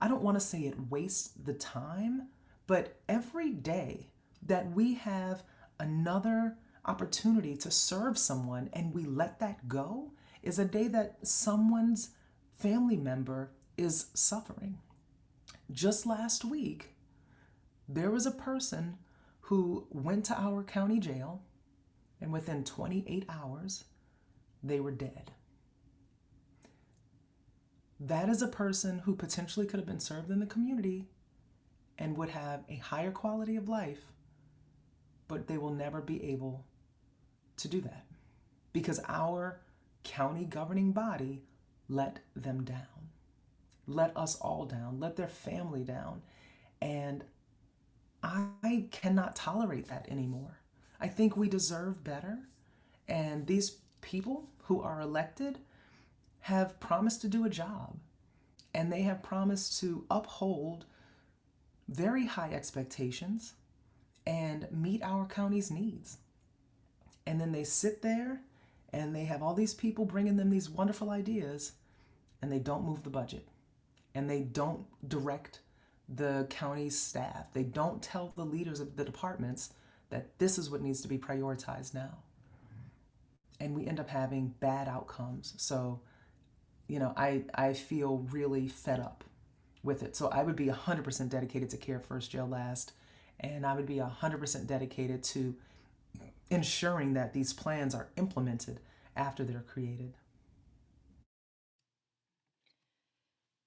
I 0.00 0.08
don't 0.08 0.22
want 0.22 0.36
to 0.36 0.44
say 0.44 0.60
it 0.60 0.90
wastes 0.90 1.28
the 1.28 1.54
time, 1.54 2.28
but 2.66 3.00
every 3.08 3.50
day 3.50 4.08
that 4.42 4.72
we 4.72 4.94
have 4.94 5.42
another 5.78 6.56
opportunity 6.84 7.56
to 7.56 7.70
serve 7.70 8.16
someone 8.16 8.70
and 8.72 8.94
we 8.94 9.04
let 9.04 9.40
that 9.40 9.68
go 9.68 10.12
is 10.42 10.58
a 10.58 10.64
day 10.64 10.86
that 10.88 11.26
someone's 11.26 12.10
family 12.54 12.96
member 12.96 13.50
is 13.76 14.06
suffering. 14.14 14.78
Just 15.70 16.06
last 16.06 16.44
week, 16.44 16.94
there 17.88 18.10
was 18.10 18.26
a 18.26 18.30
person 18.30 18.98
who 19.40 19.86
went 19.90 20.24
to 20.26 20.40
our 20.40 20.62
county 20.62 20.98
jail, 20.98 21.42
and 22.20 22.32
within 22.32 22.64
28 22.64 23.24
hours, 23.28 23.84
they 24.62 24.80
were 24.80 24.90
dead. 24.90 25.32
That 27.98 28.28
is 28.28 28.42
a 28.42 28.48
person 28.48 29.00
who 29.00 29.14
potentially 29.14 29.66
could 29.66 29.80
have 29.80 29.86
been 29.86 30.00
served 30.00 30.30
in 30.30 30.40
the 30.40 30.46
community 30.46 31.06
and 31.98 32.16
would 32.16 32.30
have 32.30 32.64
a 32.68 32.76
higher 32.76 33.10
quality 33.10 33.56
of 33.56 33.68
life, 33.68 34.12
but 35.28 35.46
they 35.46 35.56
will 35.56 35.72
never 35.72 36.00
be 36.00 36.22
able 36.24 36.64
to 37.56 37.68
do 37.68 37.80
that 37.80 38.04
because 38.72 39.00
our 39.08 39.60
county 40.04 40.44
governing 40.44 40.92
body 40.92 41.42
let 41.88 42.18
them 42.34 42.62
down, 42.64 43.10
let 43.86 44.14
us 44.16 44.36
all 44.36 44.66
down, 44.66 45.00
let 45.00 45.16
their 45.16 45.28
family 45.28 45.82
down. 45.82 46.20
And 46.82 47.24
I 48.22 48.88
cannot 48.90 49.36
tolerate 49.36 49.88
that 49.88 50.06
anymore. 50.10 50.58
I 51.00 51.08
think 51.08 51.36
we 51.36 51.48
deserve 51.48 52.04
better. 52.04 52.40
And 53.08 53.46
these 53.46 53.78
people 54.00 54.50
who 54.64 54.82
are 54.82 55.00
elected 55.00 55.58
have 56.46 56.78
promised 56.80 57.20
to 57.22 57.28
do 57.28 57.44
a 57.44 57.50
job 57.50 57.98
and 58.72 58.92
they 58.92 59.02
have 59.02 59.22
promised 59.22 59.80
to 59.80 60.04
uphold 60.10 60.84
very 61.88 62.26
high 62.26 62.52
expectations 62.52 63.54
and 64.26 64.68
meet 64.70 65.02
our 65.02 65.26
county's 65.26 65.70
needs. 65.70 66.18
And 67.26 67.40
then 67.40 67.52
they 67.52 67.64
sit 67.64 68.02
there 68.02 68.42
and 68.92 69.14
they 69.14 69.24
have 69.24 69.42
all 69.42 69.54
these 69.54 69.74
people 69.74 70.04
bringing 70.04 70.36
them 70.36 70.50
these 70.50 70.70
wonderful 70.70 71.10
ideas 71.10 71.72
and 72.40 72.52
they 72.52 72.60
don't 72.60 72.84
move 72.84 73.02
the 73.02 73.10
budget. 73.10 73.48
and 74.14 74.30
they 74.30 74.40
don't 74.40 74.86
direct 75.06 75.60
the 76.08 76.46
county's 76.48 76.98
staff. 76.98 77.52
They 77.52 77.64
don't 77.64 78.02
tell 78.02 78.32
the 78.34 78.46
leaders 78.46 78.80
of 78.80 78.96
the 78.96 79.04
departments 79.04 79.74
that 80.08 80.38
this 80.38 80.56
is 80.56 80.70
what 80.70 80.80
needs 80.80 81.02
to 81.02 81.08
be 81.08 81.18
prioritized 81.18 81.92
now. 81.92 82.18
And 83.60 83.74
we 83.74 83.86
end 83.86 84.00
up 84.00 84.08
having 84.08 84.54
bad 84.60 84.88
outcomes. 84.88 85.52
So, 85.58 86.00
you 86.88 86.98
know, 86.98 87.12
I, 87.16 87.44
I 87.54 87.72
feel 87.72 88.26
really 88.30 88.68
fed 88.68 89.00
up 89.00 89.24
with 89.82 90.02
it. 90.02 90.16
So 90.16 90.28
I 90.28 90.42
would 90.42 90.56
be 90.56 90.66
100% 90.66 91.28
dedicated 91.28 91.70
to 91.70 91.76
Care 91.76 92.00
First, 92.00 92.30
Jail 92.30 92.46
Last, 92.46 92.92
and 93.40 93.66
I 93.66 93.74
would 93.74 93.86
be 93.86 93.96
100% 93.96 94.66
dedicated 94.66 95.22
to 95.24 95.54
ensuring 96.50 97.14
that 97.14 97.32
these 97.32 97.52
plans 97.52 97.94
are 97.94 98.08
implemented 98.16 98.80
after 99.16 99.44
they're 99.44 99.64
created. 99.66 100.14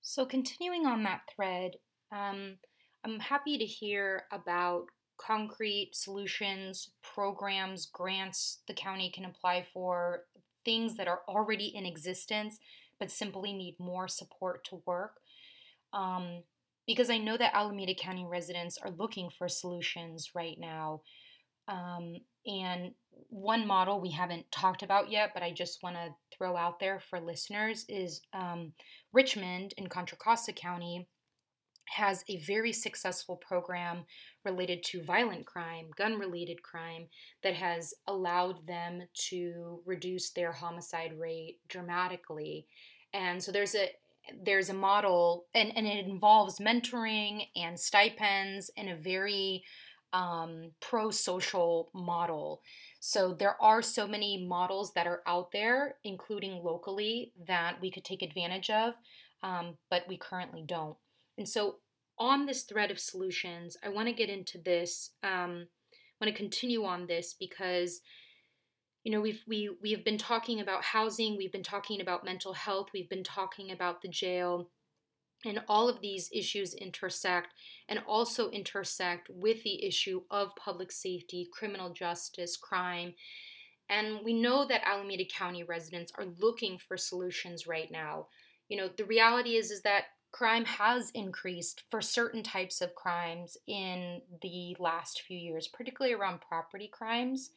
So, 0.02 0.26
continuing 0.26 0.88
on 0.88 1.04
that 1.04 1.22
thread, 1.36 1.74
um, 2.12 2.58
I'm 3.04 3.20
happy 3.20 3.58
to 3.58 3.66
hear 3.66 4.24
about 4.32 4.86
concrete 5.18 5.92
solutions, 5.94 6.90
programs, 7.04 7.86
grants 7.86 8.60
the 8.68 8.74
county 8.74 9.12
can 9.14 9.26
apply 9.26 9.68
for, 9.72 10.24
things 10.66 10.96
that 10.98 11.08
are 11.08 11.22
already 11.28 11.68
in 11.76 11.86
existence 11.86 12.60
but 13.00 13.12
simply 13.12 13.54
need 13.54 13.76
more 13.80 14.08
support 14.08 14.64
to 14.66 14.82
work. 14.86 15.14
Um, 15.94 16.44
because 16.86 17.10
I 17.10 17.18
know 17.18 17.38
that 17.38 17.56
Alameda 17.56 17.94
County 17.94 18.26
residents 18.28 18.78
are 18.78 18.92
looking 18.92 19.30
for 19.30 19.48
solutions 19.48 20.32
right 20.34 20.58
now. 20.60 21.02
Um, 21.68 22.16
and 22.48 22.94
one 23.30 23.68
model 23.68 24.02
we 24.02 24.10
haven't 24.10 24.52
talked 24.52 24.82
about 24.82 25.12
yet, 25.12 25.32
but 25.34 25.44
I 25.44 25.52
just 25.52 25.84
want 25.84 25.98
to 25.98 26.16
throw 26.36 26.58
out 26.58 26.80
there 26.80 27.00
for 27.00 27.20
listeners 27.20 27.86
is 27.88 28.22
um, 28.34 28.74
Richmond 29.14 29.74
in 29.78 29.88
Contra 29.88 30.18
Costa 30.18 30.52
County 30.52 31.08
has 31.90 32.24
a 32.28 32.38
very 32.38 32.72
successful 32.72 33.36
program 33.36 34.06
related 34.46 34.84
to 34.84 35.04
violent 35.04 35.46
crime, 35.46 35.88
gun 35.98 36.20
related 36.20 36.62
crime, 36.64 37.08
that 37.44 37.56
has 37.56 37.94
allowed 38.08 38.66
them 38.68 39.02
to 39.14 39.82
reduce 39.86 40.32
their 40.32 40.52
homicide 40.52 41.14
rate 41.20 41.58
dramatically. 41.68 42.68
And 43.14 43.42
so 43.42 43.52
there's 43.52 43.76
a 43.76 43.90
there's 44.44 44.70
a 44.70 44.74
model 44.74 45.46
and, 45.56 45.76
and 45.76 45.88
it 45.88 46.06
involves 46.06 46.60
mentoring 46.60 47.48
and 47.56 47.80
stipends 47.80 48.70
and 48.78 48.90
a 48.90 48.96
very 48.96 49.64
um, 50.14 50.72
pro 50.82 51.10
social 51.10 51.90
model. 51.94 52.62
So 53.00 53.34
there 53.34 53.56
are 53.62 53.82
so 53.82 54.08
many 54.08 54.46
models 54.46 54.94
that 54.94 55.08
are 55.08 55.22
out 55.26 55.52
there, 55.52 55.96
including 56.04 56.64
locally, 56.64 57.34
that 57.48 57.82
we 57.82 57.92
could 57.92 58.04
take 58.04 58.22
advantage 58.22 58.70
of, 58.70 58.94
um, 59.44 59.78
but 59.90 60.04
we 60.08 60.18
currently 60.18 60.64
don't. 60.66 60.98
And 61.40 61.50
so 61.50 61.78
on 62.20 62.46
this 62.46 62.64
thread 62.64 62.92
of 62.92 63.00
solutions, 63.00 63.78
I 63.84 63.90
want 63.90 64.10
to 64.10 64.14
get 64.14 64.30
into 64.30 64.60
this. 64.60 65.12
Um, 65.24 65.68
I 66.22 66.26
want 66.26 66.36
to 66.36 66.38
continue 66.38 66.84
on 66.84 67.08
this 67.08 67.34
because 67.34 68.02
you 69.06 69.12
know 69.12 69.22
we've 69.22 69.42
we 69.48 69.70
we 69.82 69.92
have 69.92 70.04
been 70.04 70.18
talking 70.18 70.60
about 70.60 70.84
housing 70.84 71.38
we've 71.38 71.54
been 71.54 71.64
talking 71.64 72.02
about 72.02 72.26
mental 72.26 72.52
health 72.52 72.90
we've 72.94 73.10
been 73.10 73.24
talking 73.24 73.72
about 73.72 74.02
the 74.02 74.10
jail 74.10 74.70
and 75.46 75.62
all 75.70 75.88
of 75.88 76.02
these 76.02 76.30
issues 76.34 76.74
intersect 76.74 77.54
and 77.88 78.00
also 78.08 78.50
intersect 78.50 79.30
with 79.34 79.64
the 79.64 79.86
issue 79.86 80.22
of 80.30 80.56
public 80.58 80.92
safety, 80.92 81.48
criminal 81.54 81.94
justice, 81.94 82.58
crime. 82.58 83.14
And 83.90 84.20
we 84.24 84.34
know 84.34 84.68
that 84.68 84.86
Alameda 84.86 85.24
County 85.26 85.64
residents 85.64 86.12
are 86.18 86.26
looking 86.40 86.78
for 86.78 86.98
solutions 86.98 87.68
right 87.68 87.90
now. 87.90 88.28
You 88.68 88.78
know, 88.78 88.90
the 88.96 89.06
reality 89.06 89.56
is 89.56 89.72
is 89.72 89.82
that 89.84 90.04
crime 90.32 90.66
has 90.66 91.10
increased 91.12 91.84
for 91.90 92.02
certain 92.02 92.44
types 92.44 92.82
of 92.82 92.96
crimes 92.96 93.58
in 93.68 94.22
the 94.42 94.76
last 94.80 95.22
few 95.22 95.38
years, 95.38 95.68
particularly 95.68 96.14
around 96.14 96.42
property 96.42 96.88
crimes. 96.88 97.52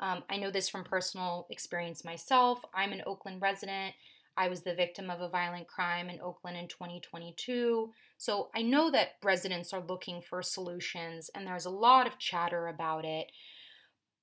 Um, 0.00 0.22
I 0.28 0.36
know 0.36 0.50
this 0.50 0.68
from 0.68 0.84
personal 0.84 1.46
experience 1.50 2.04
myself. 2.04 2.62
I'm 2.74 2.92
an 2.92 3.02
Oakland 3.06 3.42
resident. 3.42 3.94
I 4.36 4.48
was 4.48 4.60
the 4.60 4.74
victim 4.74 5.08
of 5.08 5.20
a 5.20 5.28
violent 5.28 5.66
crime 5.66 6.10
in 6.10 6.20
Oakland 6.20 6.58
in 6.58 6.68
2022. 6.68 7.90
So 8.18 8.50
I 8.54 8.62
know 8.62 8.90
that 8.90 9.16
residents 9.22 9.72
are 9.72 9.82
looking 9.86 10.20
for 10.20 10.42
solutions 10.42 11.30
and 11.34 11.46
there's 11.46 11.64
a 11.64 11.70
lot 11.70 12.06
of 12.06 12.18
chatter 12.18 12.68
about 12.68 13.04
it, 13.04 13.32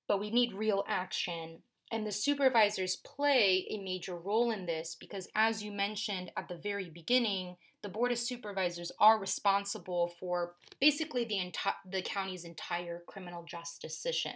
but 0.08 0.20
we 0.20 0.30
need 0.30 0.54
real 0.54 0.84
action. 0.88 1.60
And 1.92 2.06
the 2.06 2.12
supervisors 2.12 2.96
play 2.96 3.66
a 3.70 3.78
major 3.78 4.16
role 4.16 4.52
in 4.52 4.66
this 4.66 4.96
because, 5.00 5.28
as 5.36 5.64
you 5.64 5.72
mentioned 5.72 6.32
at 6.38 6.48
the 6.48 6.56
very 6.56 6.90
beginning, 6.90 7.56
the 7.84 7.90
Board 7.90 8.12
of 8.12 8.18
Supervisors 8.18 8.92
are 9.00 9.20
responsible 9.20 10.14
for 10.20 10.56
basically 10.80 11.26
the, 11.26 11.36
enti- 11.36 11.76
the 11.92 12.02
county's 12.02 12.46
entire 12.46 13.04
criminal 13.08 13.44
justice 13.44 13.98
system. 13.98 14.34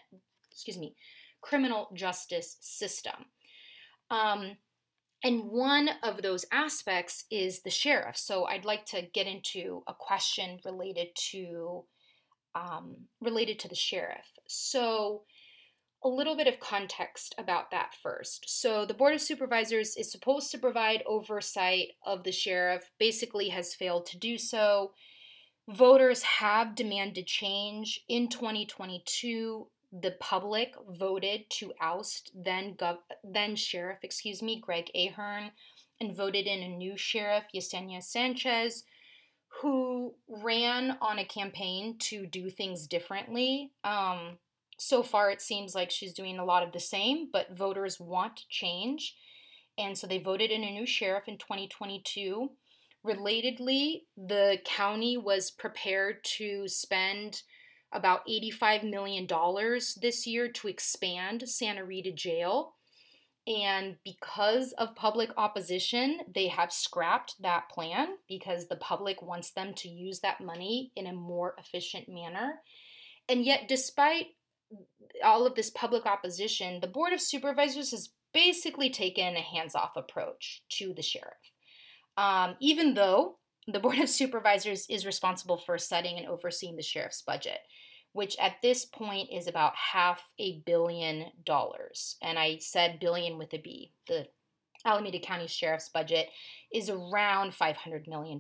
Excuse 0.52 0.78
me, 0.78 0.96
criminal 1.42 1.90
justice 1.94 2.58
system. 2.60 3.26
Um, 4.12 4.58
and 5.24 5.46
one 5.46 5.90
of 6.04 6.22
those 6.22 6.46
aspects 6.52 7.26
is 7.32 7.62
the 7.62 7.70
sheriff. 7.70 8.18
So 8.18 8.46
I'd 8.46 8.66
like 8.66 8.86
to 8.88 9.02
get 9.14 9.28
into 9.28 9.84
a 9.88 9.94
question 9.94 10.60
related 10.64 11.08
to 11.32 11.86
um, 12.54 12.96
related 13.22 13.60
to 13.60 13.68
the 13.68 13.76
sheriff. 13.76 14.26
So 14.48 15.24
a 16.04 16.10
little 16.10 16.36
bit 16.36 16.48
of 16.48 16.60
context 16.60 17.34
about 17.38 17.72
that 17.72 17.94
first. 18.02 18.46
So 18.48 18.86
the 18.86 18.94
Board 18.94 19.16
of 19.16 19.22
Supervisors 19.22 19.96
is 19.98 20.12
supposed 20.12 20.52
to 20.52 20.58
provide 20.58 21.04
oversight 21.08 21.90
of 22.06 22.24
the 22.24 22.32
sheriff, 22.32 22.92
basically 23.00 23.50
has 23.50 23.74
failed 23.74 24.06
to 24.08 24.18
do 24.18 24.38
so. 24.38 24.92
Voters 25.68 26.22
have 26.24 26.76
demanded 26.76 27.26
change. 27.26 28.04
In 28.08 28.30
2022, 28.30 29.68
the 29.92 30.16
public 30.20 30.76
voted 30.88 31.50
to 31.50 31.74
oust 31.82 32.32
then 32.36 32.76
gov- 32.76 32.98
then 33.24 33.56
sheriff, 33.56 34.00
excuse 34.04 34.42
me, 34.42 34.60
Greg 34.60 34.90
Ahern, 34.96 35.52
and 36.00 36.16
voted 36.16 36.46
in 36.46 36.62
a 36.62 36.70
new 36.70 36.96
sheriff, 36.96 37.46
Yesenia 37.56 38.04
Sanchez, 38.04 38.84
who 39.62 40.14
ran 40.28 40.98
on 41.02 41.18
a 41.20 41.26
campaign 41.26 41.98
to 42.00 42.28
do 42.28 42.50
things 42.50 42.86
differently. 42.86 43.72
Um, 43.84 44.38
so 44.78 45.04
far, 45.04 45.32
it 45.32 45.42
seems 45.42 45.74
like 45.74 45.92
she's 45.92 46.14
doing 46.14 46.40
a 46.40 46.46
lot 46.46 46.64
of 46.64 46.72
the 46.72 46.80
same, 46.80 47.30
but 47.34 47.56
voters 47.56 48.00
want 48.00 48.46
change. 48.50 49.16
And 49.78 49.98
so 49.98 50.08
they 50.08 50.20
voted 50.20 50.52
in 50.52 50.64
a 50.64 50.72
new 50.72 50.86
sheriff 50.86 51.28
in 51.28 51.38
2022. 51.38 52.50
Relatedly, 53.06 54.02
the 54.16 54.60
county 54.66 55.18
was 55.18 55.52
prepared 55.52 56.24
to 56.24 56.68
spend 56.68 57.42
about 57.92 58.28
$85 58.28 58.90
million 58.90 59.28
this 60.02 60.28
year 60.28 60.50
to 60.50 60.68
expand 60.68 61.48
Santa 61.48 61.86
Rita 61.86 62.12
Jail. 62.12 62.74
And 63.48 63.96
because 64.04 64.74
of 64.74 64.94
public 64.96 65.30
opposition, 65.38 66.20
they 66.34 66.50
have 66.50 66.74
scrapped 66.74 67.42
that 67.42 67.70
plan 67.70 68.10
because 68.28 68.68
the 68.68 68.76
public 68.76 69.22
wants 69.22 69.52
them 69.52 69.74
to 69.76 69.88
use 69.88 70.20
that 70.20 70.42
money 70.42 70.92
in 70.98 71.08
a 71.08 71.14
more 71.14 71.56
efficient 71.58 72.10
manner. 72.10 72.62
And 73.30 73.46
yet, 73.46 73.68
despite 73.70 74.28
all 75.24 75.46
of 75.46 75.56
this 75.56 75.70
public 75.70 76.06
opposition, 76.06 76.80
the 76.80 76.88
Board 76.88 77.14
of 77.14 77.22
Supervisors 77.22 77.92
has 77.92 78.10
basically 78.34 78.90
taken 78.90 79.36
a 79.36 79.42
hands 79.42 79.76
off 79.76 79.96
approach 79.96 80.62
to 80.70 80.94
the 80.94 81.02
sheriff. 81.02 81.34
Um, 82.18 82.56
even 82.60 82.94
though 82.94 83.38
the 83.68 83.80
Board 83.80 84.00
of 84.00 84.10
Supervisors 84.10 84.86
is 84.90 85.06
responsible 85.06 85.58
for 85.58 85.78
setting 85.78 86.18
and 86.18 86.28
overseeing 86.28 86.76
the 86.76 86.84
sheriff's 86.84 87.22
budget 87.22 87.60
which 88.18 88.36
at 88.42 88.56
this 88.64 88.84
point 88.84 89.30
is 89.32 89.46
about 89.46 89.76
half 89.76 90.24
a 90.40 90.64
billion 90.66 91.28
dollars. 91.46 92.16
And 92.24 92.40
I 92.40 92.58
said 92.58 93.00
billion 93.00 93.38
with 93.38 93.54
a 93.54 93.60
B. 93.60 93.92
The 94.08 94.28
Alameda 94.84 95.20
County 95.20 95.46
Sheriff's 95.46 95.90
budget 95.90 96.30
is 96.74 96.90
around 96.90 97.52
$500 97.52 98.08
million. 98.08 98.40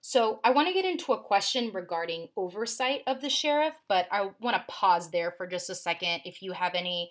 So 0.00 0.40
I 0.44 0.50
want 0.50 0.68
to 0.68 0.74
get 0.74 0.84
into 0.84 1.12
a 1.12 1.22
question 1.22 1.70
regarding 1.72 2.28
oversight 2.36 3.02
of 3.06 3.20
the 3.20 3.28
sheriff, 3.28 3.74
but 3.88 4.06
I 4.10 4.30
want 4.40 4.56
to 4.56 4.64
pause 4.68 5.10
there 5.10 5.30
for 5.30 5.46
just 5.46 5.70
a 5.70 5.74
second 5.74 6.22
if 6.24 6.42
you 6.42 6.52
have 6.52 6.74
any 6.74 7.10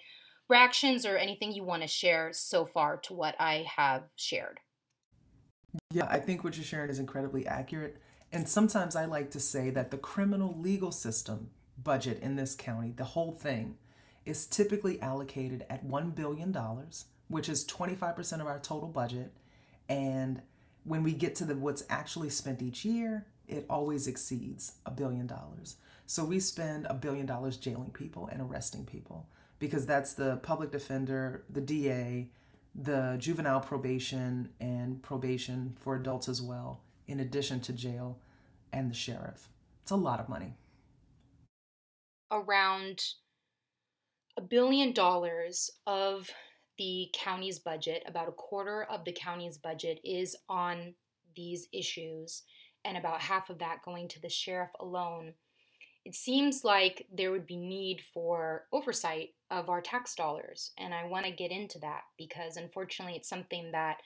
reactions 0.50 1.06
or 1.06 1.18
anything 1.18 1.52
you 1.52 1.64
want 1.64 1.82
to 1.82 1.88
share 1.88 2.32
so 2.34 2.66
far 2.66 2.98
to 2.98 3.14
what 3.14 3.36
I 3.40 3.66
have 3.76 4.04
shared. 4.16 4.60
Yeah, 5.92 6.08
I 6.10 6.20
think 6.20 6.44
what 6.44 6.56
you're 6.56 6.66
sharing 6.66 6.90
is 6.90 7.00
incredibly 7.00 7.46
accurate. 7.46 7.98
And 8.32 8.48
sometimes 8.48 8.96
I 8.96 9.06
like 9.06 9.32
to 9.32 9.40
say 9.40 9.70
that 9.72 9.92
the 9.92 9.98
criminal 9.98 10.58
legal 10.58 10.92
system 10.92 11.50
budget 11.82 12.20
in 12.22 12.36
this 12.36 12.56
county, 12.56 12.94
the 12.96 13.04
whole 13.04 13.32
thing, 13.32 13.78
is 14.26 14.46
typically 14.46 15.02
allocated 15.02 15.66
at 15.70 15.86
$1 15.86 16.16
billion, 16.16 16.56
which 17.28 17.48
is 17.48 17.66
25% 17.66 18.42
of 18.42 18.48
our 18.48 18.60
total 18.60 18.90
budget. 18.90 19.32
And 19.88 20.42
when 20.88 21.04
we 21.04 21.14
get 21.14 21.36
to 21.36 21.46
the 21.46 21.56
what's 21.56 21.84
actually 21.90 22.30
spent 22.30 22.62
each 22.62 22.86
year, 22.86 23.26
it 23.48 23.66
always 23.70 24.08
exceeds 24.08 24.74
a 24.86 24.92
billion 24.92 25.28
dollars. 25.28 25.76
So 26.06 26.24
we 26.24 26.40
spend 26.40 26.88
a 26.90 26.94
billion 26.94 27.26
dollars 27.26 27.58
jailing 27.58 27.92
people 27.92 28.28
and 28.32 28.42
arresting 28.42 28.86
people 28.86 29.28
because 29.60 29.86
that's 29.86 30.14
the 30.14 30.38
public 30.38 30.72
defender, 30.72 31.44
the 31.50 31.62
DA, 31.62 32.30
the 32.74 33.18
juvenile 33.20 33.60
probation, 33.60 34.50
and 34.60 35.02
probation 35.02 35.76
for 35.80 35.96
adults 35.96 36.30
as 36.30 36.42
well, 36.42 36.82
in 37.08 37.20
addition 37.20 37.60
to 37.62 37.74
jail 37.74 38.20
and 38.72 38.90
the 38.90 38.96
sheriff. 38.96 39.50
It's 39.82 39.92
a 39.92 39.96
lot 39.96 40.20
of 40.20 40.30
money. 40.30 40.54
Around 42.32 43.02
a 44.38 44.42
billion 44.42 44.94
dollars 44.94 45.72
of 45.86 46.30
the 46.78 47.10
county's 47.14 47.60
budget, 47.60 48.04
about 48.08 48.30
a 48.30 48.34
quarter 48.34 48.84
of 48.84 49.06
the 49.06 49.12
county's 49.12 49.58
budget, 49.58 50.00
is 50.04 50.36
on 50.50 50.94
these 51.36 51.68
issues, 51.74 52.44
and 52.86 52.98
about 52.98 53.22
half 53.22 53.50
of 53.50 53.60
that 53.60 53.84
going 53.84 54.08
to 54.10 54.22
the 54.22 54.30
sheriff 54.30 54.70
alone. 54.80 55.34
It 56.06 56.16
seems 56.16 56.64
like 56.64 57.06
there 57.12 57.32
would 57.32 57.46
be 57.46 57.58
need 57.58 58.02
for 58.14 58.66
oversight 58.72 59.30
of 59.52 59.70
our 59.70 59.82
tax 59.82 60.16
dollars, 60.16 60.72
and 60.78 60.94
I 60.94 61.06
want 61.06 61.26
to 61.26 61.32
get 61.32 61.52
into 61.52 61.80
that 61.80 62.02
because 62.18 62.56
unfortunately 62.56 63.16
it's 63.18 63.30
something 63.30 63.72
that 63.74 63.98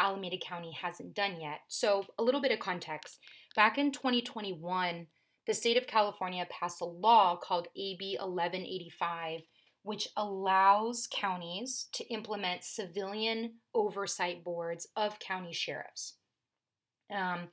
Alameda 0.00 0.38
County 0.38 0.72
hasn't 0.72 1.14
done 1.14 1.40
yet. 1.40 1.60
So, 1.68 2.06
a 2.18 2.22
little 2.22 2.40
bit 2.40 2.52
of 2.52 2.58
context. 2.58 3.20
Back 3.54 3.78
in 3.78 3.92
2021, 3.92 5.06
the 5.46 5.54
state 5.54 5.76
of 5.76 5.86
California 5.86 6.46
passed 6.50 6.80
a 6.80 6.86
law 6.86 7.36
called 7.36 7.68
AB 7.76 8.16
1185 8.18 9.42
which 9.84 10.08
allows 10.16 11.06
counties 11.12 11.88
to 11.92 12.04
implement 12.08 12.64
civilian 12.64 13.52
oversight 13.74 14.42
boards 14.42 14.88
of 14.96 15.18
county 15.18 15.52
sheriffs. 15.52 16.14
Um, 17.14 17.48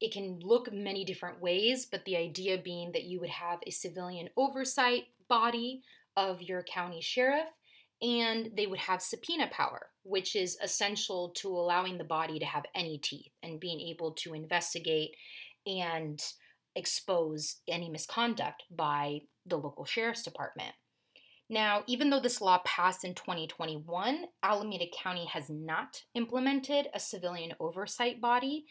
it 0.00 0.12
can 0.12 0.40
look 0.40 0.72
many 0.72 1.04
different 1.04 1.40
ways, 1.40 1.86
but 1.86 2.04
the 2.04 2.16
idea 2.16 2.58
being 2.58 2.90
that 2.92 3.04
you 3.04 3.20
would 3.20 3.30
have 3.30 3.60
a 3.64 3.70
civilian 3.70 4.28
oversight 4.36 5.04
body 5.28 5.82
of 6.16 6.42
your 6.42 6.64
county 6.64 7.00
sheriff 7.00 7.48
and 8.02 8.50
they 8.56 8.66
would 8.66 8.80
have 8.80 9.00
subpoena 9.00 9.48
power, 9.52 9.86
which 10.02 10.34
is 10.34 10.58
essential 10.60 11.30
to 11.36 11.48
allowing 11.48 11.98
the 11.98 12.04
body 12.04 12.40
to 12.40 12.44
have 12.44 12.64
any 12.74 12.98
teeth 12.98 13.30
and 13.44 13.60
being 13.60 13.80
able 13.80 14.10
to 14.10 14.34
investigate 14.34 15.14
and 15.66 16.20
expose 16.74 17.60
any 17.68 17.88
misconduct 17.88 18.64
by 18.70 19.20
the 19.46 19.56
local 19.56 19.84
sheriff's 19.84 20.24
department. 20.24 20.74
Now, 21.54 21.84
even 21.86 22.10
though 22.10 22.18
this 22.18 22.40
law 22.40 22.58
passed 22.64 23.04
in 23.04 23.14
2021, 23.14 24.24
Alameda 24.42 24.86
County 24.92 25.26
has 25.26 25.48
not 25.48 26.02
implemented 26.16 26.88
a 26.92 26.98
civilian 26.98 27.52
oversight 27.60 28.20
body. 28.20 28.64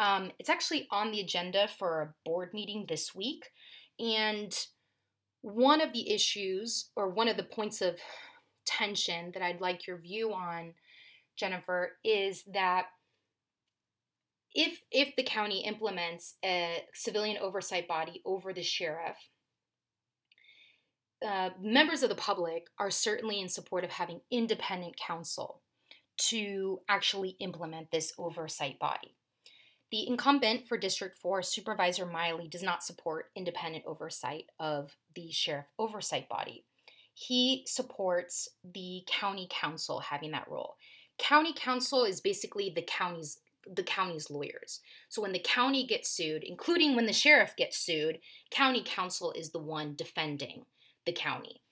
Um, 0.00 0.32
it's 0.40 0.48
actually 0.48 0.88
on 0.90 1.12
the 1.12 1.20
agenda 1.20 1.68
for 1.68 2.02
a 2.02 2.14
board 2.28 2.52
meeting 2.52 2.86
this 2.88 3.14
week. 3.14 3.50
And 4.00 4.52
one 5.42 5.80
of 5.80 5.92
the 5.92 6.10
issues, 6.10 6.90
or 6.96 7.08
one 7.08 7.28
of 7.28 7.36
the 7.36 7.44
points 7.44 7.80
of 7.80 8.00
tension 8.66 9.30
that 9.32 9.42
I'd 9.42 9.60
like 9.60 9.86
your 9.86 9.98
view 9.98 10.32
on, 10.32 10.74
Jennifer, 11.36 11.92
is 12.02 12.42
that 12.52 12.86
if 14.56 14.80
if 14.90 15.14
the 15.14 15.22
county 15.22 15.64
implements 15.64 16.34
a 16.44 16.82
civilian 16.94 17.38
oversight 17.38 17.86
body 17.86 18.22
over 18.24 18.52
the 18.52 18.62
sheriff, 18.64 19.18
uh, 21.26 21.50
members 21.60 22.02
of 22.02 22.08
the 22.08 22.14
public 22.14 22.68
are 22.78 22.90
certainly 22.90 23.40
in 23.40 23.48
support 23.48 23.84
of 23.84 23.90
having 23.90 24.20
independent 24.30 24.96
counsel 24.96 25.60
to 26.16 26.80
actually 26.88 27.30
implement 27.40 27.90
this 27.90 28.12
oversight 28.18 28.78
body. 28.78 29.16
The 29.90 30.06
incumbent 30.08 30.66
for 30.66 30.76
District 30.76 31.16
4, 31.16 31.42
Supervisor 31.42 32.06
Miley, 32.06 32.48
does 32.48 32.62
not 32.62 32.82
support 32.82 33.30
independent 33.36 33.84
oversight 33.86 34.46
of 34.58 34.96
the 35.14 35.30
sheriff 35.30 35.66
oversight 35.78 36.28
body. 36.28 36.64
He 37.14 37.62
supports 37.66 38.48
the 38.64 39.04
county 39.06 39.46
counsel 39.48 40.00
having 40.00 40.32
that 40.32 40.48
role. 40.48 40.74
County 41.18 41.52
counsel 41.52 42.04
is 42.04 42.20
basically 42.20 42.70
the 42.70 42.82
county's 42.82 43.38
the 43.72 43.82
county's 43.82 44.30
lawyers. 44.30 44.80
So 45.08 45.22
when 45.22 45.32
the 45.32 45.38
county 45.38 45.86
gets 45.86 46.10
sued, 46.10 46.42
including 46.44 46.94
when 46.94 47.06
the 47.06 47.14
sheriff 47.14 47.54
gets 47.56 47.78
sued, 47.78 48.18
county 48.50 48.82
counsel 48.84 49.32
is 49.32 49.50
the 49.50 49.58
one 49.58 49.94
defending 49.94 50.66
the 51.06 51.12
county. 51.12 51.62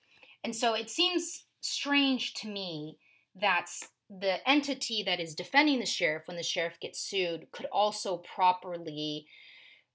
And 0.43 0.55
so 0.55 0.73
it 0.73 0.89
seems 0.89 1.45
strange 1.61 2.33
to 2.35 2.47
me 2.47 2.97
that 3.35 3.67
the 4.09 4.47
entity 4.47 5.03
that 5.03 5.19
is 5.19 5.33
defending 5.33 5.79
the 5.79 5.85
sheriff 5.85 6.23
when 6.25 6.37
the 6.37 6.43
sheriff 6.43 6.79
gets 6.79 6.99
sued 6.99 7.51
could 7.51 7.65
also 7.71 8.17
properly 8.17 9.25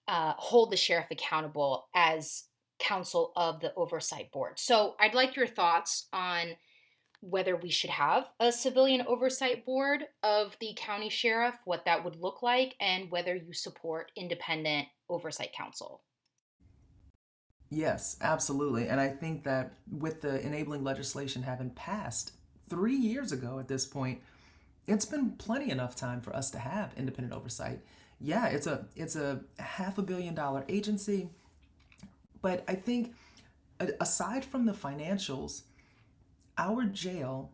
uh, 0.09 0.33
hold 0.37 0.71
the 0.71 0.77
sheriff 0.77 1.07
accountable 1.11 1.89
as 1.95 2.45
counsel 2.79 3.33
of 3.37 3.61
the 3.61 3.73
oversight 3.75 4.33
board. 4.33 4.59
So 4.59 4.95
I'd 4.99 5.15
like 5.15 5.37
your 5.37 5.47
thoughts 5.47 6.09
on 6.13 6.57
whether 7.21 7.57
we 7.57 7.71
should 7.71 7.91
have 7.91 8.27
a 8.39 8.53
civilian 8.53 9.05
oversight 9.07 9.67
board 9.67 10.05
of 10.23 10.57
the 10.61 10.77
county 10.77 11.09
sheriff, 11.09 11.57
what 11.65 11.85
that 11.85 12.05
would 12.05 12.17
look 12.17 12.43
like, 12.43 12.77
and 12.81 13.11
whether 13.11 13.35
you 13.35 13.53
support 13.53 14.13
independent 14.17 14.87
oversight 15.11 15.53
counsel. 15.53 16.03
Yes, 17.71 18.17
absolutely. 18.21 18.89
And 18.89 19.01
I 19.01 19.09
think 19.09 19.45
that 19.45 19.75
with 19.91 20.23
the 20.23 20.41
enabling 20.45 20.85
legislation 20.85 21.43
having 21.43 21.71
passed 21.71 22.33
three 22.69 22.97
years 22.97 23.31
ago 23.33 23.59
at 23.59 23.69
this 23.69 23.85
point, 23.85 24.21
it's 24.87 25.05
been 25.05 25.33
plenty 25.33 25.71
enough 25.71 25.95
time 25.95 26.21
for 26.23 26.35
us 26.35 26.51
to 26.53 26.59
have 26.59 26.95
independent 26.97 27.35
oversight. 27.35 27.81
Yeah, 28.21 28.47
it's 28.47 28.67
a 28.67 28.87
it's 28.97 29.17
a 29.17 29.43
half 29.59 29.99
a 29.99 30.03
billion 30.03 30.35
dollar 30.35 30.65
agency, 30.69 31.29
but 32.41 32.65
I 32.67 32.75
think 32.75 33.15
aside 34.01 34.45
from 34.45 34.67
the 34.67 34.73
financials, 34.73 35.63
our 36.57 36.85
jail 36.85 37.53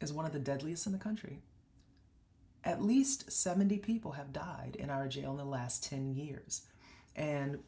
is 0.00 0.12
one 0.12 0.24
of 0.24 0.32
the 0.32 0.38
deadliest 0.38 0.86
in 0.86 0.92
the 0.92 0.98
country. 0.98 1.40
At 2.64 2.82
least 2.82 3.32
70 3.32 3.78
people 3.78 4.12
have 4.12 4.32
died 4.32 4.76
in 4.78 4.90
our 4.90 5.08
jail 5.08 5.32
in 5.32 5.38
the 5.38 5.44
last 5.44 5.82
10 5.84 6.14
years. 6.14 6.62
And 7.16 7.58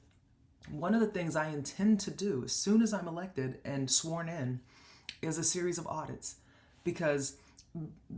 one 0.70 0.94
of 0.94 1.00
the 1.00 1.06
things 1.06 1.36
I 1.36 1.48
intend 1.48 2.00
to 2.00 2.10
do 2.10 2.42
as 2.44 2.52
soon 2.52 2.82
as 2.82 2.94
I'm 2.94 3.08
elected 3.08 3.58
and 3.64 3.90
sworn 3.90 4.28
in 4.28 4.60
is 5.20 5.38
a 5.38 5.44
series 5.44 5.78
of 5.78 5.86
audits 5.86 6.36
because 6.84 7.36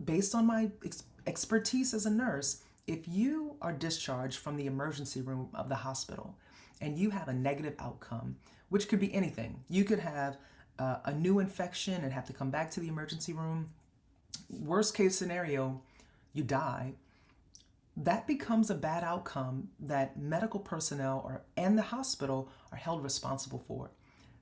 based 0.05 0.34
on 0.34 0.47
my 0.47 0.70
ex- 0.84 1.05
expertise 1.26 1.95
as 1.95 2.07
a 2.07 2.11
nurse, 2.11 2.62
if 2.86 3.09
you 3.09 3.57
are 3.62 3.72
discharged 3.72 4.38
from 4.38 4.57
the 4.57 4.66
emergency 4.66 5.20
room 5.20 5.49
of 5.55 5.68
the 5.68 5.76
hospital 5.76 6.36
and 6.80 6.99
you 6.99 7.11
have 7.11 7.28
a 7.28 7.32
negative 7.32 7.74
outcome, 7.78 8.36
which 8.68 8.88
could 8.88 9.01
be 9.01 9.14
anything, 9.14 9.61
you 9.68 9.84
could 9.84 10.01
have 10.01 10.36
uh, 10.78 10.97
a 11.05 11.14
new 11.14 11.38
infection 11.38 12.03
and 12.03 12.12
have 12.12 12.26
to 12.26 12.32
come 12.32 12.51
back 12.51 12.70
to 12.72 12.80
the 12.80 12.88
emergency 12.88 13.32
room. 13.32 13.70
Worst 14.51 14.95
case 14.95 15.16
scenario, 15.16 15.80
you 16.32 16.42
die 16.42 16.95
that 17.97 18.26
becomes 18.26 18.70
a 18.70 18.74
bad 18.74 19.05
outcome 19.05 19.68
that 19.78 20.18
medical 20.18 20.61
personnel 20.61 21.22
or 21.24 21.45
and 21.57 21.78
the 21.78 21.82
hospital 21.82 22.51
are 22.72 22.78
held 22.78 23.03
responsible 23.03 23.59
for. 23.59 23.90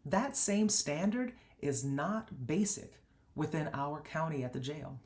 That 0.05 0.37
same 0.37 0.69
standard 0.69 1.33
is 1.61 1.85
not 1.85 2.47
basic 2.47 2.95
within 3.35 3.69
our 3.73 4.01
county 4.01 4.43
at 4.43 4.53
the 4.53 4.61
jail. 4.61 4.99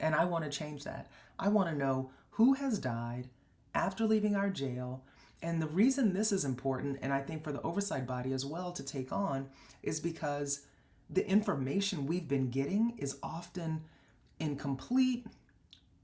And 0.00 0.14
I 0.14 0.24
want 0.24 0.44
to 0.44 0.50
change 0.50 0.84
that. 0.84 1.10
I 1.38 1.48
want 1.48 1.68
to 1.68 1.76
know 1.76 2.10
who 2.30 2.54
has 2.54 2.78
died 2.78 3.28
after 3.74 4.06
leaving 4.06 4.34
our 4.36 4.50
jail. 4.50 5.04
And 5.42 5.60
the 5.60 5.66
reason 5.66 6.12
this 6.12 6.32
is 6.32 6.44
important, 6.44 6.98
and 7.02 7.12
I 7.12 7.20
think 7.20 7.44
for 7.44 7.52
the 7.52 7.62
oversight 7.62 8.06
body 8.06 8.32
as 8.32 8.46
well 8.46 8.72
to 8.72 8.82
take 8.82 9.12
on, 9.12 9.48
is 9.82 10.00
because 10.00 10.62
the 11.10 11.28
information 11.28 12.06
we've 12.06 12.28
been 12.28 12.50
getting 12.50 12.94
is 12.98 13.18
often 13.22 13.82
incomplete, 14.40 15.26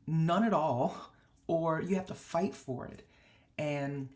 none 0.06 0.44
at 0.44 0.52
all, 0.52 1.12
or 1.50 1.82
you 1.82 1.96
have 1.96 2.06
to 2.06 2.14
fight 2.14 2.54
for 2.54 2.86
it. 2.86 3.04
And 3.58 4.08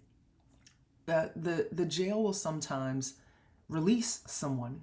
the, 1.07 1.33
the, 1.35 1.67
the 1.73 1.85
jail 1.85 2.23
will 2.23 2.33
sometimes 2.33 3.15
release 3.69 4.21
someone 4.25 4.83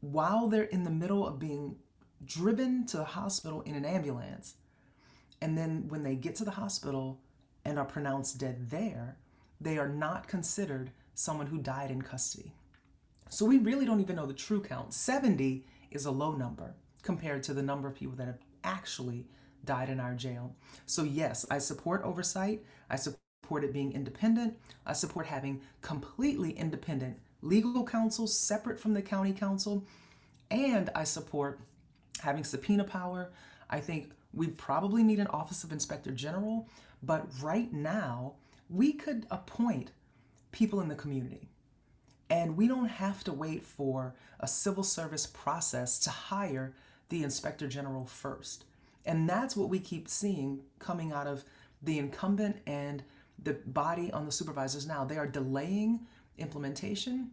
while 0.00 0.46
they're 0.46 0.62
in 0.62 0.84
the 0.84 0.90
middle 0.90 1.26
of 1.26 1.40
being 1.40 1.74
driven 2.24 2.86
to 2.86 2.98
the 2.98 3.04
hospital 3.04 3.60
in 3.62 3.74
an 3.74 3.84
ambulance. 3.84 4.54
And 5.42 5.58
then 5.58 5.88
when 5.88 6.04
they 6.04 6.14
get 6.14 6.36
to 6.36 6.44
the 6.44 6.52
hospital 6.52 7.18
and 7.64 7.76
are 7.76 7.84
pronounced 7.84 8.38
dead 8.38 8.70
there, 8.70 9.16
they 9.60 9.78
are 9.78 9.88
not 9.88 10.28
considered 10.28 10.92
someone 11.12 11.48
who 11.48 11.58
died 11.58 11.90
in 11.90 12.02
custody. 12.02 12.52
So 13.30 13.44
we 13.44 13.58
really 13.58 13.84
don't 13.84 14.00
even 14.00 14.14
know 14.14 14.26
the 14.26 14.32
true 14.32 14.60
count. 14.60 14.94
70 14.94 15.66
is 15.90 16.04
a 16.04 16.12
low 16.12 16.36
number 16.36 16.76
compared 17.02 17.42
to 17.44 17.52
the 17.52 17.64
number 17.64 17.88
of 17.88 17.96
people 17.96 18.14
that 18.14 18.28
have 18.28 18.38
actually 18.62 19.26
died 19.66 19.90
in 19.90 20.00
our 20.00 20.14
jail. 20.14 20.54
So, 20.86 21.02
yes, 21.02 21.44
I 21.50 21.58
support 21.58 22.02
oversight. 22.02 22.62
I 22.88 22.96
support 22.96 23.64
it 23.64 23.72
being 23.72 23.92
independent. 23.92 24.56
I 24.86 24.92
support 24.92 25.26
having 25.26 25.60
completely 25.82 26.52
independent 26.52 27.18
legal 27.42 27.84
counsel 27.84 28.26
separate 28.26 28.80
from 28.80 28.94
the 28.94 29.02
county 29.02 29.32
counsel. 29.32 29.84
And 30.50 30.90
I 30.94 31.04
support 31.04 31.60
having 32.20 32.44
subpoena 32.44 32.84
power. 32.84 33.30
I 33.68 33.80
think 33.80 34.12
we 34.32 34.48
probably 34.48 35.02
need 35.02 35.18
an 35.18 35.26
Office 35.28 35.64
of 35.64 35.72
Inspector 35.72 36.10
General, 36.12 36.68
but 37.02 37.26
right 37.40 37.72
now, 37.72 38.34
we 38.68 38.92
could 38.92 39.26
appoint 39.30 39.92
people 40.52 40.80
in 40.80 40.88
the 40.88 40.94
community. 40.94 41.48
And 42.28 42.56
we 42.56 42.66
don't 42.66 42.88
have 42.88 43.22
to 43.24 43.32
wait 43.32 43.64
for 43.64 44.14
a 44.40 44.48
civil 44.48 44.82
service 44.82 45.26
process 45.26 45.98
to 46.00 46.10
hire 46.10 46.74
the 47.08 47.22
Inspector 47.22 47.66
General 47.68 48.04
first. 48.04 48.64
And 49.06 49.28
that's 49.28 49.56
what 49.56 49.70
we 49.70 49.78
keep 49.78 50.08
seeing 50.08 50.60
coming 50.78 51.12
out 51.12 51.26
of 51.26 51.44
the 51.82 51.98
incumbent 51.98 52.56
and 52.66 53.02
the 53.42 53.54
body 53.66 54.10
on 54.12 54.26
the 54.26 54.32
supervisors 54.32 54.86
now, 54.86 55.04
they 55.04 55.16
are 55.16 55.26
delaying 55.26 56.00
implementation, 56.38 57.30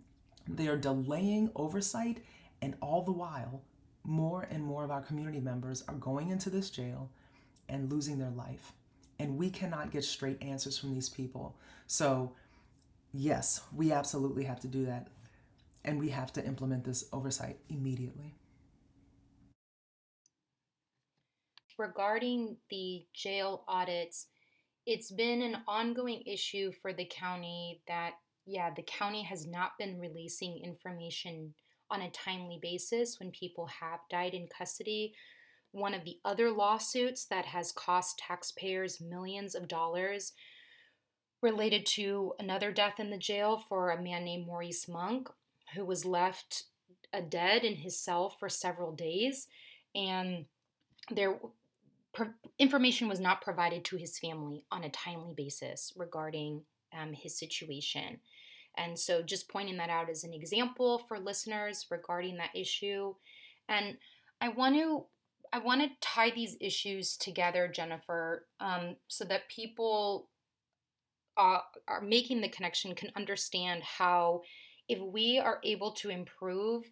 they 0.47 0.67
are 0.67 0.77
delaying 0.77 1.51
oversight, 1.55 2.23
and 2.61 2.75
all 2.81 3.01
the 3.01 3.11
while, 3.11 3.63
more 4.03 4.47
and 4.51 4.63
more 4.63 4.83
of 4.83 4.91
our 4.91 5.01
community 5.01 5.39
members 5.39 5.83
are 5.87 5.95
going 5.95 6.29
into 6.29 6.49
this 6.49 6.69
jail 6.69 7.09
and 7.69 7.91
losing 7.91 8.19
their 8.19 8.29
life. 8.29 8.73
And 9.19 9.37
we 9.37 9.49
cannot 9.49 9.91
get 9.91 10.03
straight 10.03 10.41
answers 10.43 10.77
from 10.77 10.93
these 10.93 11.09
people. 11.09 11.57
So, 11.87 12.33
yes, 13.13 13.61
we 13.73 13.91
absolutely 13.91 14.43
have 14.43 14.59
to 14.61 14.67
do 14.67 14.85
that. 14.85 15.07
And 15.85 15.99
we 15.99 16.09
have 16.09 16.31
to 16.33 16.45
implement 16.45 16.83
this 16.83 17.05
oversight 17.11 17.57
immediately. 17.69 18.35
Regarding 21.77 22.57
the 22.69 23.05
jail 23.13 23.63
audits, 23.67 24.27
it's 24.85 25.11
been 25.11 25.41
an 25.41 25.57
ongoing 25.67 26.21
issue 26.25 26.71
for 26.81 26.93
the 26.93 27.05
county 27.05 27.81
that, 27.87 28.13
yeah, 28.45 28.69
the 28.75 28.83
county 28.83 29.23
has 29.23 29.47
not 29.47 29.71
been 29.79 29.99
releasing 29.99 30.59
information 30.63 31.53
on 31.89 32.01
a 32.01 32.11
timely 32.11 32.59
basis 32.61 33.19
when 33.19 33.31
people 33.31 33.67
have 33.67 33.99
died 34.09 34.33
in 34.33 34.47
custody. 34.47 35.13
One 35.71 35.93
of 35.93 36.03
the 36.03 36.19
other 36.25 36.51
lawsuits 36.51 37.25
that 37.25 37.45
has 37.45 37.71
cost 37.71 38.19
taxpayers 38.19 39.01
millions 39.01 39.55
of 39.55 39.67
dollars 39.67 40.33
related 41.41 41.85
to 41.85 42.33
another 42.39 42.71
death 42.71 42.99
in 42.99 43.09
the 43.09 43.17
jail 43.17 43.63
for 43.67 43.91
a 43.91 44.01
man 44.01 44.23
named 44.23 44.47
Maurice 44.47 44.87
Monk, 44.87 45.29
who 45.75 45.85
was 45.85 46.05
left 46.05 46.63
a 47.11 47.21
dead 47.21 47.63
in 47.63 47.75
his 47.75 47.99
cell 47.99 48.29
for 48.29 48.49
several 48.49 48.91
days. 48.91 49.47
And 49.95 50.45
there 51.11 51.37
information 52.59 53.07
was 53.07 53.19
not 53.19 53.41
provided 53.41 53.83
to 53.85 53.97
his 53.97 54.19
family 54.19 54.65
on 54.71 54.83
a 54.83 54.89
timely 54.89 55.33
basis 55.35 55.93
regarding 55.95 56.61
um, 56.97 57.13
his 57.13 57.37
situation. 57.37 58.19
And 58.77 58.97
so, 58.97 59.21
just 59.21 59.49
pointing 59.49 59.77
that 59.77 59.89
out 59.89 60.09
as 60.09 60.23
an 60.23 60.33
example 60.33 60.99
for 61.07 61.19
listeners 61.19 61.85
regarding 61.91 62.37
that 62.37 62.55
issue. 62.55 63.13
And 63.69 63.97
I 64.41 64.49
want 64.49 64.75
to 64.75 65.05
I 65.53 65.59
want 65.59 65.81
to 65.81 65.89
tie 66.01 66.31
these 66.31 66.57
issues 66.59 67.15
together, 67.15 67.67
Jennifer, 67.67 68.47
um, 68.59 68.95
so 69.07 69.23
that 69.25 69.49
people 69.49 70.29
uh, 71.37 71.59
are 71.87 72.01
making 72.01 72.41
the 72.41 72.49
connection 72.49 72.95
can 72.95 73.11
understand 73.15 73.83
how, 73.83 74.41
if 74.89 74.99
we 74.99 75.37
are 75.37 75.59
able 75.63 75.91
to 75.91 76.09
improve 76.09 76.91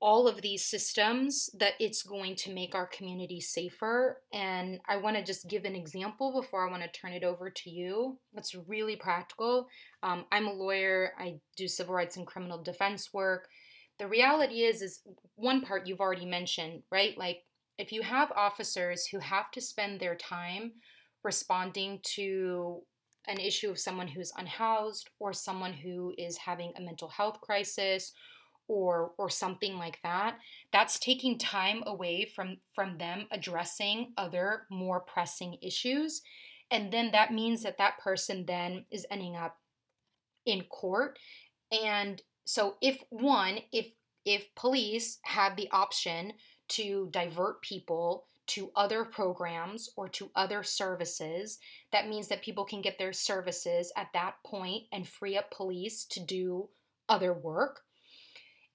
all 0.00 0.28
of 0.28 0.42
these 0.42 0.64
systems 0.64 1.48
that 1.58 1.72
it's 1.80 2.02
going 2.02 2.36
to 2.36 2.52
make 2.52 2.74
our 2.74 2.86
community 2.86 3.40
safer. 3.40 4.20
And 4.32 4.78
I 4.86 4.98
want 4.98 5.16
to 5.16 5.24
just 5.24 5.48
give 5.48 5.64
an 5.64 5.74
example 5.74 6.32
before 6.32 6.66
I 6.66 6.70
want 6.70 6.82
to 6.82 7.00
turn 7.00 7.12
it 7.12 7.24
over 7.24 7.48
to 7.48 7.70
you. 7.70 8.18
That's 8.34 8.54
really 8.54 8.96
practical. 8.96 9.68
Um, 10.02 10.26
I'm 10.30 10.46
a 10.46 10.52
lawyer, 10.52 11.12
I 11.18 11.36
do 11.56 11.66
civil 11.66 11.94
rights 11.94 12.16
and 12.16 12.26
criminal 12.26 12.62
defense 12.62 13.12
work. 13.14 13.48
The 13.98 14.06
reality 14.06 14.62
is, 14.62 14.82
is 14.82 15.00
one 15.36 15.62
part 15.62 15.86
you've 15.86 16.00
already 16.00 16.26
mentioned, 16.26 16.82
right? 16.92 17.16
Like 17.16 17.44
if 17.78 17.90
you 17.90 18.02
have 18.02 18.30
officers 18.32 19.06
who 19.06 19.18
have 19.18 19.50
to 19.52 19.60
spend 19.62 19.98
their 19.98 20.14
time 20.14 20.72
responding 21.24 22.00
to 22.14 22.82
an 23.28 23.38
issue 23.38 23.70
of 23.70 23.78
someone 23.78 24.08
who's 24.08 24.32
unhoused 24.36 25.08
or 25.18 25.32
someone 25.32 25.72
who 25.72 26.12
is 26.16 26.36
having 26.36 26.72
a 26.76 26.80
mental 26.80 27.08
health 27.08 27.40
crisis 27.40 28.12
or 28.68 29.12
or 29.18 29.30
something 29.30 29.76
like 29.76 30.00
that 30.02 30.38
that's 30.72 30.98
taking 30.98 31.38
time 31.38 31.82
away 31.86 32.24
from 32.24 32.56
from 32.74 32.98
them 32.98 33.26
addressing 33.30 34.12
other 34.16 34.62
more 34.70 35.00
pressing 35.00 35.56
issues 35.62 36.22
and 36.70 36.92
then 36.92 37.12
that 37.12 37.32
means 37.32 37.62
that 37.62 37.78
that 37.78 37.98
person 37.98 38.44
then 38.46 38.84
is 38.90 39.06
ending 39.10 39.36
up 39.36 39.58
in 40.44 40.62
court. 40.64 41.18
And 41.70 42.22
so 42.44 42.76
if 42.80 43.02
one 43.10 43.58
if 43.72 43.88
if 44.24 44.52
police 44.54 45.18
had 45.22 45.56
the 45.56 45.68
option 45.70 46.32
to 46.68 47.08
divert 47.12 47.62
people 47.62 48.26
to 48.46 48.70
other 48.76 49.04
programs 49.04 49.90
or 49.96 50.08
to 50.08 50.30
other 50.36 50.62
services 50.62 51.58
that 51.90 52.08
means 52.08 52.28
that 52.28 52.42
people 52.42 52.64
can 52.64 52.80
get 52.80 52.96
their 52.96 53.12
services 53.12 53.92
at 53.96 54.08
that 54.14 54.34
point 54.44 54.84
and 54.92 55.08
free 55.08 55.36
up 55.36 55.50
police 55.50 56.04
to 56.04 56.20
do 56.20 56.68
other 57.08 57.32
work 57.32 57.82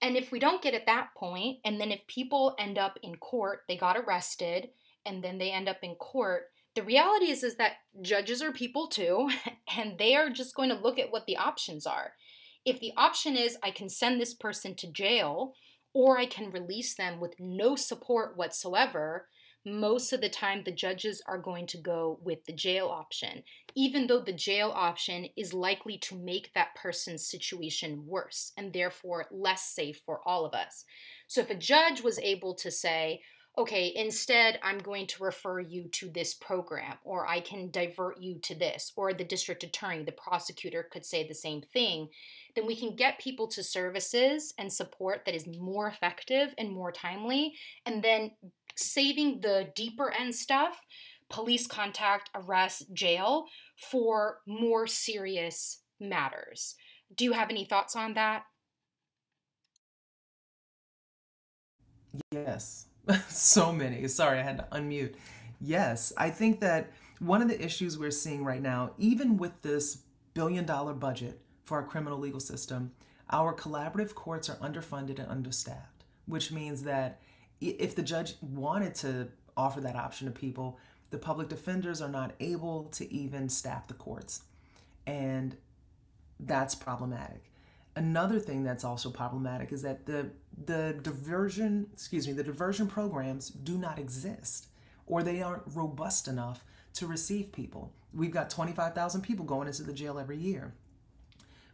and 0.02 0.18
if 0.18 0.32
we 0.32 0.40
don't 0.40 0.62
get 0.62 0.74
at 0.74 0.88
that 0.88 1.10
point, 1.16 1.60
and 1.64 1.80
then 1.80 1.92
if 1.92 2.06
people 2.08 2.56
end 2.58 2.78
up 2.78 2.98
in 3.04 3.16
court, 3.18 3.62
they 3.68 3.78
got 3.78 3.98
arrested, 3.98 4.70
and 5.06 5.24
then 5.24 5.38
they 5.38 5.52
end 5.52 5.70
up 5.70 5.78
in 5.84 5.96
court, 5.96 6.46
the 6.76 6.84
reality 6.84 7.30
is 7.30 7.44
is 7.44 7.56
that 7.58 7.74
judges 8.02 8.42
are 8.42 8.52
people 8.52 8.88
too, 8.88 9.30
and 9.78 9.98
they 9.98 10.16
are 10.16 10.30
just 10.30 10.56
going 10.56 10.70
to 10.70 10.76
look 10.76 10.98
at 10.98 11.12
what 11.12 11.26
the 11.26 11.38
options 11.38 11.86
are. 11.86 12.14
If 12.66 12.80
the 12.80 12.94
option 12.98 13.36
is 13.36 13.58
I 13.64 13.72
can 13.72 13.90
send 13.90 14.20
this 14.20 14.34
person 14.34 14.76
to 14.76 14.92
jail, 14.92 15.54
or 15.94 16.18
I 16.18 16.26
can 16.26 16.52
release 16.52 16.96
them 16.96 17.20
with 17.20 17.36
no 17.40 17.76
support 17.76 18.38
whatsoever, 18.38 19.28
most 19.66 20.12
of 20.12 20.22
the 20.22 20.30
time 20.30 20.64
the 20.64 20.72
judges 20.72 21.22
are 21.28 21.38
going 21.38 21.68
to 21.68 21.78
go 21.78 22.20
with 22.24 22.46
the 22.46 22.54
jail 22.54 22.88
option, 22.88 23.44
even 23.76 24.08
though 24.08 24.20
the 24.22 24.34
jail 24.34 24.72
option 24.76 25.28
is 25.38 25.54
likely 25.54 25.98
to 26.00 26.16
make 26.16 26.52
that 26.54 26.76
person's 26.76 27.26
situation 27.26 28.06
worse 28.08 28.52
and 28.58 28.74
therefore 28.74 29.28
less 29.32 29.64
safe 29.64 30.02
for 30.06 30.22
all 30.26 30.46
of 30.46 30.54
us. 30.54 30.84
So 31.28 31.42
if 31.42 31.50
a 31.50 31.56
judge 31.56 32.02
was 32.02 32.20
able 32.20 32.56
to 32.56 32.72
say, 32.72 33.22
okay, 33.58 33.92
instead, 33.96 34.60
I'm 34.64 34.78
going 34.78 35.08
to 35.08 35.24
refer 35.24 35.60
you 35.60 35.90
to 35.90 36.10
this 36.10 36.34
program, 36.34 36.96
or 37.04 37.28
I 37.28 37.42
can 37.42 37.70
divert 37.70 38.22
you 38.22 38.40
to 38.44 38.56
this, 38.56 38.94
or 38.96 39.14
the 39.14 39.24
district 39.24 39.64
attorney, 39.64 40.04
the 40.04 40.14
prosecutor 40.14 40.88
could 40.90 41.06
say 41.06 41.28
the 41.28 41.34
same 41.34 41.62
thing, 41.62 42.10
then 42.56 42.66
we 42.66 42.76
can 42.76 42.96
get 42.96 43.20
people 43.20 43.48
to 43.48 43.64
services 43.64 44.54
and 44.58 44.72
support 44.72 45.26
that 45.26 45.36
is 45.36 45.48
more 45.48 45.88
effective 45.88 46.54
and 46.58 46.72
more 46.72 46.92
timely, 46.92 47.54
and 47.86 48.02
then 48.02 48.32
saving 48.76 49.42
the 49.42 49.70
deeper 49.76 50.12
end 50.12 50.34
stuff, 50.34 50.86
police 51.30 51.68
contact, 51.68 52.30
arrest, 52.36 52.94
jail, 52.94 53.46
for 53.78 54.40
more 54.48 54.88
serious 54.88 55.80
matters. 56.00 56.76
Do 57.16 57.26
you 57.26 57.34
have 57.34 57.50
any 57.50 57.66
thoughts 57.66 57.96
on 57.96 58.14
that? 58.14 58.44
Yes, 62.32 62.88
so 63.28 63.72
many. 63.72 64.08
Sorry, 64.08 64.40
I 64.40 64.44
had 64.44 64.58
to 64.60 64.68
unmute. 64.72 65.16
Yes, 65.60 66.12
I 66.18 66.30
think 66.30 66.60
that 66.62 66.92
one 67.20 67.42
of 67.42 67.48
the 67.48 67.64
issues 67.64 67.98
we're 67.98 68.12
seeing 68.12 68.44
right 68.44 68.62
now, 68.62 68.92
even 68.98 69.38
with 69.38 69.62
this 69.62 70.00
billion 70.34 70.66
dollar 70.66 70.94
budget 70.94 71.40
for 71.64 71.78
our 71.78 71.84
criminal 71.84 72.18
legal 72.18 72.40
system, 72.40 72.92
our 73.30 73.54
collaborative 73.54 74.14
courts 74.16 74.50
are 74.50 74.56
underfunded 74.56 75.20
and 75.20 75.30
understaffed, 75.30 76.04
which 76.26 76.52
means 76.52 76.84
that 76.84 77.22
if 77.60 77.96
the 77.96 78.02
judge 78.02 78.36
wanted 78.42 78.96
to 78.96 79.30
offer 79.56 79.80
that 79.82 79.96
option 79.96 80.28
to 80.28 80.32
people, 80.32 80.80
the 81.12 81.18
public 81.18 81.48
defenders 81.48 82.02
are 82.02 82.10
not 82.10 82.34
able 82.40 82.86
to 82.86 83.12
even 83.14 83.50
staff 83.50 83.88
the 83.88 83.94
courts. 83.94 84.44
And 85.06 85.56
that's 86.40 86.74
problematic. 86.74 87.51
Another 87.96 88.40
thing 88.40 88.64
that's 88.64 88.84
also 88.84 89.10
problematic 89.10 89.72
is 89.72 89.82
that 89.82 90.06
the 90.06 90.32
the 90.66 90.96
diversion, 91.02 91.88
excuse 91.94 92.28
me, 92.28 92.34
the 92.34 92.44
diversion 92.44 92.88
programs 92.88 93.50
do 93.50 93.78
not 93.78 94.00
exist 94.00 94.68
or 95.08 95.24
they 95.24 95.42
aren't 95.42 95.64
robust 95.74 96.28
enough 96.28 96.64
to 96.94 97.08
receive 97.08 97.52
people. 97.52 97.92
We've 98.14 98.32
got 98.32 98.50
25,000 98.50 99.22
people 99.22 99.46
going 99.46 99.68
into 99.68 99.84
the 99.84 99.94
jail 99.94 100.20
every 100.20 100.38
year. 100.38 100.74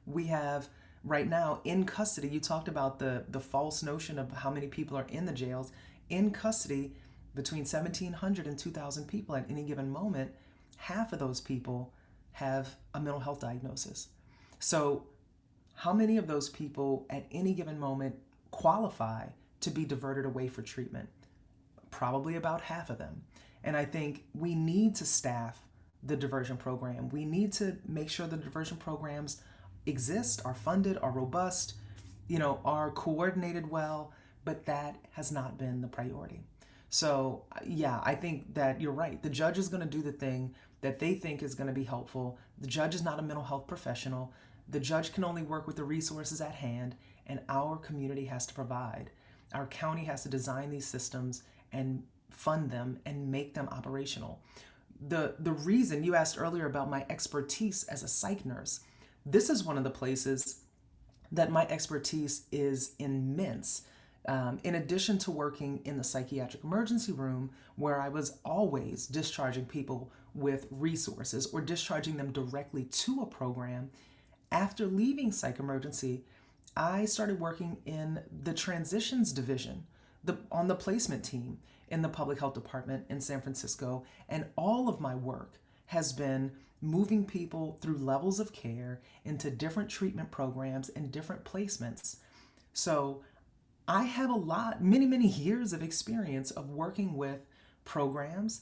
We 0.06 0.28
have 0.28 0.70
right 1.04 1.28
now 1.28 1.62
in 1.64 1.86
custody 1.86 2.28
you 2.28 2.40
talked 2.40 2.68
about 2.68 3.00
the 3.00 3.24
the 3.30 3.40
false 3.40 3.84
notion 3.84 4.20
of 4.20 4.32
how 4.32 4.50
many 4.50 4.68
people 4.68 4.98
are 4.98 5.06
in 5.10 5.26
the 5.26 5.32
jails 5.32 5.72
in 6.10 6.32
custody 6.32 6.94
between 7.36 7.62
1700 7.62 8.48
and 8.48 8.58
2000 8.58 9.08
people 9.08 9.36
at 9.36 9.46
any 9.50 9.64
given 9.64 9.90
moment 9.90 10.32
half 10.78 11.14
of 11.14 11.20
those 11.20 11.40
people 11.40 11.94
have 12.34 12.76
a 12.94 13.00
mental 13.00 13.20
health 13.20 13.40
diagnosis 13.40 14.10
so 14.60 15.04
how 15.82 15.94
many 15.94 16.18
of 16.18 16.28
those 16.28 16.50
people 16.50 17.06
at 17.10 17.26
any 17.32 17.54
given 17.54 17.80
moment 17.80 18.16
qualify 18.52 19.28
to 19.62 19.70
be 19.70 19.86
diverted 19.86 20.26
away 20.26 20.48
for 20.48 20.62
treatment 20.62 21.10
probably 21.92 22.36
about 22.36 22.62
half 22.62 22.90
of 22.90 22.98
them 22.98 23.24
and 23.64 23.76
i 23.78 23.86
think 23.86 24.26
we 24.34 24.56
need 24.56 24.96
to 24.96 25.06
staff 25.06 25.62
the 26.04 26.16
diversion 26.16 26.58
program 26.58 27.10
we 27.10 27.26
need 27.26 27.52
to 27.52 27.78
make 27.88 28.10
sure 28.10 28.28
the 28.28 28.38
diversion 28.38 28.78
programs 28.78 29.42
exist, 29.88 30.42
are 30.46 30.54
funded, 30.54 30.98
are 31.02 31.12
robust, 31.12 31.74
you 32.28 32.38
know, 32.38 32.60
are 32.66 32.92
coordinated 32.92 33.70
well, 33.72 34.12
but 34.46 34.66
that 34.66 34.98
has 35.12 35.32
not 35.32 35.58
been 35.58 35.82
the 35.82 35.88
priority. 35.88 36.42
So, 36.90 37.46
yeah, 37.66 38.02
I 38.04 38.16
think 38.16 38.54
that 38.54 38.80
you're 38.80 38.92
right. 38.92 39.22
The 39.22 39.30
judge 39.30 39.58
is 39.58 39.68
going 39.68 39.82
to 39.82 39.90
do 39.90 40.02
the 40.02 40.12
thing 40.12 40.54
that 40.82 41.00
they 41.00 41.16
think 41.16 41.42
is 41.42 41.56
going 41.56 41.68
to 41.68 41.74
be 41.74 41.84
helpful. 41.84 42.38
The 42.60 42.68
judge 42.68 42.96
is 42.96 43.04
not 43.04 43.20
a 43.20 43.22
mental 43.22 43.44
health 43.44 43.68
professional. 43.68 44.34
The 44.70 44.80
judge 44.80 45.14
can 45.14 45.24
only 45.24 45.44
work 45.44 45.68
with 45.68 45.76
the 45.78 45.84
resources 45.84 46.42
at 46.42 46.56
hand, 46.56 46.96
and 47.26 47.40
our 47.50 47.78
community 47.78 48.26
has 48.26 48.46
to 48.48 48.54
provide. 48.54 49.12
Our 49.54 49.68
county 49.68 50.06
has 50.06 50.24
to 50.24 50.30
design 50.30 50.70
these 50.70 50.86
systems 50.86 51.44
and 51.72 52.04
fund 52.32 52.70
them 52.72 53.00
and 53.06 53.32
make 53.32 53.54
them 53.54 53.68
operational. 53.72 54.42
the 55.00 55.36
the 55.40 55.52
reason 55.52 56.04
you 56.04 56.16
asked 56.16 56.40
earlier 56.40 56.66
about 56.66 56.90
my 56.90 57.06
expertise 57.10 57.84
as 57.86 58.04
a 58.04 58.08
psych 58.08 58.46
nurse. 58.46 58.80
This 59.26 59.50
is 59.50 59.64
one 59.64 59.78
of 59.78 59.84
the 59.84 59.90
places 59.90 60.62
that 61.32 61.52
my 61.52 61.66
expertise 61.68 62.44
is 62.52 62.94
immense. 63.00 63.84
Um, 64.28 64.60
in 64.64 64.76
addition 64.76 65.18
to 65.20 65.32
working 65.32 65.82
in 65.86 65.98
the 65.98 66.04
psychiatric 66.04 66.64
emergency 66.64 67.12
room, 67.14 67.52
where 67.76 68.02
I 68.02 68.10
was 68.10 68.40
always 68.44 69.08
discharging 69.08 69.66
people 69.66 70.12
with 70.34 70.68
resources 70.72 71.48
or 71.48 71.62
discharging 71.62 72.18
them 72.18 72.32
directly 72.32 72.84
to 72.86 73.22
a 73.22 73.26
program, 73.26 73.90
after 74.52 74.86
leaving 74.86 75.32
psych 75.32 75.60
emergency, 75.60 76.24
I 76.76 77.06
started 77.06 77.40
working 77.40 77.78
in 77.86 78.22
the 78.44 78.54
transitions 78.54 79.32
division, 79.32 79.88
the, 80.24 80.38
on 80.52 80.68
the 80.68 80.76
placement 80.76 81.26
team 81.26 81.60
in 81.90 82.02
the 82.02 82.10
public 82.10 82.40
health 82.40 82.54
department 82.54 83.06
in 83.10 83.22
San 83.22 83.42
Francisco, 83.42 84.04
and 84.30 84.46
all 84.56 84.90
of 84.90 85.00
my 85.00 85.16
work 85.16 85.60
has 85.88 86.14
been 86.14 86.52
moving 86.82 87.26
people 87.26 87.78
through 87.82 87.98
levels 87.98 88.40
of 88.40 88.54
care 88.54 89.02
into 89.26 89.50
different 89.50 89.90
treatment 89.90 90.30
programs 90.30 90.90
and 90.90 91.12
different 91.12 91.44
placements. 91.44 92.18
So 92.74 93.24
I 93.88 94.04
have 94.04 94.30
a 94.30 94.36
lot, 94.36 94.84
many, 94.84 95.06
many 95.06 95.28
years 95.28 95.74
of 95.74 95.82
experience 95.82 96.52
of 96.52 96.70
working 96.70 97.16
with 97.16 97.48
programs 97.86 98.62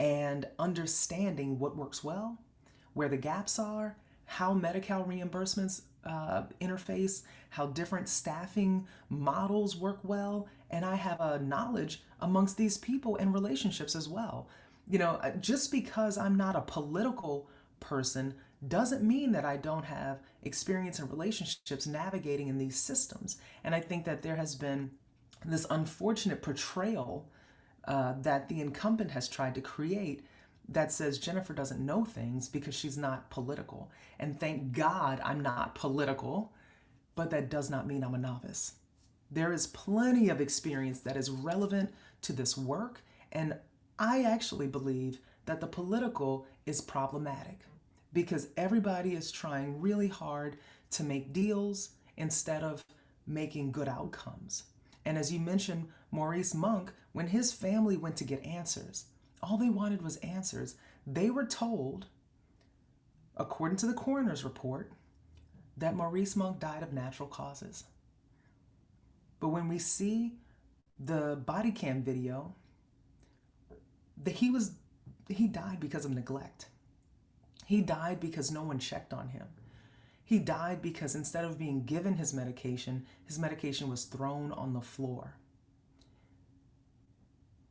and 0.00 0.48
understanding 0.58 1.58
what 1.58 1.76
works 1.76 2.02
well, 2.02 2.38
where 2.94 3.08
the 3.08 3.16
gaps 3.16 3.58
are, 3.58 3.96
how 4.26 4.52
Medi 4.54 4.80
Cal 4.80 5.04
reimbursements 5.04 5.82
uh, 6.04 6.42
interface, 6.60 7.22
how 7.50 7.66
different 7.66 8.08
staffing 8.08 8.86
models 9.08 9.76
work 9.76 10.00
well, 10.02 10.48
and 10.70 10.84
I 10.84 10.96
have 10.96 11.20
a 11.20 11.38
knowledge 11.38 12.02
amongst 12.20 12.56
these 12.56 12.78
people 12.78 13.16
and 13.16 13.32
relationships 13.32 13.94
as 13.94 14.08
well. 14.08 14.48
You 14.88 14.98
know, 14.98 15.18
uh, 15.22 15.30
just 15.32 15.70
because 15.72 16.18
I'm 16.18 16.36
not 16.36 16.56
a 16.56 16.60
political 16.60 17.48
person 17.80 18.34
doesn't 18.66 19.02
mean 19.02 19.32
that 19.32 19.44
I 19.44 19.56
don't 19.56 19.84
have 19.84 20.20
experience 20.42 20.98
and 20.98 21.10
relationships 21.10 21.86
navigating 21.86 22.48
in 22.48 22.58
these 22.58 22.76
systems. 22.76 23.36
And 23.62 23.74
I 23.74 23.80
think 23.80 24.04
that 24.04 24.22
there 24.22 24.36
has 24.36 24.54
been 24.54 24.92
this 25.44 25.66
unfortunate 25.70 26.42
portrayal 26.42 27.28
uh, 27.86 28.14
that 28.22 28.48
the 28.48 28.60
incumbent 28.60 29.10
has 29.10 29.28
tried 29.28 29.54
to 29.54 29.60
create 29.60 30.24
that 30.68 30.92
says 30.92 31.18
Jennifer 31.18 31.52
doesn't 31.52 31.84
know 31.84 32.04
things 32.04 32.48
because 32.48 32.74
she's 32.74 32.96
not 32.96 33.30
political. 33.30 33.90
And 34.18 34.38
thank 34.38 34.72
God 34.72 35.20
I'm 35.24 35.40
not 35.40 35.74
political, 35.74 36.52
but 37.14 37.30
that 37.30 37.50
does 37.50 37.70
not 37.70 37.86
mean 37.86 38.02
I'm 38.02 38.14
a 38.14 38.18
novice. 38.18 38.74
There 39.30 39.52
is 39.52 39.66
plenty 39.66 40.28
of 40.28 40.40
experience 40.40 41.00
that 41.00 41.16
is 41.16 41.30
relevant 41.30 41.92
to 42.22 42.32
this 42.32 42.56
work, 42.56 43.02
and 43.32 43.56
I 43.98 44.22
actually 44.22 44.66
believe 44.66 45.18
that 45.46 45.60
the 45.60 45.66
political 45.66 46.46
is 46.66 46.80
problematic 46.80 47.60
because 48.12 48.48
everybody 48.56 49.14
is 49.14 49.30
trying 49.30 49.80
really 49.80 50.08
hard 50.08 50.56
to 50.92 51.02
make 51.02 51.32
deals 51.32 51.90
instead 52.16 52.62
of 52.62 52.84
making 53.26 53.72
good 53.72 53.88
outcomes. 53.88 54.64
And 55.04 55.18
as 55.18 55.32
you 55.32 55.40
mentioned, 55.40 55.88
Maurice 56.10 56.54
Monk, 56.54 56.92
when 57.12 57.28
his 57.28 57.52
family 57.52 57.96
went 57.96 58.16
to 58.16 58.24
get 58.24 58.44
answers, 58.44 59.06
all 59.44 59.58
they 59.58 59.70
wanted 59.70 60.02
was 60.02 60.16
answers. 60.18 60.76
They 61.06 61.30
were 61.30 61.44
told, 61.44 62.06
according 63.36 63.78
to 63.78 63.86
the 63.86 63.94
coroner's 63.94 64.44
report, 64.44 64.92
that 65.76 65.96
Maurice 65.96 66.36
Monk 66.36 66.60
died 66.60 66.82
of 66.82 66.92
natural 66.92 67.28
causes. 67.28 67.84
But 69.40 69.48
when 69.48 69.68
we 69.68 69.78
see 69.78 70.34
the 70.98 71.36
body 71.36 71.72
cam 71.72 72.02
video, 72.02 72.54
that 74.22 74.36
he 74.36 74.50
was 74.50 74.72
he 75.28 75.48
died 75.48 75.80
because 75.80 76.04
of 76.04 76.12
neglect. 76.12 76.66
He 77.66 77.80
died 77.80 78.20
because 78.20 78.50
no 78.50 78.62
one 78.62 78.78
checked 78.78 79.12
on 79.12 79.28
him. 79.28 79.46
He 80.24 80.38
died 80.38 80.80
because 80.80 81.14
instead 81.14 81.44
of 81.44 81.58
being 81.58 81.84
given 81.84 82.14
his 82.14 82.32
medication, 82.32 83.06
his 83.24 83.38
medication 83.38 83.90
was 83.90 84.04
thrown 84.04 84.52
on 84.52 84.72
the 84.72 84.80
floor. 84.80 85.36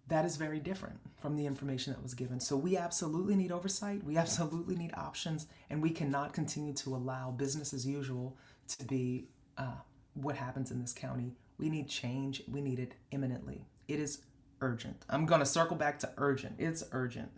That 0.07 0.25
is 0.25 0.35
very 0.35 0.59
different 0.59 0.99
from 1.15 1.37
the 1.37 1.45
information 1.45 1.93
that 1.93 2.03
was 2.03 2.13
given. 2.13 2.39
So 2.39 2.57
we 2.57 2.75
absolutely 2.75 3.35
need 3.35 3.51
oversight. 3.51 4.03
We 4.03 4.17
absolutely 4.17 4.75
need 4.75 4.91
options, 4.95 5.47
and 5.69 5.81
we 5.81 5.91
cannot 5.91 6.33
continue 6.33 6.73
to 6.73 6.95
allow 6.95 7.31
business 7.31 7.73
as 7.73 7.85
usual 7.87 8.37
to 8.67 8.85
be 8.85 9.29
uh, 9.57 9.77
what 10.13 10.35
happens 10.35 10.71
in 10.71 10.81
this 10.81 10.93
county. 10.93 11.33
We 11.57 11.69
need 11.69 11.87
change. 11.87 12.43
We 12.51 12.61
need 12.61 12.79
it 12.79 12.95
imminently. 13.11 13.65
It 13.87 13.99
is 13.99 14.19
urgent. 14.61 15.05
I'm 15.09 15.25
going 15.25 15.39
to 15.39 15.45
circle 15.45 15.77
back 15.77 15.99
to 15.99 16.09
urgent. 16.17 16.55
It's 16.59 16.83
urgent. 16.91 17.31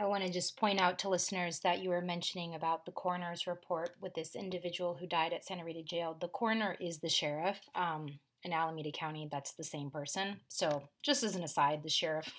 I 0.00 0.06
want 0.06 0.24
to 0.24 0.32
just 0.32 0.56
point 0.56 0.80
out 0.80 0.98
to 1.00 1.10
listeners 1.10 1.60
that 1.60 1.82
you 1.82 1.90
were 1.90 2.00
mentioning 2.00 2.54
about 2.54 2.86
the 2.86 2.90
coroner's 2.90 3.46
report 3.46 3.90
with 4.00 4.14
this 4.14 4.34
individual 4.34 4.96
who 4.98 5.06
died 5.06 5.34
at 5.34 5.44
Santa 5.44 5.62
Rita 5.62 5.82
Jail. 5.82 6.16
The 6.18 6.28
coroner 6.28 6.74
is 6.80 6.98
the 6.98 7.10
sheriff 7.10 7.68
um, 7.74 8.18
in 8.42 8.54
Alameda 8.54 8.92
County. 8.92 9.28
That's 9.30 9.52
the 9.52 9.62
same 9.62 9.90
person. 9.90 10.40
So, 10.48 10.84
just 11.02 11.22
as 11.22 11.36
an 11.36 11.44
aside, 11.44 11.82
the 11.82 11.90
sheriff 11.90 12.32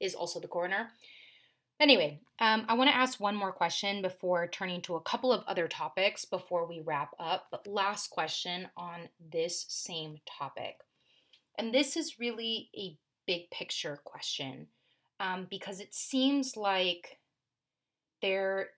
is 0.00 0.16
also 0.16 0.40
the 0.40 0.48
coroner. 0.48 0.90
Anyway, 1.78 2.18
um, 2.40 2.64
I 2.68 2.74
want 2.74 2.90
to 2.90 2.96
ask 2.96 3.20
one 3.20 3.36
more 3.36 3.52
question 3.52 4.02
before 4.02 4.48
turning 4.48 4.80
to 4.82 4.96
a 4.96 5.00
couple 5.00 5.32
of 5.32 5.44
other 5.46 5.68
topics 5.68 6.24
before 6.24 6.66
we 6.66 6.80
wrap 6.80 7.10
up. 7.20 7.46
But 7.52 7.68
last 7.68 8.10
question 8.10 8.66
on 8.76 9.10
this 9.32 9.64
same 9.68 10.18
topic. 10.26 10.80
And 11.56 11.72
this 11.72 11.96
is 11.96 12.18
really 12.18 12.68
a 12.76 12.96
big 13.26 13.48
picture 13.50 14.00
question 14.02 14.66
um, 15.20 15.46
because 15.50 15.80
it 15.80 15.94
seems 15.94 16.56
like 16.56 17.18
there 18.22 18.70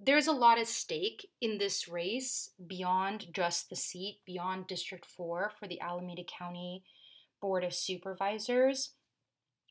there's 0.00 0.28
a 0.28 0.32
lot 0.32 0.58
at 0.58 0.68
stake 0.68 1.28
in 1.40 1.58
this 1.58 1.88
race 1.88 2.50
beyond 2.66 3.26
just 3.32 3.68
the 3.68 3.76
seat, 3.76 4.20
beyond 4.24 4.68
District 4.68 5.04
4 5.04 5.50
for 5.58 5.66
the 5.66 5.80
Alameda 5.80 6.22
County 6.22 6.84
Board 7.40 7.64
of 7.64 7.74
Supervisors. 7.74 8.90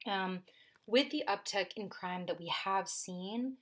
Um, 0.06 0.42
with 0.86 1.12
the 1.12 1.24
uptick 1.28 1.72
in 1.78 1.88
crime 1.90 2.26
that 2.26 2.40
we 2.40 2.52
have 2.66 2.90
seen, 2.90 3.58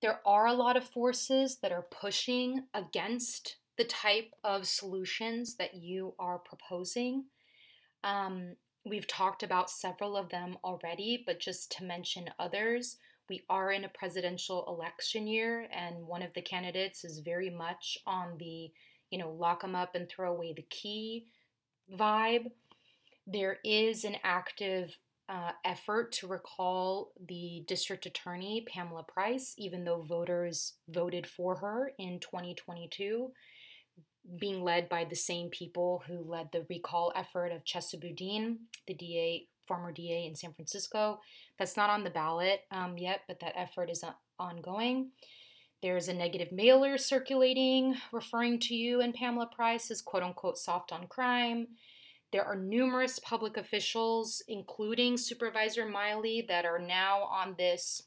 there 0.00 0.20
are 0.24 0.46
a 0.46 0.52
lot 0.52 0.76
of 0.76 0.84
forces 0.84 1.58
that 1.62 1.72
are 1.72 1.86
pushing 1.90 2.64
against 2.72 3.56
the 3.76 3.84
type 3.84 4.32
of 4.44 4.66
solutions 4.66 5.56
that 5.56 5.74
you 5.74 6.14
are 6.18 6.38
proposing. 6.38 7.24
Um, 8.04 8.56
We've 8.86 9.08
talked 9.08 9.42
about 9.42 9.68
several 9.68 10.16
of 10.16 10.28
them 10.28 10.58
already, 10.62 11.24
but 11.26 11.40
just 11.40 11.72
to 11.72 11.84
mention 11.84 12.30
others, 12.38 12.98
we 13.28 13.42
are 13.50 13.72
in 13.72 13.82
a 13.82 13.88
presidential 13.88 14.64
election 14.68 15.26
year, 15.26 15.66
and 15.74 16.06
one 16.06 16.22
of 16.22 16.32
the 16.34 16.40
candidates 16.40 17.04
is 17.04 17.18
very 17.18 17.50
much 17.50 17.98
on 18.06 18.38
the, 18.38 18.70
you 19.10 19.18
know, 19.18 19.32
lock 19.32 19.62
them 19.62 19.74
up 19.74 19.96
and 19.96 20.08
throw 20.08 20.32
away 20.32 20.52
the 20.52 20.62
key 20.70 21.26
vibe. 21.92 22.52
There 23.26 23.58
is 23.64 24.04
an 24.04 24.18
active 24.22 24.96
uh, 25.28 25.50
effort 25.64 26.12
to 26.12 26.28
recall 26.28 27.10
the 27.28 27.64
district 27.66 28.06
attorney, 28.06 28.64
Pamela 28.72 29.02
Price, 29.02 29.54
even 29.58 29.84
though 29.84 30.00
voters 30.00 30.74
voted 30.88 31.26
for 31.26 31.56
her 31.56 31.90
in 31.98 32.20
2022 32.20 33.32
being 34.38 34.62
led 34.62 34.88
by 34.88 35.04
the 35.04 35.16
same 35.16 35.50
people 35.50 36.02
who 36.06 36.18
led 36.18 36.48
the 36.52 36.66
recall 36.68 37.12
effort 37.14 37.52
of 37.52 37.64
Chesa 37.64 38.00
Boudin, 38.00 38.58
the 38.86 38.94
DA, 38.94 39.46
former 39.66 39.92
DA 39.92 40.26
in 40.26 40.34
San 40.34 40.52
Francisco. 40.52 41.20
That's 41.58 41.76
not 41.76 41.90
on 41.90 42.04
the 42.04 42.10
ballot 42.10 42.60
um, 42.70 42.98
yet, 42.98 43.22
but 43.26 43.40
that 43.40 43.54
effort 43.56 43.90
is 43.90 44.04
ongoing. 44.38 45.10
There's 45.82 46.08
a 46.08 46.14
negative 46.14 46.52
mailer 46.52 46.98
circulating 46.98 47.96
referring 48.12 48.58
to 48.60 48.74
you 48.74 49.00
and 49.00 49.14
Pamela 49.14 49.46
Price 49.46 49.90
as 49.90 50.02
quote 50.02 50.22
unquote 50.22 50.58
soft 50.58 50.92
on 50.92 51.06
crime. 51.06 51.68
There 52.32 52.44
are 52.44 52.56
numerous 52.56 53.18
public 53.18 53.56
officials, 53.56 54.42
including 54.48 55.16
Supervisor 55.16 55.86
Miley, 55.86 56.44
that 56.48 56.64
are 56.64 56.78
now 56.78 57.22
on 57.22 57.54
this 57.56 58.02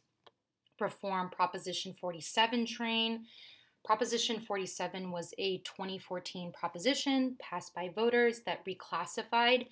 Reform 0.80 1.30
Proposition 1.30 1.94
47 1.94 2.66
train 2.66 3.26
Proposition 3.84 4.40
47 4.40 5.12
was 5.12 5.34
a 5.38 5.60
2014 5.60 6.52
proposition 6.52 7.36
passed 7.40 7.74
by 7.74 7.90
voters 7.90 8.42
that 8.46 8.66
reclassified 8.66 9.68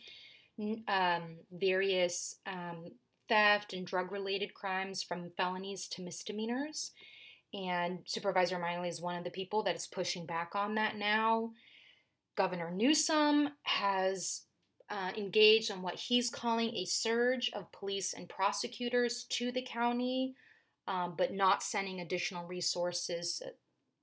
um, 0.88 1.38
various 1.51 2.38
um, 2.45 2.86
theft 3.30 3.74
and 3.74 3.86
drug 3.86 4.12
related 4.12 4.53
crimes 4.53 5.03
from 5.03 5.30
felonies 5.30 5.88
to 5.89 6.01
misdemeanors. 6.01 6.91
And 7.53 7.99
Supervisor 8.05 8.60
Miley 8.60 8.89
is 8.89 9.01
one 9.01 9.16
of 9.16 9.24
the 9.24 9.30
people 9.30 9.64
that 9.64 9.76
is 9.76 9.88
pushing 9.88 10.26
back 10.26 10.51
on 10.55 10.76
that 10.76 10.97
now. 10.97 11.51
Governor 12.36 12.72
Newsom 12.72 13.49
has 13.64 14.43
uh, 14.89 15.12
engaged 15.18 15.72
on 15.72 15.82
what 15.82 15.95
he's 15.95 16.30
calling 16.30 16.76
a 16.76 16.86
surge 16.86 17.51
of 17.53 17.72
police 17.72 18.14
and 18.14 18.30
prosecutors 18.30 19.26
to 19.30 19.51
the 19.51 19.62
county, 19.62 20.34
um, 20.88 21.16
but 21.18 21.34
not 21.34 21.64
sending 21.64 21.99
additional 21.99 22.45
resources 22.45 23.41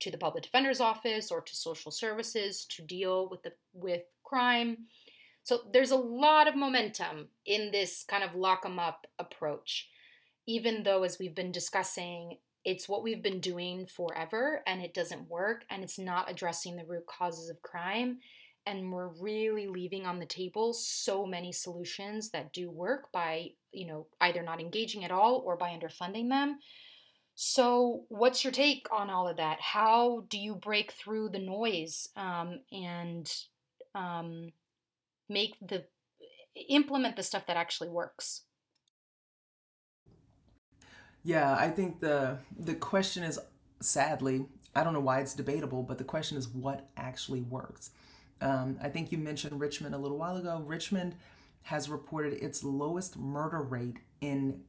to 0.05 0.11
the 0.11 0.19
public 0.19 0.45
defender's 0.45 0.81
office 0.81 1.31
or 1.31 1.41
to 1.41 1.57
social 1.57 1.91
services 1.91 2.67
to 2.67 2.83
deal 2.83 3.29
with 3.31 3.43
the 3.43 3.53
with 3.73 4.05
crime. 4.23 4.87
So 5.43 5.61
there's 5.73 5.91
a 5.91 5.97
lot 5.97 6.47
of 6.47 6.57
momentum 6.57 7.29
in 7.45 7.71
this 7.71 8.05
kind 8.05 8.23
of 8.23 8.35
lock 8.35 8.63
'em 8.65 8.79
up 8.79 9.07
approach. 9.19 9.89
Even 10.47 10.83
though 10.83 11.05
as 11.05 11.19
we've 11.19 11.35
been 11.35 11.53
discussing, 11.53 12.39
it's 12.65 12.89
what 12.89 13.03
we've 13.03 13.23
been 13.23 13.41
doing 13.41 13.87
forever 13.87 14.63
and 14.67 14.83
it 14.83 14.95
doesn't 14.95 15.29
work 15.29 15.65
and 15.71 15.83
it's 15.83 15.99
not 15.99 16.31
addressing 16.31 16.77
the 16.77 16.85
root 16.85 17.07
causes 17.07 17.49
of 17.49 17.63
crime 17.63 18.21
and 18.67 18.93
we're 18.93 19.09
really 19.09 19.67
leaving 19.67 20.07
on 20.07 20.19
the 20.19 20.27
table 20.27 20.73
so 20.73 21.27
many 21.27 21.53
solutions 21.53 22.31
that 22.31 22.53
do 22.53 22.71
work 22.71 23.13
by 23.13 23.51
you 23.73 23.87
know 23.87 24.07
either 24.21 24.43
not 24.43 24.61
engaging 24.61 25.05
at 25.05 25.11
all 25.11 25.43
or 25.45 25.57
by 25.57 25.71
underfunding 25.71 26.29
them 26.29 26.59
so 27.35 28.05
what's 28.09 28.45
your 28.45 28.53
take 28.53 28.87
on 28.93 29.11
all 29.11 29.29
of 29.29 29.37
that? 29.39 29.61
How 29.61 30.25
do 30.29 30.39
you 30.39 30.55
break 30.55 30.93
through 30.93 31.31
the 31.31 31.39
noise 31.39 32.09
um, 32.17 32.61
and 32.71 33.33
um, 33.95 34.53
make 35.29 35.57
the 35.61 35.85
implement 36.69 37.17
the 37.17 37.23
stuff 37.23 37.47
that 37.47 37.57
actually 37.57 37.89
works? 37.89 38.43
Yeah 41.25 41.57
i 41.59 41.71
think 41.71 42.01
the 42.01 42.39
the 42.57 42.75
question 42.75 43.25
is 43.25 43.41
sadly 43.81 44.45
i 44.77 44.85
don't 44.85 44.93
know 44.93 45.01
why 45.01 45.21
it's 45.21 45.35
debatable 45.35 45.83
but 45.83 45.97
the 45.97 46.05
question 46.05 46.37
is 46.37 46.47
what 46.49 46.91
actually 46.97 47.41
works. 47.41 47.91
Um, 48.41 48.79
I 48.83 48.89
think 48.89 49.11
you 49.11 49.19
mentioned 49.19 49.59
Richmond 49.59 49.95
a 49.95 49.99
little 49.99 50.19
while 50.19 50.37
ago. 50.37 50.63
Richmond 50.67 51.15
has 51.63 51.89
reported 51.89 52.35
its 52.35 52.63
lowest 52.63 53.17
murder 53.17 53.63
rate 53.63 53.97
in 54.21 54.61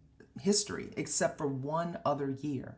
history, 0.42 0.90
except 0.98 1.38
for 1.38 1.48
one 1.48 2.00
other 2.06 2.30
year. 2.42 2.76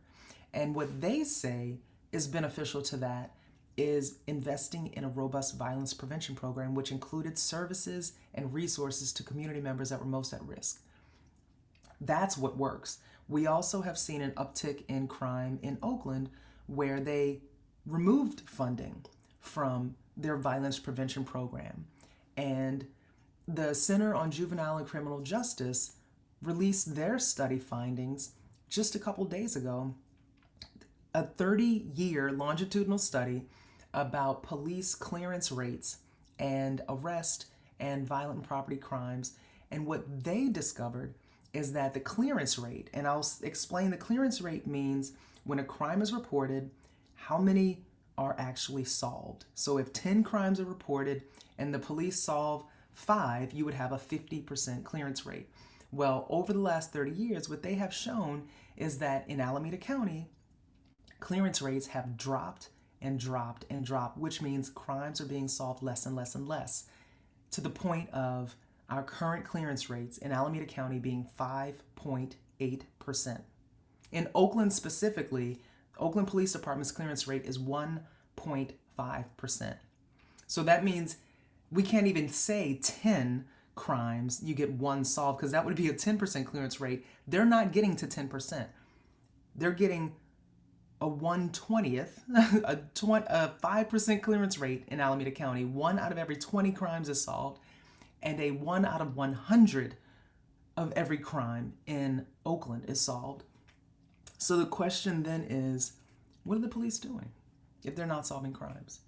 And 0.54 0.76
what 0.76 1.02
they 1.02 1.24
say 1.24 1.78
is 2.12 2.28
beneficial 2.28 2.82
to 2.84 2.98
that 2.98 3.34
is 3.76 4.18
investing 4.26 4.88
in 4.94 5.04
a 5.04 5.10
robust 5.10 5.56
violence 5.58 5.94
prevention 5.94 6.36
program, 6.36 6.74
which 6.74 6.92
included 6.92 7.38
services 7.38 8.14
and 8.34 8.54
resources 8.54 9.14
to 9.14 9.24
community 9.24 9.62
members 9.62 9.90
that 9.90 10.00
were 10.00 10.06
most 10.06 10.34
at 10.34 10.42
risk. 10.42 10.82
That's 12.02 12.38
what 12.38 12.58
works. 12.58 13.00
We 13.30 13.46
also 13.46 13.82
have 13.82 13.98
seen 13.98 14.22
an 14.22 14.32
uptick 14.32 14.84
in 14.88 15.08
crime 15.08 15.60
in 15.62 15.78
Oakland 15.84 16.30
where 16.66 17.00
they 17.00 17.42
removed 17.86 18.42
funding 18.50 19.06
from 19.40 19.96
their 20.16 20.38
violence 20.38 20.80
prevention 20.80 21.24
program. 21.24 21.86
And 22.36 22.88
the 23.48 23.74
Center 23.74 24.14
on 24.16 24.32
Juvenile 24.32 24.78
and 24.78 24.88
Criminal 24.88 25.22
Justice 25.22 25.94
released 26.42 26.96
their 26.96 27.20
study 27.20 27.60
findings 27.60 28.32
just 28.70 28.96
a 28.96 29.00
couple 29.00 29.26
days 29.26 29.56
ago. 29.56 29.94
A 31.14 31.24
30 31.24 31.88
year 31.96 32.32
longitudinal 32.32 32.98
study 32.98 33.46
about 33.94 34.44
police 34.44 34.94
clearance 34.94 35.52
rates 35.52 35.98
and 36.38 36.82
arrest 36.88 37.46
and 37.80 38.06
violent 38.06 38.44
property 38.44 38.78
crimes. 38.78 39.34
And 39.72 39.86
what 39.86 40.24
they 40.24 40.48
discovered 40.50 41.16
is 41.54 41.74
that 41.74 41.94
the 41.94 42.00
clearance 42.00 42.60
rate, 42.60 42.90
and 42.94 43.08
I'll 43.08 43.26
explain 43.42 43.90
the 43.90 43.98
clearance 43.98 44.42
rate 44.42 44.68
means 44.68 45.14
when 45.44 45.60
a 45.60 45.64
crime 45.64 46.02
is 46.02 46.14
reported, 46.14 46.70
how 47.16 47.38
many 47.38 47.84
are 48.18 48.36
actually 48.38 48.84
solved. 48.84 49.46
So 49.56 49.78
if 49.78 49.94
10 49.94 50.24
crimes 50.24 50.60
are 50.60 50.66
reported 50.66 51.24
and 51.58 51.74
the 51.74 51.80
police 51.80 52.22
solve 52.22 52.66
five, 52.94 53.54
you 53.54 53.64
would 53.66 53.76
have 53.76 53.92
a 53.92 53.98
50% 53.98 54.84
clearance 54.84 55.26
rate. 55.26 55.50
Well, 55.92 56.26
over 56.30 56.54
the 56.54 56.60
last 56.60 56.92
30 56.92 57.12
years, 57.12 57.50
what 57.50 57.64
they 57.64 57.76
have 57.76 57.94
shown 57.94 58.48
is 58.76 59.00
that 59.00 59.30
in 59.30 59.40
Alameda 59.40 59.78
County, 59.78 60.28
clearance 61.20 61.62
rates 61.62 61.88
have 61.88 62.18
dropped 62.18 62.70
and 63.02 63.20
dropped 63.20 63.66
and 63.70 63.86
dropped, 63.86 64.18
which 64.18 64.42
means 64.42 64.70
crimes 64.70 65.22
are 65.22 65.26
being 65.26 65.48
solved 65.48 65.84
less 65.84 66.06
and 66.06 66.16
less 66.16 66.36
and 66.36 66.48
less, 66.48 66.86
to 67.52 67.62
the 67.62 67.70
point 67.70 68.10
of 68.12 68.56
our 68.90 69.04
current 69.04 69.46
clearance 69.46 69.90
rates 69.90 70.18
in 70.18 70.32
Alameda 70.32 70.66
County 70.66 71.00
being 71.00 71.28
5.8%. 71.40 73.42
In 74.12 74.30
Oakland 74.34 74.74
specifically, 74.74 75.62
Oakland 75.98 76.28
Police 76.28 76.54
Department's 76.54 76.92
clearance 76.92 77.28
rate 77.28 77.46
is 77.46 77.58
1.5%. 77.58 79.78
So 80.48 80.64
that 80.64 80.84
means 80.84 81.18
we 81.72 81.84
can't 81.84 82.08
even 82.08 82.30
say 82.30 82.80
10 82.82 83.46
crimes 83.78 84.42
you 84.44 84.54
get 84.54 84.74
one 84.74 85.06
solved 85.06 85.38
because 85.38 85.52
that 85.52 85.64
would 85.64 85.76
be 85.76 85.88
a 85.88 85.94
10% 85.94 86.46
clearance 86.46 86.82
rate. 86.82 87.06
They're 87.26 87.46
not 87.46 87.72
getting 87.72 87.96
to 87.96 88.08
10%. 88.08 88.66
They're 89.56 89.72
getting 89.72 90.16
a 91.00 91.10
120th, 91.10 92.10
a, 92.66 92.78
20, 92.94 93.26
a 93.30 93.54
5% 93.64 94.22
clearance 94.22 94.58
rate 94.58 94.84
in 94.88 95.00
Alameda 95.00 95.32
County. 95.32 95.64
One 95.64 96.00
out 96.00 96.12
of 96.12 96.18
every 96.18 96.36
20 96.36 96.72
crimes 96.72 97.08
is 97.08 97.22
solved, 97.24 97.60
and 98.22 98.40
a 98.42 98.52
1 98.52 98.86
out 98.86 99.00
of 99.00 99.16
100 99.16 99.96
of 100.76 100.92
every 100.96 101.18
crime 101.18 101.74
in 101.86 102.26
Oakland 102.46 102.86
is 102.88 103.00
solved. 103.00 103.44
So 104.38 104.58
the 104.58 104.66
question 104.66 105.24
then 105.24 105.46
is 105.50 105.94
what 106.44 106.58
are 106.58 106.62
the 106.62 106.68
police 106.68 107.00
doing 107.00 107.32
if 107.84 107.96
they're 107.96 108.06
not 108.06 108.28
solving 108.28 108.54
crimes? 108.54 109.00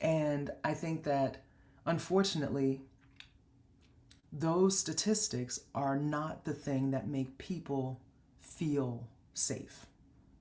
And 0.00 0.50
I 0.64 0.74
think 0.74 1.04
that 1.04 1.42
unfortunately, 1.86 2.82
those 4.32 4.78
statistics 4.78 5.60
are 5.74 5.96
not 5.96 6.44
the 6.44 6.54
thing 6.54 6.90
that 6.92 7.06
make 7.06 7.36
people 7.36 8.00
feel 8.40 9.06
safe. 9.34 9.86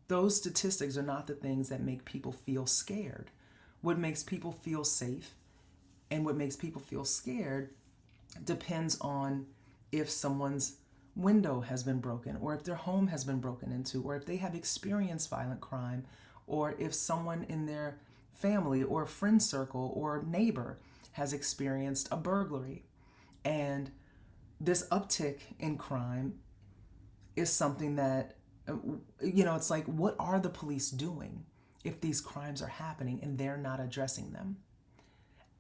Those 0.08 0.38
statistics 0.38 0.98
are 0.98 1.04
not 1.04 1.28
the 1.28 1.34
things 1.34 1.70
that 1.70 1.82
make 1.82 2.06
people 2.06 2.32
feel 2.32 2.66
scared. 2.66 3.32
What 3.82 3.98
makes 3.98 4.24
people 4.24 4.52
feel 4.52 4.84
safe 4.84 5.34
and 6.10 6.26
what 6.26 6.38
makes 6.38 6.56
people 6.56 6.82
feel 6.82 7.06
scared 7.06 7.70
depends 8.44 8.98
on 9.02 9.48
if 9.92 10.10
someone's 10.10 10.78
window 11.16 11.62
has 11.62 11.84
been 11.84 12.00
broken, 12.00 12.38
or 12.38 12.54
if 12.54 12.64
their 12.64 12.76
home 12.76 13.08
has 13.08 13.26
been 13.26 13.39
broken 13.39 13.72
into, 13.72 14.02
or 14.02 14.16
if 14.16 14.26
they 14.26 14.38
have 14.38 14.56
experienced 14.56 15.30
violent 15.30 15.60
crime, 15.60 16.06
or 16.48 16.76
if 16.80 16.94
someone 16.94 17.46
in 17.50 17.66
their 17.66 17.98
family 18.34 18.82
or 18.84 19.06
friend 19.06 19.44
circle 19.44 19.92
or 19.96 20.24
neighbor 20.26 20.78
has 21.14 21.34
experienced 21.34 22.08
a 22.12 22.18
burglary. 22.18 22.84
And 23.44 23.92
this 24.60 24.88
uptick 24.89 25.39
in 25.60 25.78
crime 25.78 26.36
is 27.36 27.52
something 27.52 27.96
that, 27.96 28.36
uh, 28.68 28.74
you 29.22 29.44
know, 29.44 29.56
it's 29.56 29.70
like, 29.70 29.86
what 29.86 30.16
are 30.20 30.39
the 30.39 30.50
police 30.50 30.92
doing 30.92 31.46
if 31.84 32.00
these 32.00 32.22
crimes 32.22 32.62
are 32.62 32.68
happening 32.68 33.20
and 33.24 33.38
they're 33.38 33.58
not 33.58 33.80
addressing 33.80 34.32
them? 34.32 34.58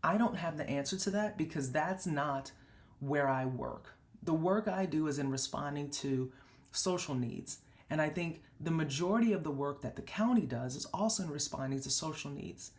I 0.03 0.17
don't 0.17 0.37
have 0.37 0.57
the 0.57 0.69
answer 0.69 0.97
to 0.97 1.11
that 1.11 1.37
because 1.37 1.71
that's 1.71 2.05
not 2.05 2.51
where 2.99 3.27
I 3.27 3.45
work 3.45 3.95
the 4.23 4.33
work 4.33 4.67
I 4.67 4.85
do 4.85 5.07
is 5.07 5.19
in 5.19 5.31
responding 5.31 5.89
to 5.89 6.31
social 6.71 7.15
needs. 7.15 7.59
And 7.89 8.01
I 8.01 8.09
think 8.09 8.43
the 8.59 8.71
majority 8.71 9.33
of 9.33 9.43
the 9.43 9.51
work 9.51 9.81
that 9.81 9.95
the 9.95 10.01
county 10.01 10.45
does 10.45 10.75
is 10.75 10.85
also 10.93 11.23
in 11.23 11.29
responding 11.29 11.81
to 11.81 11.89
social 11.89 12.31
needs. 12.31 12.71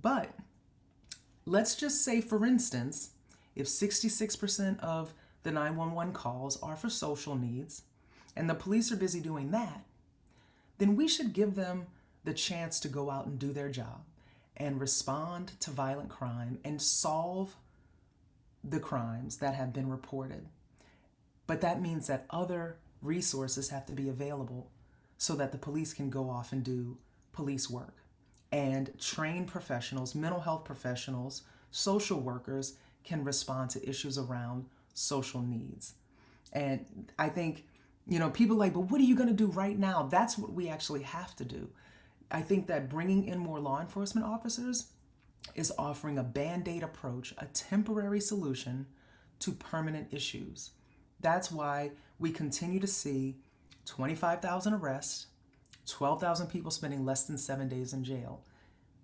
But 0.00 0.34
let's 1.44 1.76
just 1.76 2.04
say, 2.04 2.20
for 2.20 2.44
instance, 2.44 3.10
if 3.56 3.66
66% 3.66 4.78
of 4.80 5.14
the 5.42 5.50
911 5.50 6.12
calls 6.12 6.62
are 6.62 6.76
for 6.76 6.90
social 6.90 7.34
needs 7.34 7.82
and 8.36 8.48
the 8.48 8.54
police 8.54 8.92
are 8.92 8.96
busy 8.96 9.20
doing 9.20 9.50
that, 9.50 9.84
then 10.78 10.94
we 10.94 11.08
should 11.08 11.32
give 11.32 11.54
them 11.54 11.86
the 12.24 12.34
chance 12.34 12.78
to 12.80 12.88
go 12.88 13.10
out 13.10 13.26
and 13.26 13.38
do 13.38 13.52
their 13.52 13.70
job 13.70 14.02
and 14.56 14.80
respond 14.80 15.52
to 15.60 15.70
violent 15.70 16.10
crime 16.10 16.58
and 16.64 16.80
solve 16.82 17.56
the 18.62 18.80
crimes 18.80 19.38
that 19.38 19.54
have 19.54 19.72
been 19.72 19.88
reported. 19.88 20.46
But 21.46 21.60
that 21.60 21.80
means 21.80 22.08
that 22.08 22.26
other 22.30 22.76
resources 23.00 23.70
have 23.70 23.86
to 23.86 23.92
be 23.92 24.08
available 24.08 24.70
so 25.16 25.34
that 25.36 25.52
the 25.52 25.58
police 25.58 25.94
can 25.94 26.10
go 26.10 26.28
off 26.28 26.52
and 26.52 26.62
do 26.62 26.98
police 27.32 27.70
work. 27.70 27.94
And 28.50 28.98
trained 28.98 29.48
professionals, 29.48 30.14
mental 30.14 30.40
health 30.40 30.64
professionals, 30.64 31.42
social 31.70 32.20
workers 32.20 32.74
can 33.06 33.24
respond 33.24 33.70
to 33.70 33.88
issues 33.88 34.18
around 34.18 34.66
social 34.92 35.40
needs. 35.40 35.94
And 36.52 37.10
I 37.18 37.28
think, 37.28 37.64
you 38.06 38.18
know, 38.18 38.30
people 38.30 38.56
like, 38.56 38.74
but 38.74 38.90
what 38.90 39.00
are 39.00 39.04
you 39.04 39.16
going 39.16 39.28
to 39.28 39.34
do 39.34 39.46
right 39.46 39.78
now? 39.78 40.08
That's 40.10 40.36
what 40.36 40.52
we 40.52 40.68
actually 40.68 41.02
have 41.02 41.34
to 41.36 41.44
do. 41.44 41.70
I 42.30 42.42
think 42.42 42.66
that 42.66 42.90
bringing 42.90 43.24
in 43.24 43.38
more 43.38 43.60
law 43.60 43.80
enforcement 43.80 44.26
officers 44.26 44.88
is 45.54 45.72
offering 45.78 46.18
a 46.18 46.24
band 46.24 46.68
aid 46.68 46.82
approach, 46.82 47.32
a 47.38 47.46
temporary 47.46 48.20
solution 48.20 48.86
to 49.38 49.52
permanent 49.52 50.12
issues. 50.12 50.70
That's 51.20 51.50
why 51.50 51.92
we 52.18 52.30
continue 52.30 52.80
to 52.80 52.86
see 52.86 53.36
25,000 53.84 54.74
arrests, 54.74 55.26
12,000 55.86 56.48
people 56.48 56.70
spending 56.70 57.04
less 57.04 57.24
than 57.24 57.38
seven 57.38 57.68
days 57.68 57.92
in 57.92 58.02
jail. 58.02 58.42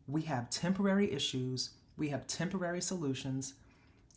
We 0.08 0.22
have 0.22 0.50
temporary 0.50 1.12
issues, 1.12 1.70
we 1.96 2.08
have 2.08 2.26
temporary 2.26 2.80
solutions. 2.80 3.54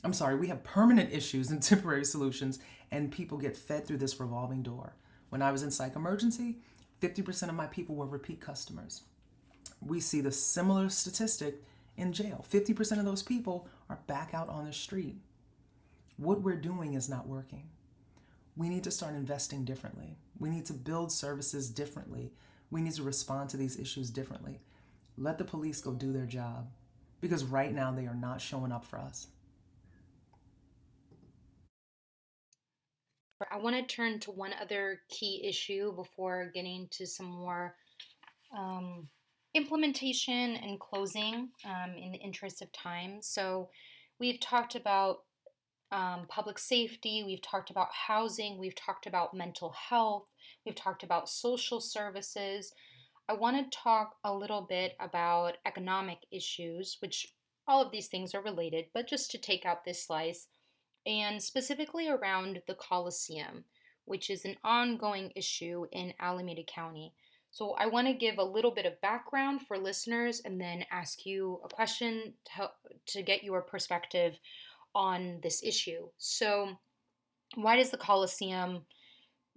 I'm 0.04 0.14
sorry, 0.14 0.36
we 0.36 0.48
have 0.48 0.64
permanent 0.64 1.14
issues 1.14 1.50
and 1.50 1.62
temporary 1.64 2.06
solutions, 2.06 2.60
and 2.92 3.12
people 3.12 3.38
get 3.38 3.58
fed 3.58 3.88
through 3.88 3.98
this 3.98 4.20
revolving 4.20 4.64
door. 4.64 4.96
When 5.30 5.42
I 5.42 5.52
was 5.52 5.64
in 5.64 5.72
psych 5.72 5.96
emergency, 5.96 6.58
50% 7.02 7.50
of 7.50 7.56
my 7.56 7.68
people 7.68 7.96
were 7.96 8.06
repeat 8.06 8.40
customers. 8.40 9.04
we 9.82 10.00
see 10.00 10.22
the 10.22 10.32
similar 10.32 10.90
statistic 10.90 11.64
in 11.98 12.14
jail. 12.14 12.46
50% 12.50 13.00
of 13.00 13.06
those 13.06 13.24
people 13.24 13.68
are 13.90 14.00
back 14.08 14.34
out 14.34 14.50
on 14.50 14.66
the 14.66 14.74
street. 14.74 15.18
What 16.18 16.42
we're 16.42 16.56
doing 16.56 16.94
is 16.94 17.10
not 17.10 17.28
working. 17.28 17.70
We 18.56 18.70
need 18.70 18.84
to 18.86 18.92
start 18.92 19.16
investing 19.16 19.66
differently. 19.66 20.18
We 20.40 20.50
need 20.50 20.66
to 20.68 20.74
build 20.74 21.12
services 21.12 21.70
differently. 21.70 22.32
We 22.72 22.82
need 22.82 22.94
to 22.94 23.04
respond 23.04 23.50
to 23.50 23.58
these 23.58 23.80
issues 23.80 24.10
differently. 24.10 24.62
Let 25.18 25.38
the 25.38 25.44
police 25.44 25.82
go 25.82 25.94
do 25.94 26.14
their 26.14 26.26
job 26.26 26.70
because 27.22 27.44
right 27.44 27.74
now 27.74 27.92
they 27.92 28.06
are 28.08 28.16
not 28.16 28.42
showing 28.42 28.72
up 28.72 28.86
for 28.86 29.00
us. 29.00 29.28
I 33.52 33.58
want 33.58 33.76
to 33.76 33.96
turn 33.96 34.20
to 34.22 34.32
one 34.32 34.54
other 34.62 35.02
key 35.10 35.44
issue 35.46 35.94
before 35.96 36.52
getting 36.54 36.88
to 36.92 37.06
some 37.06 37.26
more 37.26 37.76
um, 38.58 39.08
implementation 39.54 40.56
and 40.56 40.80
closing 40.80 41.50
um, 41.66 41.96
in 41.98 42.12
the 42.12 42.18
interest 42.18 42.62
of 42.62 42.72
time. 42.72 43.18
So, 43.22 43.70
we've 44.20 44.40
talked 44.40 44.76
about 44.76 45.20
um, 45.92 46.26
public 46.28 46.58
safety, 46.58 47.24
we've 47.26 47.42
talked 47.42 47.70
about 47.70 47.90
housing, 48.08 48.58
we've 48.58 48.76
talked 48.76 49.06
about 49.06 49.34
mental 49.34 49.74
health, 49.90 50.30
we've 50.66 50.76
talked 50.76 51.04
about 51.04 51.30
social 51.30 51.80
services. 51.80 52.74
I 53.28 53.34
want 53.34 53.72
to 53.72 53.78
talk 53.78 54.16
a 54.24 54.34
little 54.34 54.62
bit 54.62 54.94
about 55.00 55.58
economic 55.66 56.20
issues, 56.32 56.98
which 57.00 57.28
all 57.68 57.82
of 57.82 57.92
these 57.92 58.08
things 58.08 58.36
are 58.36 58.42
related, 58.42 58.86
but 58.94 59.08
just 59.08 59.32
to 59.32 59.38
take 59.38 59.66
out 59.66 59.84
this 59.84 60.06
slice, 60.06 60.48
and 61.06 61.42
specifically 61.42 62.10
around 62.10 62.62
the 62.68 62.74
Coliseum, 62.74 63.66
which 64.06 64.30
is 64.30 64.46
an 64.46 64.56
ongoing 64.64 65.32
issue 65.36 65.86
in 65.92 66.14
Alameda 66.20 66.64
County. 66.64 67.14
So 67.52 67.72
I 67.72 67.86
want 67.86 68.08
to 68.08 68.14
give 68.14 68.38
a 68.38 68.44
little 68.44 68.72
bit 68.72 68.86
of 68.86 69.00
background 69.00 69.62
for 69.62 69.78
listeners 69.78 70.42
and 70.44 70.60
then 70.60 70.86
ask 70.92 71.26
you 71.26 71.62
a 71.64 71.70
question 71.70 72.34
to, 72.56 72.70
to 73.08 73.22
get 73.22 73.44
your 73.44 73.62
perspective 73.62 74.38
on 74.94 75.40
this 75.42 75.64
issue. 75.64 76.08
So, 76.18 76.78
why 77.56 77.78
does 77.78 77.92
the 77.92 77.98
Coliseum 77.98 78.82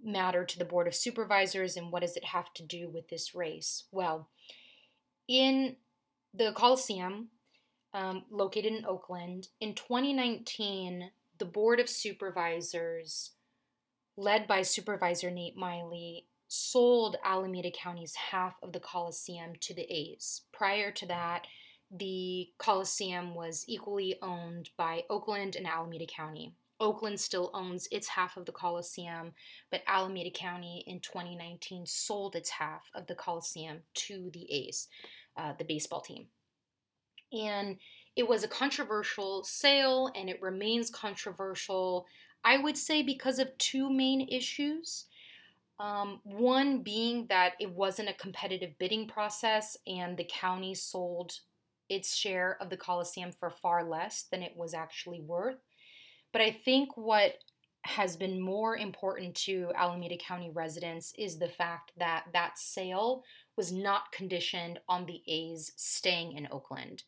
matter 0.01 0.45
to 0.45 0.59
the 0.59 0.65
Board 0.65 0.87
of 0.87 0.95
Supervisors 0.95 1.75
and 1.75 1.91
what 1.91 2.01
does 2.01 2.15
it 2.15 2.25
have 2.25 2.53
to 2.53 2.63
do 2.63 2.89
with 2.89 3.09
this 3.09 3.35
race? 3.35 3.83
Well, 3.91 4.29
in 5.27 5.75
the 6.33 6.51
Coliseum, 6.53 7.29
um, 7.93 8.23
located 8.29 8.73
in 8.73 8.85
Oakland, 8.85 9.47
in 9.59 9.73
2019, 9.73 11.11
the 11.39 11.45
Board 11.45 11.79
of 11.79 11.89
Supervisors, 11.89 13.31
led 14.15 14.47
by 14.47 14.61
Supervisor 14.61 15.31
Nate 15.31 15.55
Miley, 15.55 16.27
sold 16.47 17.15
Alameda 17.23 17.71
County's 17.71 18.15
half 18.15 18.57
of 18.61 18.73
the 18.73 18.79
Coliseum 18.79 19.53
to 19.61 19.73
the 19.73 19.91
A's. 19.91 20.41
Prior 20.51 20.91
to 20.91 21.05
that, 21.07 21.47
the 21.91 22.49
Coliseum 22.57 23.33
was 23.33 23.65
equally 23.67 24.15
owned 24.21 24.69
by 24.77 25.03
Oakland 25.09 25.55
and 25.55 25.65
Alameda 25.65 26.05
County. 26.05 26.53
Oakland 26.79 27.19
still 27.19 27.51
owns 27.53 27.87
its 27.91 28.07
half 28.09 28.37
of 28.37 28.45
the 28.45 28.51
Coliseum, 28.51 29.33
but 29.69 29.81
Alameda 29.87 30.29
County 30.29 30.83
in 30.87 30.99
2019 30.99 31.85
sold 31.85 32.35
its 32.35 32.49
half 32.51 32.89
of 32.95 33.07
the 33.07 33.15
Coliseum 33.15 33.79
to 33.93 34.29
the 34.33 34.49
A's, 34.51 34.87
uh, 35.35 35.53
the 35.57 35.65
baseball 35.65 36.01
team. 36.01 36.27
And 37.31 37.77
it 38.15 38.27
was 38.27 38.43
a 38.43 38.47
controversial 38.47 39.43
sale, 39.43 40.11
and 40.15 40.29
it 40.29 40.41
remains 40.41 40.89
controversial, 40.89 42.05
I 42.43 42.57
would 42.57 42.77
say, 42.77 43.01
because 43.01 43.39
of 43.39 43.57
two 43.57 43.89
main 43.89 44.27
issues. 44.29 45.05
Um, 45.79 46.19
one 46.23 46.81
being 46.81 47.27
that 47.27 47.53
it 47.59 47.71
wasn't 47.71 48.09
a 48.09 48.13
competitive 48.13 48.77
bidding 48.79 49.07
process 49.07 49.77
and 49.87 50.17
the 50.17 50.29
county 50.29 50.75
sold 50.75 51.39
its 51.87 52.15
share 52.15 52.57
of 52.59 52.69
the 52.69 52.75
Coliseum 52.75 53.31
for 53.31 53.49
far 53.49 53.83
less 53.83 54.23
than 54.23 54.43
it 54.43 54.57
was 54.57 54.73
actually 54.73 55.21
worth. 55.21 55.59
But 56.33 56.41
I 56.41 56.51
think 56.51 56.97
what 56.97 57.35
has 57.83 58.17
been 58.17 58.41
more 58.41 58.77
important 58.77 59.35
to 59.35 59.71
Alameda 59.75 60.17
County 60.17 60.51
residents 60.53 61.13
is 61.17 61.39
the 61.39 61.47
fact 61.47 61.93
that 61.97 62.25
that 62.33 62.57
sale 62.59 63.23
was 63.55 63.71
not 63.71 64.11
conditioned 64.11 64.79
on 64.87 65.05
the 65.05 65.21
A's 65.27 65.71
staying 65.77 66.33
in 66.33 66.47
Oakland. 66.51 67.03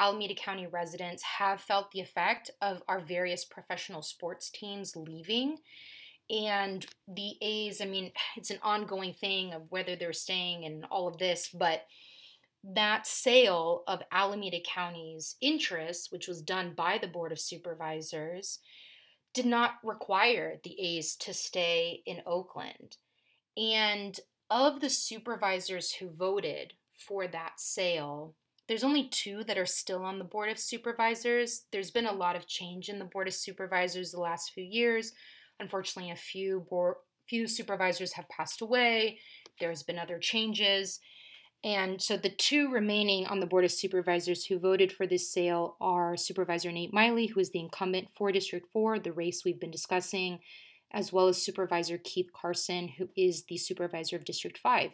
Alameda 0.00 0.34
County 0.34 0.66
residents 0.66 1.22
have 1.22 1.60
felt 1.60 1.92
the 1.92 2.00
effect 2.00 2.50
of 2.60 2.82
our 2.88 2.98
various 2.98 3.44
professional 3.44 4.02
sports 4.02 4.50
teams 4.50 4.96
leaving 4.96 5.58
and 6.30 6.86
the 7.08 7.34
A's, 7.42 7.80
I 7.80 7.86
mean, 7.86 8.12
it's 8.36 8.50
an 8.50 8.60
ongoing 8.62 9.12
thing 9.12 9.52
of 9.52 9.70
whether 9.70 9.96
they're 9.96 10.12
staying 10.12 10.64
and 10.64 10.84
all 10.90 11.08
of 11.08 11.18
this, 11.18 11.50
but 11.52 11.86
that 12.62 13.06
sale 13.06 13.82
of 13.86 14.02
Alameda 14.12 14.60
County's 14.66 15.36
interests, 15.40 16.12
which 16.12 16.28
was 16.28 16.42
done 16.42 16.74
by 16.76 16.98
the 16.98 17.08
Board 17.08 17.32
of 17.32 17.40
Supervisors, 17.40 18.58
did 19.32 19.46
not 19.46 19.74
require 19.82 20.60
the 20.62 20.78
A's 20.78 21.16
to 21.16 21.32
stay 21.32 22.02
in 22.04 22.20
Oakland. 22.26 22.96
And 23.56 24.18
of 24.50 24.80
the 24.80 24.90
supervisors 24.90 25.92
who 25.92 26.10
voted 26.10 26.74
for 26.94 27.26
that 27.28 27.58
sale, 27.58 28.34
there's 28.70 28.84
only 28.84 29.08
two 29.08 29.42
that 29.42 29.58
are 29.58 29.66
still 29.66 30.04
on 30.04 30.20
the 30.20 30.24
Board 30.24 30.48
of 30.48 30.56
Supervisors. 30.56 31.64
There's 31.72 31.90
been 31.90 32.06
a 32.06 32.12
lot 32.12 32.36
of 32.36 32.46
change 32.46 32.88
in 32.88 33.00
the 33.00 33.04
Board 33.04 33.26
of 33.26 33.34
Supervisors 33.34 34.12
the 34.12 34.20
last 34.20 34.52
few 34.52 34.62
years. 34.62 35.12
Unfortunately, 35.58 36.12
a 36.12 36.16
few 36.16 36.60
board, 36.70 36.94
few 37.28 37.48
supervisors 37.48 38.12
have 38.12 38.28
passed 38.28 38.60
away. 38.60 39.18
There's 39.58 39.82
been 39.82 39.98
other 39.98 40.20
changes. 40.20 41.00
And 41.64 42.00
so 42.00 42.16
the 42.16 42.30
two 42.30 42.70
remaining 42.70 43.26
on 43.26 43.40
the 43.40 43.46
Board 43.46 43.64
of 43.64 43.72
Supervisors 43.72 44.44
who 44.44 44.60
voted 44.60 44.92
for 44.92 45.04
this 45.04 45.32
sale 45.32 45.76
are 45.80 46.16
Supervisor 46.16 46.70
Nate 46.70 46.94
Miley, 46.94 47.26
who 47.26 47.40
is 47.40 47.50
the 47.50 47.58
incumbent 47.58 48.06
for 48.16 48.30
District 48.30 48.68
4, 48.72 49.00
the 49.00 49.12
race 49.12 49.44
we've 49.44 49.58
been 49.58 49.72
discussing, 49.72 50.38
as 50.92 51.12
well 51.12 51.26
as 51.26 51.42
Supervisor 51.42 51.98
Keith 51.98 52.30
Carson, 52.32 52.86
who 52.98 53.08
is 53.16 53.46
the 53.48 53.56
supervisor 53.56 54.14
of 54.14 54.24
District 54.24 54.56
5. 54.56 54.92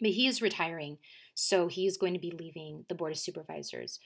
But 0.00 0.10
he 0.10 0.26
is 0.26 0.42
retiring, 0.42 0.98
so 1.38 1.68
he 1.68 1.86
is 1.86 1.96
going 1.96 2.14
to 2.14 2.20
be 2.20 2.32
leaving 2.32 2.84
the 2.88 2.94
Board 2.94 3.12
of 3.12 3.18
Supervisors 3.18 4.00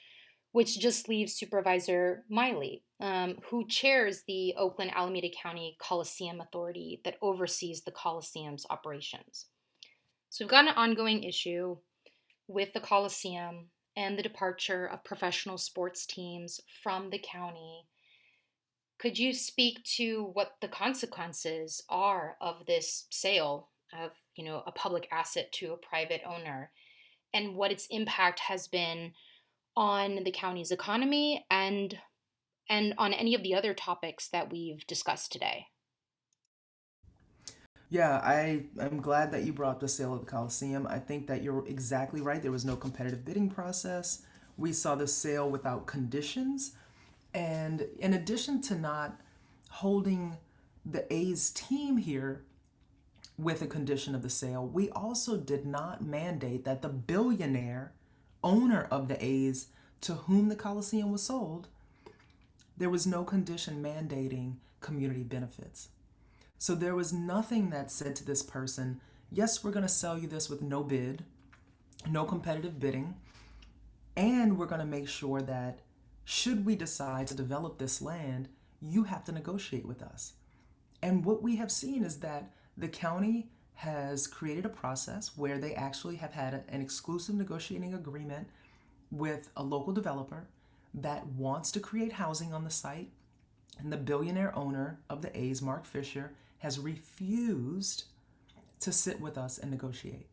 which 0.52 0.78
just 0.78 1.08
leaves 1.08 1.32
Supervisor 1.32 2.24
Miley, 2.28 2.84
um, 3.00 3.38
who 3.48 3.66
chairs 3.66 4.22
the 4.26 4.54
Oakland 4.56 4.92
Alameda 4.94 5.28
County 5.42 5.76
Coliseum 5.80 6.40
Authority 6.40 7.00
that 7.04 7.16
oversees 7.22 7.82
the 7.82 7.90
Coliseum's 7.90 8.66
operations. 8.68 9.46
So 10.28 10.44
we've 10.44 10.50
got 10.50 10.68
an 10.68 10.74
ongoing 10.76 11.24
issue 11.24 11.78
with 12.48 12.74
the 12.74 12.80
Coliseum 12.80 13.68
and 13.96 14.18
the 14.18 14.22
departure 14.22 14.86
of 14.86 15.04
professional 15.04 15.58
sports 15.58 16.06
teams 16.06 16.60
from 16.82 17.08
the 17.10 17.18
county. 17.18 17.86
Could 18.98 19.18
you 19.18 19.32
speak 19.32 19.82
to 19.96 20.30
what 20.34 20.56
the 20.60 20.68
consequences 20.68 21.82
are 21.88 22.36
of 22.40 22.66
this 22.66 23.06
sale 23.10 23.70
of, 23.92 24.12
you 24.36 24.44
know, 24.44 24.62
a 24.66 24.72
public 24.72 25.08
asset 25.10 25.50
to 25.52 25.72
a 25.72 25.76
private 25.76 26.22
owner 26.26 26.70
and 27.34 27.54
what 27.54 27.72
its 27.72 27.86
impact 27.90 28.40
has 28.40 28.66
been 28.68 29.12
on 29.76 30.24
the 30.24 30.30
county's 30.30 30.70
economy 30.70 31.46
and 31.50 31.98
and 32.68 32.94
on 32.96 33.12
any 33.12 33.34
of 33.34 33.42
the 33.42 33.54
other 33.54 33.74
topics 33.74 34.28
that 34.28 34.50
we've 34.50 34.86
discussed 34.86 35.32
today. 35.32 35.66
Yeah, 37.90 38.20
I 38.24 38.64
am 38.80 39.02
glad 39.02 39.32
that 39.32 39.44
you 39.44 39.52
brought 39.52 39.80
the 39.80 39.88
sale 39.88 40.14
of 40.14 40.20
the 40.20 40.26
Coliseum. 40.26 40.86
I 40.86 40.98
think 40.98 41.26
that 41.26 41.42
you're 41.42 41.66
exactly 41.68 42.22
right. 42.22 42.40
There 42.40 42.50
was 42.50 42.64
no 42.64 42.76
competitive 42.76 43.22
bidding 43.22 43.50
process. 43.50 44.22
We 44.56 44.72
saw 44.72 44.94
the 44.94 45.06
sale 45.06 45.50
without 45.50 45.86
conditions. 45.86 46.72
And 47.34 47.86
in 47.98 48.14
addition 48.14 48.62
to 48.62 48.76
not 48.76 49.20
holding 49.68 50.38
the 50.86 51.12
A's 51.12 51.50
team 51.50 51.98
here 51.98 52.44
with 53.42 53.62
a 53.62 53.66
condition 53.66 54.14
of 54.14 54.22
the 54.22 54.30
sale, 54.30 54.66
we 54.66 54.90
also 54.90 55.36
did 55.36 55.66
not 55.66 56.04
mandate 56.04 56.64
that 56.64 56.82
the 56.82 56.88
billionaire 56.88 57.92
owner 58.42 58.86
of 58.90 59.08
the 59.08 59.24
A's 59.24 59.68
to 60.02 60.14
whom 60.14 60.48
the 60.48 60.56
Coliseum 60.56 61.12
was 61.12 61.22
sold, 61.22 61.68
there 62.76 62.90
was 62.90 63.06
no 63.06 63.24
condition 63.24 63.82
mandating 63.82 64.56
community 64.80 65.22
benefits. 65.22 65.88
So 66.58 66.74
there 66.74 66.94
was 66.94 67.12
nothing 67.12 67.70
that 67.70 67.90
said 67.90 68.16
to 68.16 68.24
this 68.24 68.42
person, 68.42 69.00
yes, 69.30 69.62
we're 69.62 69.70
going 69.70 69.84
to 69.84 69.88
sell 69.88 70.18
you 70.18 70.26
this 70.26 70.48
with 70.48 70.62
no 70.62 70.82
bid, 70.82 71.24
no 72.08 72.24
competitive 72.24 72.80
bidding, 72.80 73.14
and 74.16 74.58
we're 74.58 74.66
going 74.66 74.80
to 74.80 74.86
make 74.86 75.08
sure 75.08 75.40
that 75.40 75.80
should 76.24 76.64
we 76.64 76.76
decide 76.76 77.26
to 77.28 77.34
develop 77.34 77.78
this 77.78 78.02
land, 78.02 78.48
you 78.80 79.04
have 79.04 79.24
to 79.24 79.32
negotiate 79.32 79.86
with 79.86 80.02
us. 80.02 80.34
And 81.02 81.24
what 81.24 81.42
we 81.42 81.56
have 81.56 81.70
seen 81.70 82.04
is 82.04 82.20
that 82.20 82.52
the 82.76 82.88
county 82.88 83.48
has 83.74 84.26
created 84.26 84.64
a 84.64 84.68
process 84.68 85.32
where 85.36 85.58
they 85.58 85.74
actually 85.74 86.16
have 86.16 86.32
had 86.32 86.64
an 86.68 86.80
exclusive 86.80 87.34
negotiating 87.34 87.94
agreement 87.94 88.48
with 89.10 89.50
a 89.56 89.62
local 89.62 89.92
developer 89.92 90.46
that 90.94 91.26
wants 91.26 91.72
to 91.72 91.80
create 91.80 92.12
housing 92.12 92.52
on 92.52 92.64
the 92.64 92.70
site. 92.70 93.10
And 93.78 93.92
the 93.92 93.96
billionaire 93.96 94.54
owner 94.56 95.00
of 95.08 95.22
the 95.22 95.36
A's, 95.36 95.62
Mark 95.62 95.86
Fisher, 95.86 96.32
has 96.58 96.78
refused 96.78 98.04
to 98.80 98.92
sit 98.92 99.20
with 99.20 99.38
us 99.38 99.58
and 99.58 99.70
negotiate. 99.70 100.26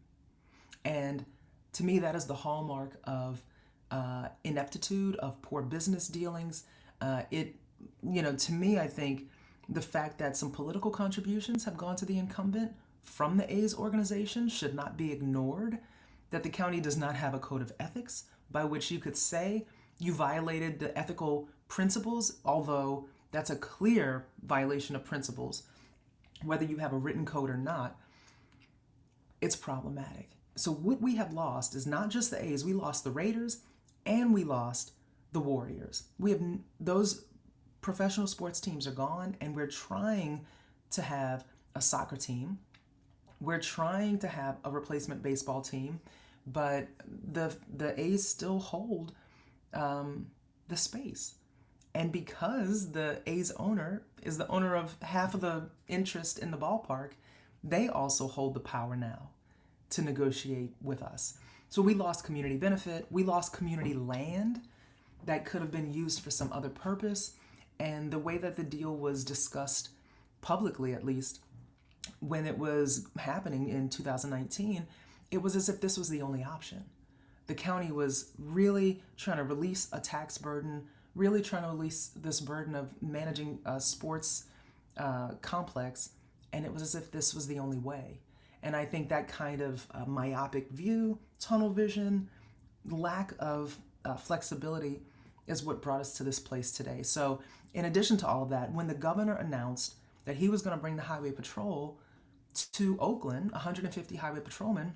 And 0.84 1.26
To 1.74 1.84
me, 1.84 2.00
that 2.00 2.16
is 2.16 2.26
the 2.26 2.36
hallmark 2.36 3.00
of 3.04 3.44
uh, 3.92 4.30
ineptitude, 4.44 5.16
of 5.18 5.42
poor 5.42 5.62
business 5.62 6.08
dealings. 6.08 6.64
Uh, 7.02 7.24
it, 7.32 7.56
you 8.04 8.22
know, 8.22 8.34
to 8.34 8.52
me, 8.52 8.80
I 8.80 8.88
think 8.88 9.30
the 9.70 9.82
fact 9.82 10.18
that 10.18 10.36
some 10.36 10.52
political 10.52 10.92
contributions 10.92 11.66
have 11.66 11.78
gone 11.78 11.96
to 11.98 12.06
the 12.06 12.18
incumbent 12.18 12.74
from 13.04 13.38
the 13.38 13.54
A's 13.54 13.76
organization 13.76 14.50
should 14.50 14.74
not 14.74 14.98
be 14.98 15.12
ignored. 15.12 15.78
That 16.32 16.44
the 16.44 16.50
county 16.50 16.80
does 16.80 16.98
not 16.98 17.16
have 17.16 17.34
a 17.34 17.40
code 17.40 17.62
of 17.62 17.74
ethics 17.80 18.26
by 18.52 18.66
which 18.66 18.92
you 18.92 19.00
could 19.00 19.18
say 19.18 19.66
you 20.00 20.14
violated 20.14 20.80
the 20.80 20.98
ethical 20.98 21.50
principles, 21.68 22.38
although 22.44 23.08
that's 23.32 23.50
a 23.50 23.56
clear 23.56 24.26
violation 24.44 24.96
of 24.96 25.06
principles, 25.06 25.64
whether 26.44 26.66
you 26.66 26.78
have 26.78 26.94
a 26.94 26.98
written 26.98 27.26
code 27.26 27.50
or 27.50 27.58
not, 27.58 28.00
it's 29.42 29.56
problematic. 29.56 30.32
So, 30.56 30.72
what 30.72 31.02
we 31.02 31.16
have 31.16 31.32
lost 31.32 31.76
is 31.76 31.86
not 31.86 32.10
just 32.10 32.32
the 32.32 32.44
A's, 32.44 32.66
we 32.66 32.74
lost 32.74 33.04
the 33.04 33.12
Raiders 33.12 33.62
and 34.06 34.34
we 34.34 34.44
lost 34.44 34.92
the 35.32 35.40
Warriors. 35.40 36.04
We 36.18 36.32
have 36.32 36.42
those 36.80 37.26
professional 37.82 38.28
sports 38.28 38.60
teams 38.60 38.88
are 38.88 38.92
gone, 38.92 39.36
and 39.42 39.56
we're 39.56 39.68
trying 39.68 40.46
to 40.92 41.02
have 41.02 41.46
a 41.76 41.82
soccer 41.82 42.18
team. 42.18 42.60
We're 43.40 43.60
trying 43.60 44.20
to 44.20 44.28
have 44.28 44.58
a 44.64 44.72
replacement 44.72 45.24
baseball 45.24 45.62
team, 45.62 46.02
but 46.46 46.88
the 47.08 47.56
the 47.74 48.00
A's 48.00 48.28
still 48.28 48.60
hold 48.60 49.14
um, 49.74 50.28
the 50.68 50.78
space. 50.78 51.36
And 51.96 52.12
because 52.12 52.92
the 52.92 53.22
A's 53.26 53.52
owner 53.54 54.04
is 54.22 54.38
the 54.38 54.48
owner 54.48 54.76
of 54.76 54.96
half 55.02 55.34
of 55.34 55.42
the 55.42 55.70
interest 55.88 56.38
in 56.38 56.52
the 56.52 56.58
ballpark, 56.58 57.12
they 57.64 57.88
also 57.88 58.28
hold 58.28 58.54
the 58.54 58.60
power 58.60 58.96
now 58.96 59.30
to 59.92 60.02
negotiate 60.02 60.72
with 60.82 61.02
us. 61.02 61.38
So 61.70 61.82
we 61.82 61.94
lost 61.94 62.24
community 62.24 62.58
benefit, 62.58 63.08
we 63.10 63.24
lost 63.24 63.54
community 63.54 63.94
land 63.94 64.62
that 65.26 65.46
could 65.46 65.62
have 65.62 65.72
been 65.72 65.94
used 65.94 66.22
for 66.22 66.32
some 66.32 66.52
other 66.54 66.70
purpose. 66.70 67.34
And 67.80 68.12
the 68.12 68.20
way 68.20 68.38
that 68.38 68.56
the 68.56 68.64
deal 68.64 68.96
was 68.96 69.24
discussed 69.24 69.90
publicly, 70.42 70.94
at 70.94 71.06
least, 71.06 71.40
when 72.20 72.46
it 72.46 72.58
was 72.58 73.08
happening 73.18 73.70
in 73.70 73.90
2019, 73.90 74.86
it 75.32 75.42
was 75.42 75.56
as 75.56 75.70
if 75.70 75.80
this 75.80 75.98
was 75.98 76.10
the 76.10 76.22
only 76.22 76.44
option. 76.44 76.86
The 77.48 77.56
county 77.56 77.92
was 77.92 78.32
really 78.38 79.02
trying 79.18 79.38
to 79.38 79.44
release 79.44 79.88
a 79.92 80.00
tax 80.00 80.38
burden, 80.38 80.88
really 81.16 81.42
trying 81.42 81.64
to 81.64 81.70
release 81.70 82.12
this 82.16 82.40
burden 82.40 82.76
of 82.76 82.94
managing 83.02 83.60
a 83.66 83.80
sports 83.80 84.46
uh, 84.98 85.30
complex, 85.42 86.10
and 86.52 86.66
it 86.66 86.74
was 86.74 86.82
as 86.82 86.96
if 86.96 87.12
this 87.12 87.34
was 87.34 87.48
the 87.48 87.60
only 87.60 87.78
way. 87.78 88.20
And 88.62 88.76
I 88.76 88.86
think 88.86 89.10
that 89.10 89.28
kind 89.28 89.62
of 89.62 89.88
uh, 89.92 90.06
myopic 90.06 90.70
view, 90.70 91.20
tunnel 91.40 91.70
vision, 91.70 92.30
lack 92.86 93.34
of 93.40 93.78
uh, 94.04 94.16
flexibility 94.16 95.02
is 95.48 95.64
what 95.64 95.82
brought 95.82 96.02
us 96.02 96.14
to 96.18 96.24
this 96.24 96.40
place 96.40 96.72
today. 96.72 97.02
So, 97.04 97.42
in 97.74 97.86
addition 97.86 98.18
to 98.18 98.28
all 98.28 98.44
of 98.44 98.50
that, 98.50 98.72
when 98.72 98.88
the 98.88 98.94
governor 98.94 99.36
announced 99.36 99.96
that 100.26 100.38
he 100.38 100.50
was 100.50 100.62
going 100.62 100.76
to 100.76 100.82
bring 100.82 100.96
the 100.96 101.04
highway 101.04 101.32
patrol 101.32 102.00
to 102.74 102.98
Oakland, 103.00 103.52
150 103.52 104.16
highway 104.18 104.40
patrolmen, 104.40 104.94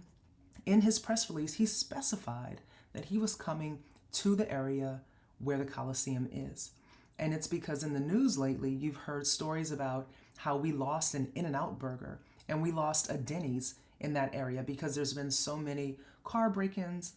in 0.66 0.82
his 0.82 1.00
press 1.00 1.30
release, 1.30 1.56
he 1.56 1.66
specified 1.66 2.62
that 2.94 3.06
he 3.06 3.18
was 3.18 3.36
coming 3.36 3.80
to 4.14 4.36
the 4.36 4.50
area 4.52 5.02
where 5.40 5.58
the 5.58 5.66
Coliseum 5.66 6.30
is. 6.32 6.72
And 7.20 7.34
it's 7.34 7.48
because 7.48 7.84
in 7.84 7.94
the 7.94 8.00
news 8.00 8.38
lately, 8.38 8.72
you've 8.72 8.96
heard 8.96 9.28
stories 9.28 9.72
about 9.72 10.08
how 10.38 10.58
we 10.58 10.72
lost 10.72 11.14
an 11.14 11.32
In 11.36 11.46
N 11.46 11.56
Out 11.56 11.80
burger 11.80 12.20
and 12.48 12.62
we 12.62 12.72
lost 12.72 13.10
a 13.10 13.18
Denny's 13.18 13.76
in 14.00 14.14
that 14.14 14.34
area 14.34 14.64
because 14.64 14.96
there's 14.96 15.14
been 15.14 15.32
so 15.32 15.56
many 15.56 15.98
car 16.24 16.50
break 16.50 16.78
ins, 16.78 17.14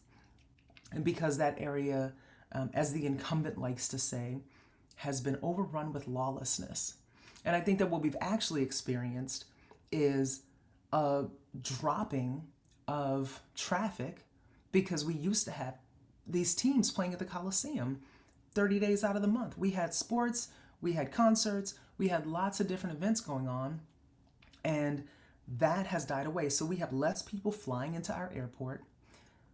and 0.93 1.05
because 1.05 1.39
that 1.39 1.57
area, 1.59 2.13
um, 2.53 2.71
as 2.75 2.93
the 2.93 3.07
incumbent 3.07 3.59
likes 3.59 3.89
to 3.89 3.99
say, 3.99 4.39
has 4.97 5.21
been 5.21 5.39
overrun 5.43 5.93
with 5.93 6.09
lawlessness. 6.09 6.95
And 7.45 7.55
I 7.55 7.61
think 7.61 7.79
that 7.79 7.91
what 7.91 8.03
we've 8.03 8.17
actually 8.21 8.63
experienced 8.63 9.45
is 9.93 10.43
a 10.93 11.25
dropping 11.63 12.43
of 12.89 13.41
traffic 13.55 14.25
because 14.73 15.05
we 15.05 15.15
used 15.15 15.45
to 15.45 15.51
have 15.53 15.75
these 16.27 16.55
teams 16.55 16.91
playing 16.91 17.13
at 17.13 17.19
the 17.19 17.25
Coliseum 17.25 18.01
30 18.55 18.79
days 18.81 19.05
out 19.05 19.17
of 19.17 19.23
the 19.23 19.29
month. 19.29 19.57
We 19.57 19.71
had 19.73 19.95
sports, 19.95 20.49
we 20.81 20.93
had 20.93 21.13
concerts, 21.13 21.75
we 21.99 22.09
had 22.09 22.27
lots 22.27 22.59
of 22.59 22.67
different 22.67 22.97
events 22.97 23.21
going 23.21 23.49
on, 23.49 23.81
and 24.65 25.05
that 25.59 25.87
has 25.87 26.05
died 26.05 26.27
away. 26.27 26.49
So 26.49 26.65
we 26.65 26.77
have 26.77 26.93
less 26.93 27.23
people 27.23 27.53
flying 27.53 27.95
into 27.95 28.13
our 28.13 28.33
airport, 28.35 28.83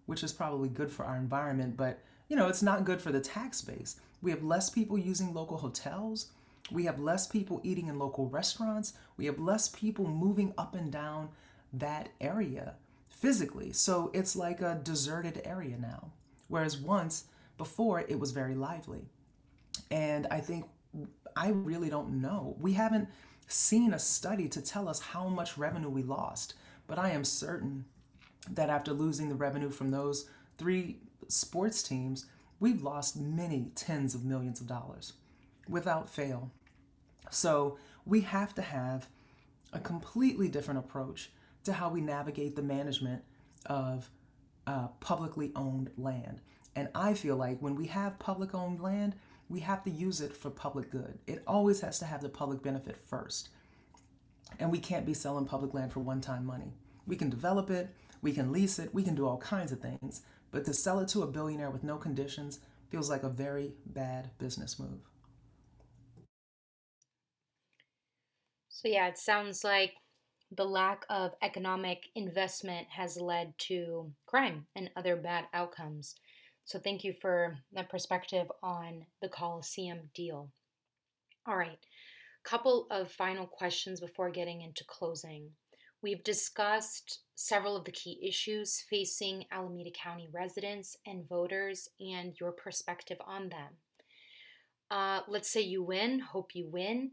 which 0.06 0.22
is 0.22 0.32
probably 0.32 0.68
good 0.68 0.90
for 0.90 1.04
our 1.04 1.16
environment, 1.16 1.76
but 1.76 2.00
you 2.28 2.36
know, 2.36 2.48
it's 2.48 2.62
not 2.62 2.84
good 2.84 3.02
for 3.02 3.12
the 3.12 3.20
tax 3.20 3.60
base. 3.60 3.96
We 4.22 4.30
have 4.30 4.42
less 4.42 4.70
people 4.70 4.96
using 4.98 5.34
local 5.34 5.58
hotels. 5.58 6.28
We 6.70 6.84
have 6.84 7.00
less 7.00 7.26
people 7.26 7.60
eating 7.64 7.88
in 7.88 7.98
local 7.98 8.28
restaurants. 8.28 8.94
We 9.16 9.26
have 9.26 9.38
less 9.38 9.68
people 9.68 10.06
moving 10.06 10.54
up 10.56 10.74
and 10.74 10.90
down 10.90 11.30
that 11.72 12.10
area 12.20 12.74
physically. 13.10 13.72
So 13.72 14.10
it's 14.14 14.36
like 14.36 14.60
a 14.60 14.80
deserted 14.82 15.42
area 15.44 15.76
now. 15.76 16.12
Whereas 16.48 16.76
once 16.76 17.24
before 17.58 18.00
it 18.00 18.18
was 18.18 18.30
very 18.30 18.54
lively. 18.54 19.08
And 19.90 20.26
I 20.30 20.40
think 20.40 20.66
I 21.36 21.48
really 21.48 21.90
don't 21.90 22.20
know. 22.20 22.56
We 22.60 22.74
haven't 22.74 23.08
seen 23.48 23.92
a 23.92 23.98
study 23.98 24.48
to 24.48 24.62
tell 24.62 24.88
us 24.88 25.00
how 25.00 25.28
much 25.28 25.58
revenue 25.58 25.88
we 25.88 26.02
lost, 26.02 26.54
but 26.86 26.98
I 26.98 27.10
am 27.10 27.24
certain 27.24 27.84
that 28.50 28.70
after 28.70 28.92
losing 28.92 29.28
the 29.28 29.34
revenue 29.34 29.70
from 29.70 29.90
those 29.90 30.28
three 30.58 30.98
sports 31.28 31.82
teams, 31.82 32.26
we've 32.62 32.84
lost 32.84 33.16
many 33.16 33.72
tens 33.74 34.14
of 34.14 34.24
millions 34.24 34.60
of 34.60 34.68
dollars 34.68 35.14
without 35.68 36.08
fail. 36.08 36.52
So 37.28 37.76
we 38.06 38.20
have 38.20 38.54
to 38.54 38.62
have 38.62 39.08
a 39.72 39.80
completely 39.80 40.46
different 40.46 40.78
approach 40.78 41.32
to 41.64 41.72
how 41.72 41.90
we 41.90 42.00
navigate 42.00 42.54
the 42.54 42.62
management 42.62 43.24
of 43.66 44.10
uh, 44.68 44.86
publicly 45.00 45.50
owned 45.56 45.90
land. 45.98 46.40
And 46.76 46.88
I 46.94 47.14
feel 47.14 47.34
like 47.34 47.58
when 47.58 47.74
we 47.74 47.88
have 47.88 48.20
public 48.20 48.54
owned 48.54 48.80
land, 48.80 49.16
we 49.48 49.58
have 49.60 49.82
to 49.82 49.90
use 49.90 50.20
it 50.20 50.32
for 50.32 50.48
public 50.48 50.88
good. 50.88 51.18
It 51.26 51.42
always 51.48 51.80
has 51.80 51.98
to 51.98 52.04
have 52.04 52.22
the 52.22 52.28
public 52.28 52.62
benefit 52.62 52.96
first. 52.96 53.48
And 54.60 54.70
we 54.70 54.78
can't 54.78 55.04
be 55.04 55.14
selling 55.14 55.46
public 55.46 55.74
land 55.74 55.92
for 55.92 55.98
one 56.00 56.20
time 56.20 56.46
money. 56.46 56.74
We 57.08 57.16
can 57.16 57.28
develop 57.28 57.70
it, 57.70 57.90
we 58.22 58.32
can 58.32 58.52
lease 58.52 58.78
it, 58.78 58.94
we 58.94 59.02
can 59.02 59.16
do 59.16 59.26
all 59.26 59.38
kinds 59.38 59.72
of 59.72 59.80
things, 59.80 60.22
but 60.52 60.64
to 60.66 60.72
sell 60.72 61.00
it 61.00 61.08
to 61.08 61.22
a 61.22 61.26
billionaire 61.26 61.70
with 61.70 61.82
no 61.82 61.96
conditions 61.96 62.60
feels 62.90 63.10
like 63.10 63.24
a 63.24 63.28
very 63.28 63.72
bad 63.86 64.30
business 64.38 64.78
move. 64.78 65.00
So, 68.68 68.88
yeah, 68.88 69.08
it 69.08 69.18
sounds 69.18 69.64
like 69.64 69.94
the 70.54 70.64
lack 70.64 71.04
of 71.08 71.34
economic 71.42 72.08
investment 72.14 72.86
has 72.90 73.16
led 73.16 73.54
to 73.56 74.12
crime 74.26 74.66
and 74.76 74.90
other 74.94 75.16
bad 75.16 75.44
outcomes. 75.54 76.14
So, 76.64 76.78
thank 76.78 77.02
you 77.02 77.12
for 77.12 77.56
that 77.72 77.88
perspective 77.88 78.46
on 78.62 79.06
the 79.20 79.28
Coliseum 79.28 80.10
deal. 80.14 80.50
All 81.46 81.56
right, 81.56 81.78
couple 82.44 82.86
of 82.90 83.10
final 83.10 83.46
questions 83.46 84.00
before 84.00 84.30
getting 84.30 84.62
into 84.62 84.84
closing. 84.84 85.50
We've 86.02 86.24
discussed 86.24 87.20
several 87.34 87.76
of 87.76 87.84
the 87.84 87.92
key 87.92 88.18
issues 88.26 88.84
facing 88.90 89.44
Alameda 89.52 89.90
County 89.90 90.28
residents 90.32 90.96
and 91.06 91.28
voters 91.28 91.88
and 92.00 92.34
your 92.40 92.52
perspective 92.52 93.18
on 93.24 93.48
them. 93.48 93.76
Uh, 94.90 95.20
let's 95.28 95.50
say 95.50 95.60
you 95.60 95.82
win, 95.82 96.20
hope 96.20 96.54
you 96.54 96.68
win 96.68 97.12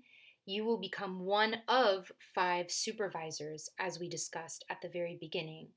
you 0.49 0.65
will 0.65 0.79
become 0.79 1.19
one 1.19 1.57
of 1.67 2.11
five 2.33 2.71
supervisors, 2.71 3.69
as 3.77 3.99
we 3.99 4.09
discussed 4.09 4.65
at 4.67 4.81
the 4.81 4.89
very 4.89 5.15
beginning. 5.19 5.67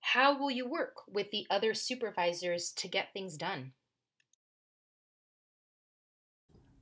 How 0.00 0.38
will 0.38 0.50
you 0.50 0.66
work 0.66 1.02
with 1.06 1.30
the 1.30 1.46
other 1.50 1.74
supervisors 1.74 2.72
to 2.78 2.88
get 2.88 3.12
things 3.12 3.36
done? 3.36 3.72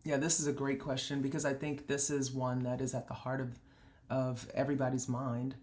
Yeah, 0.05 0.19
this 0.19 0.39
is 0.39 0.47
a 0.47 0.53
great 0.53 0.79
question 0.79 1.23
because 1.23 1.45
I 1.45 1.55
think 1.55 1.89
this 1.89 2.09
is 2.09 2.31
one 2.31 2.63
that 2.63 2.81
is 2.81 2.95
at 2.95 3.09
the 3.09 3.15
heart 3.15 3.41
of, 3.41 3.59
of 4.15 4.49
everybody's 4.55 5.09
mind. 5.09 5.57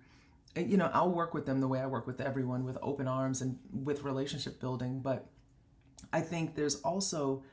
You 0.58 0.76
know, 0.76 0.92
I'll 0.94 1.10
work 1.12 1.34
with 1.34 1.46
them 1.46 1.62
the 1.62 1.70
way 1.70 1.80
I 1.80 1.86
work 1.86 2.06
with 2.06 2.20
everyone 2.20 2.66
with 2.66 2.78
open 2.82 3.08
arms 3.08 3.42
and 3.42 3.58
with 3.72 4.04
relationship 4.04 4.60
building, 4.60 5.00
but 5.00 5.30
I 6.12 6.20
think 6.20 6.56
there's 6.56 6.76
also, 6.82 7.44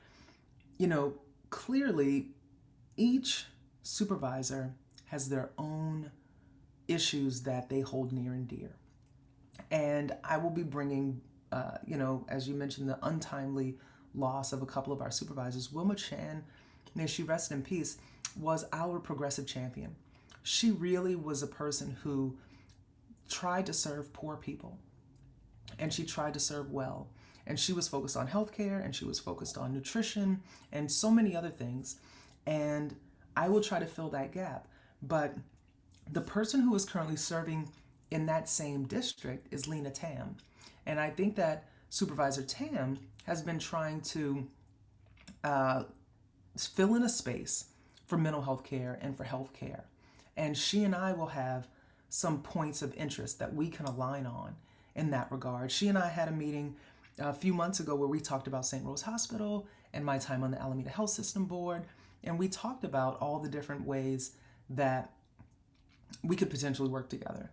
you 0.77 0.89
know, 0.89 1.15
clearly 1.51 2.31
each 2.97 3.47
supervisor 3.85 4.75
has 5.07 5.29
their 5.29 5.51
own 5.57 6.11
issues 6.89 7.43
that 7.43 7.69
they 7.69 7.81
hold 7.81 8.13
near 8.13 8.33
and 8.33 8.49
dear. 8.49 8.75
And 9.71 10.13
I 10.25 10.39
will 10.39 10.51
be 10.51 10.65
bringing, 10.65 11.21
uh, 11.53 11.79
you 11.87 11.97
know, 11.97 12.27
as 12.29 12.49
you 12.49 12.55
mentioned, 12.57 12.89
the 12.89 12.99
untimely 13.03 13.79
loss 14.15 14.53
of 14.53 14.63
a 14.63 14.67
couple 14.67 14.93
of 14.93 15.01
our 15.01 15.13
supervisors. 15.13 15.71
Wilma 15.71 15.95
Chan, 15.95 16.43
may 16.97 17.07
she 17.07 17.23
rest 17.23 17.53
in 17.53 17.63
peace, 17.63 17.99
was 18.37 18.65
our 18.73 18.99
progressive 18.99 19.47
champion. 19.47 19.95
She 20.49 20.71
really 20.71 21.15
was 21.15 21.43
a 21.43 21.47
person 21.47 21.99
who 22.03 22.39
tried 23.29 23.67
to 23.67 23.73
serve 23.75 24.13
poor 24.15 24.37
people. 24.37 24.79
and 25.79 25.93
she 25.93 26.05
tried 26.05 26.35
to 26.35 26.41
serve 26.41 26.71
well. 26.71 27.09
And 27.47 27.61
she 27.61 27.73
was 27.73 27.87
focused 27.89 28.17
on 28.17 28.29
healthcare 28.29 28.83
and 28.85 28.95
she 28.97 29.05
was 29.05 29.19
focused 29.21 29.57
on 29.59 29.73
nutrition 29.73 30.41
and 30.73 30.91
so 30.91 31.11
many 31.11 31.37
other 31.37 31.51
things. 31.51 31.97
And 32.47 32.97
I 33.37 33.49
will 33.49 33.61
try 33.61 33.79
to 33.79 33.87
fill 33.87 34.09
that 34.11 34.33
gap. 34.33 34.67
But 35.03 35.35
the 36.11 36.21
person 36.23 36.63
who 36.63 36.75
is 36.75 36.85
currently 36.85 37.17
serving 37.17 37.71
in 38.11 38.27
that 38.27 38.49
same 38.49 38.85
district 38.85 39.53
is 39.53 39.69
Lena 39.69 39.91
Tam. 39.91 40.37
And 40.87 40.99
I 40.99 41.11
think 41.11 41.37
that 41.37 41.65
Supervisor 41.91 42.43
Tam 42.43 42.99
has 43.27 43.43
been 43.43 43.59
trying 43.59 44.01
to 44.01 44.47
uh, 45.45 45.85
fill 46.57 46.95
in 46.95 47.03
a 47.03 47.09
space 47.11 47.67
for 48.07 48.17
mental 48.19 48.43
health 48.43 48.65
care 48.65 48.99
and 49.03 49.17
for 49.17 49.25
health 49.25 49.53
care. 49.53 49.85
And 50.39 50.57
she 50.57 50.85
and 50.85 50.95
I 50.95 51.13
will 51.13 51.27
have 51.27 51.67
some 52.09 52.43
points 52.43 52.81
of 52.81 52.95
interest 52.95 53.41
that 53.41 53.53
we 53.53 53.69
can 53.69 53.87
align 53.87 54.25
on 54.25 54.55
in 54.95 55.11
that 55.11 55.31
regard. 55.33 55.73
She 55.73 55.89
and 55.89 55.99
I 55.99 56.09
had 56.09 56.29
a 56.29 56.33
meeting 56.33 56.77
a 57.19 57.33
few 57.35 57.53
months 57.53 57.81
ago 57.81 57.97
where 57.97 58.09
we 58.09 58.21
talked 58.21 58.47
about 58.47 58.65
St. 58.65 58.85
Rose 58.85 59.03
Hospital 59.03 59.67
and 59.93 60.05
my 60.05 60.17
time 60.17 60.45
on 60.45 60.53
the 60.53 60.63
Alameda 60.63 60.91
Health 60.91 61.11
System 61.11 61.45
Board. 61.45 61.83
And 62.23 62.39
we 62.39 62.49
talked 62.49 62.85
about 62.85 63.21
all 63.21 63.41
the 63.41 63.49
different 63.49 63.85
ways 63.85 64.31
that 64.71 65.11
we 66.23 66.37
could 66.37 66.51
potentially 66.51 66.89
work 66.89 67.09
together. 67.09 67.51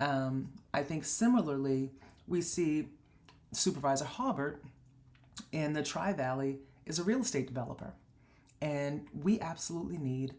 Um, 0.00 0.52
I 0.72 0.82
think 0.82 1.04
similarly, 1.04 1.90
we 2.26 2.40
see 2.40 2.88
Supervisor 3.52 4.06
Haubert 4.06 4.62
in 5.52 5.74
the 5.74 5.82
Tri 5.82 6.14
Valley 6.14 6.60
is 6.86 6.98
a 6.98 7.04
real 7.04 7.20
estate 7.20 7.46
developer. 7.46 7.92
And 8.62 9.06
we 9.12 9.38
absolutely 9.38 9.98
need 9.98 10.34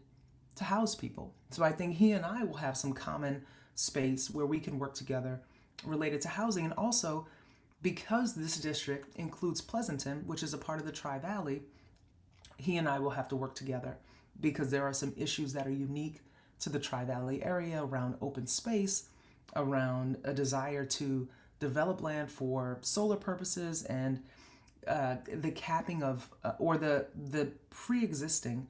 to 0.56 0.64
house 0.64 0.94
people. 0.94 1.34
So 1.50 1.64
I 1.64 1.72
think 1.72 1.96
he 1.96 2.12
and 2.12 2.24
I 2.24 2.44
will 2.44 2.56
have 2.56 2.76
some 2.76 2.92
common 2.92 3.42
space 3.74 4.30
where 4.30 4.46
we 4.46 4.60
can 4.60 4.78
work 4.78 4.94
together 4.94 5.40
related 5.84 6.20
to 6.22 6.28
housing. 6.28 6.64
And 6.64 6.74
also, 6.74 7.26
because 7.82 8.34
this 8.34 8.56
district 8.56 9.16
includes 9.16 9.60
Pleasanton, 9.60 10.24
which 10.26 10.42
is 10.42 10.54
a 10.54 10.58
part 10.58 10.80
of 10.80 10.86
the 10.86 10.92
Tri 10.92 11.18
Valley, 11.18 11.62
he 12.56 12.76
and 12.76 12.88
I 12.88 12.98
will 12.98 13.10
have 13.10 13.28
to 13.28 13.36
work 13.36 13.54
together 13.54 13.96
because 14.40 14.70
there 14.70 14.84
are 14.84 14.92
some 14.92 15.12
issues 15.16 15.52
that 15.52 15.66
are 15.66 15.72
unique 15.72 16.20
to 16.60 16.70
the 16.70 16.78
Tri 16.78 17.04
Valley 17.04 17.42
area 17.42 17.82
around 17.82 18.16
open 18.20 18.46
space, 18.46 19.08
around 19.54 20.18
a 20.24 20.32
desire 20.32 20.84
to 20.84 21.28
develop 21.60 22.02
land 22.02 22.30
for 22.30 22.78
solar 22.80 23.16
purposes, 23.16 23.82
and 23.84 24.22
uh, 24.86 25.16
the 25.32 25.50
capping 25.50 26.02
of 26.02 26.30
uh, 26.42 26.52
or 26.58 26.76
the 26.76 27.06
the 27.14 27.48
pre-existing 27.70 28.66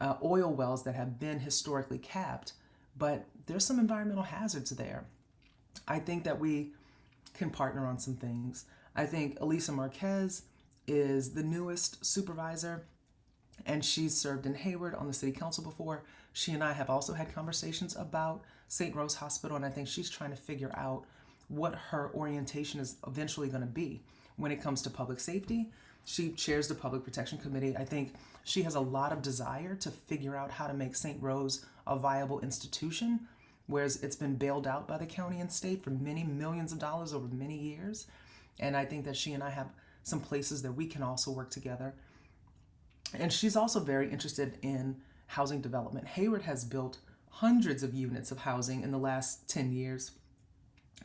uh, 0.00 0.16
oil 0.22 0.52
wells 0.52 0.84
that 0.84 0.94
have 0.94 1.18
been 1.18 1.40
historically 1.40 1.98
capped, 1.98 2.52
but 2.96 3.26
there's 3.46 3.64
some 3.64 3.78
environmental 3.78 4.24
hazards 4.24 4.70
there. 4.70 5.06
I 5.86 5.98
think 5.98 6.24
that 6.24 6.38
we 6.38 6.72
can 7.34 7.50
partner 7.50 7.86
on 7.86 7.98
some 7.98 8.14
things. 8.14 8.64
I 8.94 9.06
think 9.06 9.38
Elisa 9.40 9.72
Marquez 9.72 10.42
is 10.86 11.34
the 11.34 11.42
newest 11.42 12.04
supervisor, 12.04 12.84
and 13.66 13.84
she's 13.84 14.16
served 14.16 14.46
in 14.46 14.54
Hayward 14.54 14.94
on 14.94 15.06
the 15.06 15.12
city 15.12 15.32
council 15.32 15.62
before. 15.62 16.04
She 16.32 16.52
and 16.52 16.62
I 16.62 16.72
have 16.72 16.90
also 16.90 17.14
had 17.14 17.34
conversations 17.34 17.96
about 17.96 18.42
St. 18.68 18.94
Rose 18.94 19.16
Hospital, 19.16 19.56
and 19.56 19.64
I 19.64 19.70
think 19.70 19.88
she's 19.88 20.10
trying 20.10 20.30
to 20.30 20.36
figure 20.36 20.72
out 20.74 21.04
what 21.48 21.74
her 21.74 22.10
orientation 22.14 22.80
is 22.80 22.96
eventually 23.06 23.48
going 23.48 23.62
to 23.62 23.66
be 23.66 24.02
when 24.36 24.52
it 24.52 24.62
comes 24.62 24.82
to 24.82 24.90
public 24.90 25.20
safety. 25.20 25.70
She 26.08 26.30
chairs 26.30 26.68
the 26.68 26.74
Public 26.74 27.04
Protection 27.04 27.36
Committee. 27.36 27.76
I 27.76 27.84
think 27.84 28.14
she 28.42 28.62
has 28.62 28.74
a 28.74 28.80
lot 28.80 29.12
of 29.12 29.20
desire 29.20 29.74
to 29.74 29.90
figure 29.90 30.34
out 30.34 30.50
how 30.52 30.66
to 30.66 30.72
make 30.72 30.96
St. 30.96 31.22
Rose 31.22 31.66
a 31.86 31.98
viable 31.98 32.40
institution, 32.40 33.28
whereas 33.66 34.02
it's 34.02 34.16
been 34.16 34.36
bailed 34.36 34.66
out 34.66 34.88
by 34.88 34.96
the 34.96 35.04
county 35.04 35.38
and 35.38 35.52
state 35.52 35.84
for 35.84 35.90
many 35.90 36.24
millions 36.24 36.72
of 36.72 36.78
dollars 36.78 37.12
over 37.12 37.28
many 37.28 37.58
years. 37.58 38.06
And 38.58 38.74
I 38.74 38.86
think 38.86 39.04
that 39.04 39.18
she 39.18 39.34
and 39.34 39.42
I 39.42 39.50
have 39.50 39.68
some 40.02 40.18
places 40.18 40.62
that 40.62 40.72
we 40.72 40.86
can 40.86 41.02
also 41.02 41.30
work 41.30 41.50
together. 41.50 41.94
And 43.12 43.30
she's 43.30 43.54
also 43.54 43.78
very 43.78 44.10
interested 44.10 44.56
in 44.62 44.96
housing 45.26 45.60
development. 45.60 46.06
Hayward 46.06 46.44
has 46.44 46.64
built 46.64 46.96
hundreds 47.28 47.82
of 47.82 47.92
units 47.92 48.32
of 48.32 48.38
housing 48.38 48.82
in 48.82 48.92
the 48.92 48.98
last 48.98 49.46
10 49.50 49.72
years 49.72 50.12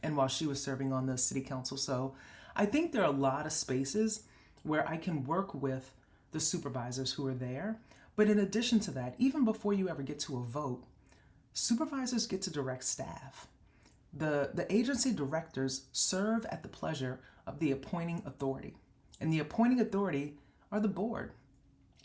and 0.01 0.15
while 0.15 0.29
she 0.29 0.45
was 0.45 0.63
serving 0.63 0.93
on 0.93 1.07
the 1.07 1.17
city 1.17 1.41
council. 1.41 1.75
So 1.75 2.15
I 2.55 2.65
think 2.65 2.93
there 2.93 3.01
are 3.01 3.09
a 3.09 3.11
lot 3.11 3.45
of 3.45 3.51
spaces 3.51 4.23
where 4.63 4.87
I 4.87 4.97
can 4.97 5.25
work 5.25 5.53
with 5.53 5.93
the 6.31 6.39
supervisors 6.39 7.13
who 7.13 7.27
are 7.27 7.33
there. 7.33 7.79
But 8.15 8.29
in 8.29 8.39
addition 8.39 8.79
to 8.81 8.91
that, 8.91 9.15
even 9.17 9.45
before 9.45 9.73
you 9.73 9.89
ever 9.89 10.01
get 10.01 10.19
to 10.19 10.37
a 10.37 10.43
vote, 10.43 10.83
supervisors 11.53 12.27
get 12.27 12.41
to 12.43 12.49
direct 12.51 12.83
staff. 12.83 13.47
The, 14.13 14.51
the 14.53 14.71
agency 14.73 15.11
directors 15.11 15.85
serve 15.91 16.45
at 16.47 16.63
the 16.63 16.69
pleasure 16.69 17.19
of 17.47 17.59
the 17.59 17.71
appointing 17.71 18.21
authority. 18.25 18.75
And 19.19 19.31
the 19.31 19.39
appointing 19.39 19.79
authority 19.79 20.35
are 20.71 20.79
the 20.79 20.87
board. 20.87 21.31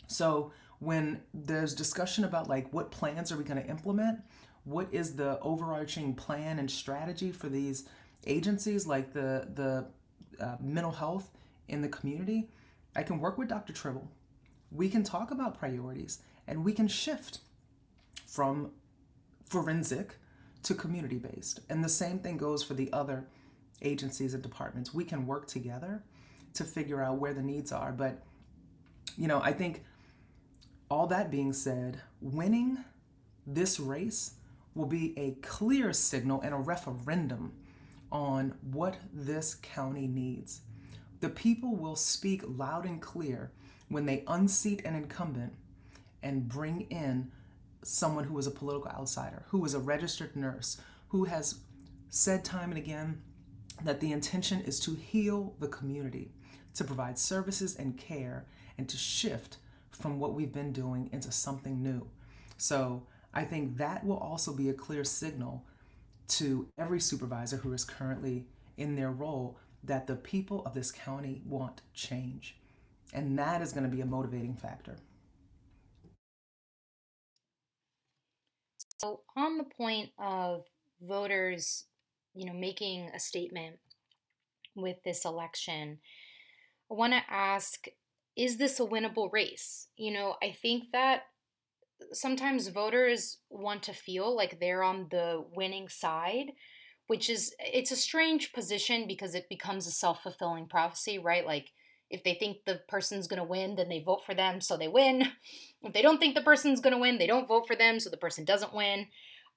So 0.07 0.51
when 0.79 1.21
there's 1.33 1.75
discussion 1.75 2.23
about 2.23 2.49
like 2.49 2.71
what 2.73 2.91
plans 2.91 3.31
are 3.31 3.37
we 3.37 3.43
going 3.43 3.61
to 3.61 3.69
implement, 3.69 4.19
what 4.63 4.87
is 4.91 5.15
the 5.15 5.39
overarching 5.41 6.15
plan 6.15 6.59
and 6.59 6.69
strategy 6.69 7.31
for 7.31 7.49
these 7.49 7.87
agencies 8.27 8.85
like 8.85 9.13
the 9.13 9.47
the 9.53 9.85
uh, 10.43 10.57
mental 10.59 10.91
health 10.91 11.29
in 11.69 11.81
the 11.81 11.87
community, 11.87 12.49
I 12.95 13.03
can 13.03 13.19
work 13.19 13.37
with 13.37 13.49
Dr. 13.49 13.73
Tribble. 13.73 14.09
We 14.71 14.89
can 14.89 15.03
talk 15.03 15.31
about 15.31 15.57
priorities 15.57 16.19
and 16.47 16.63
we 16.63 16.73
can 16.73 16.87
shift 16.87 17.39
from 18.25 18.71
forensic 19.47 20.15
to 20.63 20.73
community 20.73 21.17
based. 21.17 21.61
And 21.69 21.83
the 21.83 21.89
same 21.89 22.19
thing 22.19 22.37
goes 22.37 22.63
for 22.63 22.73
the 22.73 22.91
other 22.91 23.27
agencies 23.81 24.33
and 24.33 24.43
departments. 24.43 24.93
We 24.93 25.05
can 25.05 25.25
work 25.25 25.47
together 25.47 26.03
to 26.53 26.63
figure 26.63 27.01
out 27.01 27.17
where 27.17 27.33
the 27.33 27.41
needs 27.41 27.71
are. 27.71 27.91
But, 27.91 28.21
you 29.17 29.27
know, 29.27 29.41
I 29.41 29.53
think 29.53 29.83
all 30.89 31.07
that 31.07 31.31
being 31.31 31.53
said, 31.53 32.01
winning 32.21 32.83
this 33.45 33.79
race 33.79 34.33
will 34.75 34.85
be 34.85 35.17
a 35.17 35.31
clear 35.41 35.93
signal 35.93 36.41
and 36.41 36.53
a 36.53 36.57
referendum 36.57 37.53
on 38.11 38.55
what 38.61 38.97
this 39.13 39.55
county 39.55 40.07
needs. 40.07 40.61
The 41.19 41.29
people 41.29 41.75
will 41.75 41.95
speak 41.95 42.43
loud 42.45 42.85
and 42.85 43.01
clear 43.01 43.51
when 43.89 44.05
they 44.05 44.23
unseat 44.27 44.85
an 44.85 44.95
incumbent 44.95 45.53
and 46.21 46.47
bring 46.47 46.81
in 46.89 47.31
someone 47.83 48.25
who 48.25 48.37
is 48.37 48.47
a 48.47 48.51
political 48.51 48.91
outsider, 48.91 49.43
who 49.49 49.63
is 49.65 49.73
a 49.73 49.79
registered 49.79 50.35
nurse, 50.35 50.79
who 51.09 51.25
has 51.25 51.59
said 52.09 52.43
time 52.45 52.69
and 52.69 52.77
again 52.77 53.21
that 53.83 53.99
the 53.99 54.11
intention 54.11 54.61
is 54.61 54.79
to 54.81 54.95
heal 54.95 55.55
the 55.59 55.67
community, 55.67 56.31
to 56.73 56.83
provide 56.83 57.17
services 57.17 57.75
and 57.75 57.97
care, 57.97 58.45
and 58.77 58.87
to 58.89 58.97
shift 58.97 59.57
from 59.91 60.19
what 60.19 60.33
we've 60.33 60.53
been 60.53 60.71
doing 60.71 61.09
into 61.11 61.31
something 61.31 61.81
new. 61.81 62.07
So 62.57 63.03
I 63.33 63.43
think 63.43 63.77
that 63.77 64.05
will 64.05 64.17
also 64.17 64.53
be 64.53 64.69
a 64.69 64.73
clear 64.73 65.03
signal 65.03 65.65
to 66.29 66.67
every 66.77 66.99
supervisor 66.99 67.57
who 67.57 67.73
is 67.73 67.83
currently 67.83 68.45
in 68.77 68.95
their 68.95 69.11
role 69.11 69.57
that 69.83 70.07
the 70.07 70.15
people 70.15 70.65
of 70.65 70.73
this 70.73 70.91
county 70.91 71.41
want 71.45 71.81
change. 71.93 72.57
And 73.13 73.37
that 73.39 73.61
is 73.61 73.71
going 73.73 73.89
to 73.89 73.95
be 73.95 74.01
a 74.01 74.05
motivating 74.05 74.55
factor. 74.55 74.97
So, 78.97 79.21
on 79.35 79.57
the 79.57 79.63
point 79.63 80.09
of 80.19 80.65
voters, 81.01 81.85
you 82.35 82.45
know, 82.45 82.53
making 82.53 83.09
a 83.15 83.19
statement 83.19 83.77
with 84.75 84.97
this 85.03 85.25
election, 85.25 85.99
I 86.91 86.93
want 86.93 87.13
to 87.13 87.21
ask 87.29 87.87
is 88.35 88.57
this 88.57 88.79
a 88.79 88.85
winnable 88.85 89.31
race? 89.33 89.87
You 89.97 90.11
know, 90.11 90.35
I 90.41 90.51
think 90.51 90.85
that 90.93 91.23
sometimes 92.13 92.67
voters 92.69 93.37
want 93.49 93.83
to 93.83 93.93
feel 93.93 94.33
like 94.33 94.59
they're 94.59 94.83
on 94.83 95.07
the 95.11 95.43
winning 95.53 95.89
side 95.89 96.51
which 97.09 97.27
is 97.27 97.55
it's 97.59 97.89
a 97.89 97.95
strange 97.95 98.53
position 98.53 99.07
because 99.07 99.33
it 99.33 99.49
becomes 99.49 99.87
a 99.87 99.91
self-fulfilling 99.91 100.67
prophecy 100.67 101.17
right? 101.17 101.43
Like 101.43 101.71
if 102.11 102.23
they 102.23 102.35
think 102.35 102.57
the 102.65 102.81
person's 102.87 103.27
going 103.27 103.41
to 103.41 103.47
win 103.47 103.75
then 103.75 103.89
they 103.89 103.99
vote 103.99 104.23
for 104.23 104.35
them 104.35 104.61
so 104.61 104.77
they 104.77 104.87
win. 104.87 105.27
If 105.81 105.93
they 105.93 106.01
don't 106.01 106.19
think 106.19 106.35
the 106.35 106.41
person's 106.41 106.81
going 106.81 106.93
to 106.93 106.99
win 106.99 107.17
they 107.17 107.27
don't 107.27 107.47
vote 107.47 107.65
for 107.65 107.75
them 107.75 107.99
so 107.99 108.09
the 108.11 108.17
person 108.17 108.45
doesn't 108.45 108.75
win. 108.75 109.07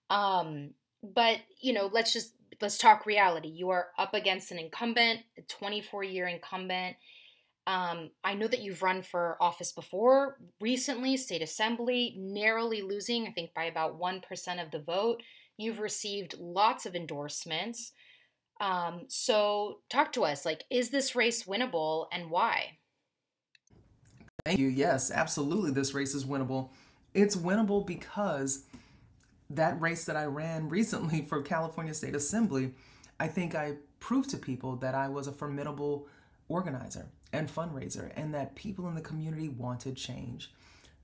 Um, 0.08 0.70
but 1.02 1.40
you 1.60 1.74
know 1.74 1.90
let's 1.92 2.14
just 2.14 2.32
let's 2.62 2.78
talk 2.78 3.04
reality. 3.04 3.48
You 3.48 3.68
are 3.68 3.88
up 3.98 4.14
against 4.14 4.50
an 4.50 4.58
incumbent 4.58 5.20
a 5.36 5.42
24 5.42 6.04
year 6.04 6.26
incumbent. 6.26 6.96
Um, 7.66 8.10
I 8.24 8.34
know 8.34 8.48
that 8.48 8.62
you've 8.62 8.82
run 8.82 9.02
for 9.02 9.36
office 9.40 9.70
before, 9.70 10.38
recently, 10.60 11.16
state 11.16 11.42
assembly, 11.42 12.14
narrowly 12.18 12.82
losing, 12.82 13.26
I 13.26 13.30
think, 13.30 13.54
by 13.54 13.64
about 13.64 14.00
1% 14.00 14.64
of 14.64 14.72
the 14.72 14.80
vote. 14.80 15.22
You've 15.62 15.80
received 15.80 16.34
lots 16.38 16.86
of 16.86 16.94
endorsements. 16.96 17.92
Um, 18.60 19.06
so, 19.08 19.78
talk 19.88 20.12
to 20.12 20.24
us. 20.24 20.44
Like, 20.44 20.64
is 20.70 20.90
this 20.90 21.14
race 21.14 21.44
winnable 21.44 22.06
and 22.12 22.30
why? 22.30 22.78
Thank 24.44 24.58
you. 24.58 24.68
Yes, 24.68 25.10
absolutely. 25.10 25.70
This 25.70 25.94
race 25.94 26.14
is 26.14 26.24
winnable. 26.24 26.70
It's 27.14 27.36
winnable 27.36 27.86
because 27.86 28.64
that 29.50 29.80
race 29.80 30.04
that 30.06 30.16
I 30.16 30.24
ran 30.24 30.68
recently 30.68 31.22
for 31.22 31.42
California 31.42 31.94
State 31.94 32.14
Assembly, 32.14 32.74
I 33.20 33.28
think 33.28 33.54
I 33.54 33.74
proved 34.00 34.30
to 34.30 34.36
people 34.36 34.76
that 34.76 34.94
I 34.94 35.08
was 35.08 35.26
a 35.26 35.32
formidable 35.32 36.08
organizer 36.48 37.06
and 37.32 37.48
fundraiser 37.48 38.10
and 38.16 38.34
that 38.34 38.56
people 38.56 38.88
in 38.88 38.94
the 38.94 39.00
community 39.00 39.48
wanted 39.48 39.96
change. 39.96 40.52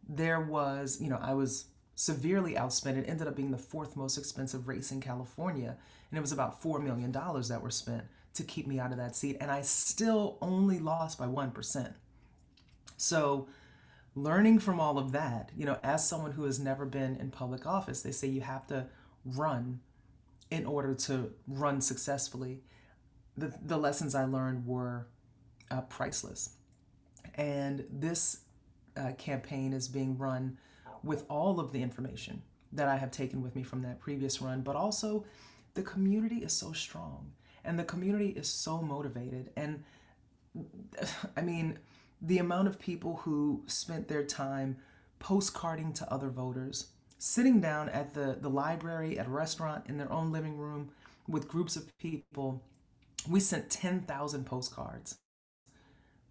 There 0.09 0.41
was, 0.41 0.99
you 1.01 1.09
know, 1.09 1.19
I 1.21 1.35
was 1.35 1.67
severely 1.99 2.55
outspent. 2.55 2.97
It 2.97 3.09
ended 3.09 3.27
up 3.27 3.35
being 3.35 3.51
the 3.51 3.59
fourth 3.59 3.97
most 3.97 4.17
expensive 4.17 4.69
race 4.69 4.93
in 4.93 5.01
California, 5.01 5.77
and 6.11 6.17
it 6.17 6.21
was 6.21 6.31
about 6.31 6.63
$4 6.63 6.81
million 6.81 7.11
that 7.11 7.61
were 7.61 7.73
spent 7.73 8.05
to 8.35 8.45
keep 8.45 8.69
me 8.69 8.79
out 8.79 8.93
of 8.93 8.99
that 8.99 9.17
seat, 9.17 9.37
and 9.41 9.51
I 9.51 9.63
still 9.63 10.39
only 10.41 10.79
lost 10.79 11.19
by 11.19 11.27
1%. 11.27 11.95
So, 12.97 13.49
learning 14.15 14.61
from 14.61 14.79
all 14.79 14.97
of 14.97 15.11
that, 15.11 15.51
you 15.57 15.67
know, 15.67 15.81
as 15.83 16.09
someone 16.09 16.31
who 16.31 16.45
has 16.45 16.61
never 16.61 16.87
been 16.87 17.17
in 17.17 17.33
public 17.33 17.67
office, 17.67 18.03
they 18.03 18.13
say 18.13 18.29
you 18.29 18.43
have 18.43 18.69
to 18.69 18.87
run 19.25 19.81
in 20.53 20.67
order 20.67 20.95
to 20.95 21.33
run 21.49 21.81
successfully. 21.81 22.61
The, 23.37 23.53
the 23.61 23.77
lessons 23.77 24.15
I 24.15 24.25
learned 24.25 24.67
were 24.69 25.09
uh, 25.69 25.81
priceless. 25.81 26.51
And 27.35 27.87
this 27.91 28.43
uh, 28.97 29.15
campaign 29.19 29.73
is 29.73 29.89
being 29.89 30.17
run 30.17 30.59
with 31.03 31.25
all 31.29 31.61
of 31.61 31.73
the 31.73 31.83
information 31.83 32.43
that 32.73 32.89
I 32.89 32.97
have 32.97 33.11
taken 33.11 33.43
with 33.43 33.57
me 33.57 33.63
from 33.63 33.83
that 33.83 34.01
previous 34.01 34.43
run, 34.43 34.63
but 34.63 34.77
also 34.77 35.25
the 35.75 35.83
community 35.83 36.39
is 36.39 36.53
so 36.53 36.73
strong 36.73 37.33
and 37.65 37.79
the 37.79 37.85
community 37.85 38.29
is 38.31 38.49
so 38.49 38.83
motivated. 38.83 39.51
And 39.57 39.85
I 41.37 41.43
mean, 41.43 41.79
the 42.21 42.39
amount 42.39 42.69
of 42.69 42.79
people 42.79 43.17
who 43.25 43.63
spent 43.67 44.09
their 44.09 44.25
time 44.25 44.79
postcarding 45.21 45.95
to 45.95 46.13
other 46.13 46.29
voters, 46.29 46.89
sitting 47.19 47.61
down 47.61 47.89
at 47.89 48.15
the, 48.15 48.39
the 48.41 48.51
library, 48.51 49.19
at 49.19 49.27
a 49.27 49.31
restaurant, 49.31 49.85
in 49.89 49.99
their 49.99 50.13
own 50.13 50.33
living 50.33 50.57
room 50.57 50.91
with 51.27 51.49
groups 51.49 51.77
of 51.77 51.91
people. 51.99 52.63
We 53.29 53.41
sent 53.41 53.71
10,000 53.71 54.47
postcards 54.47 55.19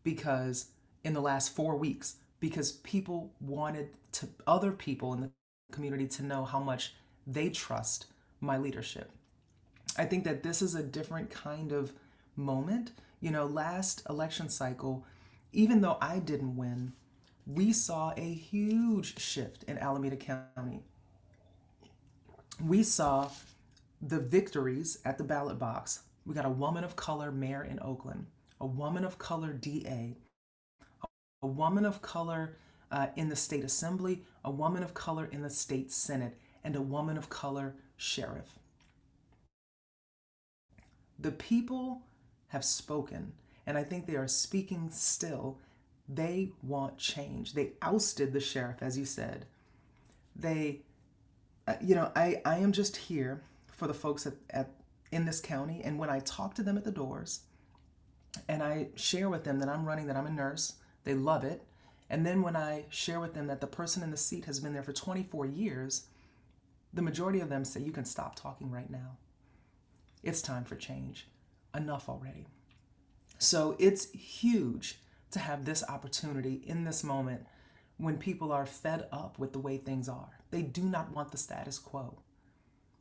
because 0.04 0.68
in 1.04 1.14
the 1.14 1.22
last 1.22 1.54
four 1.54 1.76
weeks, 1.76 2.16
because 2.40 2.72
people 2.72 3.34
wanted 3.40 3.90
to 4.14 4.28
other 4.46 4.72
people 4.72 5.14
in 5.14 5.22
the 5.22 5.32
community 5.72 6.08
to 6.08 6.24
know 6.24 6.46
how 6.46 6.60
much 6.60 6.94
they 7.26 7.50
trust 7.50 8.06
my 8.40 8.58
leadership. 8.58 9.12
I 9.98 10.06
think 10.06 10.24
that 10.26 10.44
this 10.44 10.62
is 10.62 10.76
a 10.76 10.84
different 10.84 11.30
kind 11.30 11.72
of 11.72 11.94
moment. 12.36 12.92
You 13.20 13.32
know, 13.32 13.46
last 13.46 14.04
election 14.10 14.50
cycle, 14.50 15.06
even 15.52 15.82
though 15.82 15.98
I 16.00 16.20
didn't 16.20 16.56
win, 16.56 16.94
we 17.46 17.74
saw 17.74 18.14
a 18.16 18.34
huge 18.34 19.20
shift 19.20 19.64
in 19.64 19.78
Alameda 19.78 20.18
County. 20.18 20.84
We 22.64 22.84
saw 22.84 23.30
the 24.02 24.20
victories 24.20 25.00
at 25.06 25.18
the 25.18 25.24
ballot 25.24 25.58
box. 25.58 26.02
We 26.26 26.36
got 26.36 26.46
a 26.46 26.50
woman 26.50 26.84
of 26.84 26.96
color 26.96 27.32
mayor 27.32 27.64
in 27.64 27.80
Oakland, 27.82 28.28
a 28.60 28.68
woman 28.68 29.04
of 29.06 29.18
color 29.18 29.54
DA, 29.54 30.18
a 31.42 31.48
woman 31.48 31.86
of 31.86 32.02
color 32.02 32.58
uh, 32.92 33.08
in 33.16 33.30
the 33.30 33.36
state 33.36 33.64
assembly, 33.64 34.24
a 34.44 34.52
woman 34.52 34.84
of 34.84 34.94
color 34.94 35.26
in 35.32 35.42
the 35.42 35.50
state 35.50 35.92
senate, 35.92 36.38
and 36.64 36.76
a 36.76 36.82
woman 36.82 37.18
of 37.18 37.30
color 37.30 37.76
sheriff. 37.96 38.60
The 41.20 41.32
people 41.32 42.04
have 42.50 42.64
spoken, 42.64 43.34
and 43.66 43.78
I 43.78 43.84
think 43.84 44.06
they 44.06 44.16
are 44.16 44.28
speaking 44.28 44.90
still 44.92 45.58
they 46.08 46.52
want 46.64 46.98
change. 46.98 47.54
They 47.54 47.74
ousted 47.82 48.32
the 48.32 48.40
sheriff, 48.40 48.78
as 48.82 48.98
you 48.98 49.06
said. 49.06 49.46
They, 50.36 50.82
uh, 51.68 51.76
you 51.82 51.96
know, 51.96 52.12
I, 52.16 52.42
I 52.46 52.58
am 52.60 52.72
just 52.72 52.96
here 52.96 53.42
for 53.68 53.88
the 53.88 53.94
folks 53.94 54.26
at, 54.26 54.34
at 54.50 54.70
in 55.12 55.26
this 55.26 55.42
county. 55.42 55.82
And 55.84 56.00
when 56.00 56.10
I 56.10 56.20
talk 56.20 56.54
to 56.56 56.64
them 56.64 56.78
at 56.78 56.84
the 56.84 56.92
doors 56.92 57.42
and 58.48 58.64
I 58.64 58.90
share 58.96 59.30
with 59.30 59.44
them 59.44 59.60
that 59.60 59.70
I'm 59.70 59.86
running, 59.86 60.08
that 60.08 60.16
I'm 60.16 60.28
a 60.28 60.32
nurse, 60.32 60.74
they 61.08 61.14
love 61.14 61.44
it. 61.44 61.64
And 62.10 62.26
then 62.26 62.42
when 62.42 62.56
I 62.56 62.86
share 62.90 63.20
with 63.20 63.34
them 63.34 63.48
that 63.48 63.62
the 63.62 63.68
person 63.68 64.04
in 64.04 64.12
the 64.12 64.18
seat 64.18 64.46
has 64.46 64.60
been 64.60 64.74
there 64.74 64.84
for 64.84 64.94
24 64.94 65.46
years, 65.46 66.08
the 66.94 67.02
majority 67.02 67.40
of 67.40 67.50
them 67.50 67.66
say, 67.66 67.82
You 67.82 67.92
can 67.92 68.06
stop 68.06 68.36
talking 68.36 68.72
right 68.72 68.90
now. 68.90 69.18
It's 70.24 70.42
time 70.42 70.64
for 70.64 70.76
change. 70.76 71.28
Enough 71.76 72.10
already. 72.10 72.48
So 73.40 73.76
it's 73.80 74.12
huge 74.12 75.00
to 75.32 75.40
have 75.40 75.66
this 75.66 75.84
opportunity 75.88 76.64
in 76.66 76.84
this 76.84 77.04
moment 77.04 77.46
when 77.98 78.18
people 78.18 78.52
are 78.52 78.66
fed 78.66 79.08
up 79.12 79.38
with 79.38 79.54
the 79.54 79.60
way 79.60 79.78
things 79.78 80.10
are. 80.10 80.40
They 80.52 80.62
do 80.62 80.84
not 80.84 81.14
want 81.14 81.32
the 81.32 81.38
status 81.38 81.78
quo. 81.78 82.20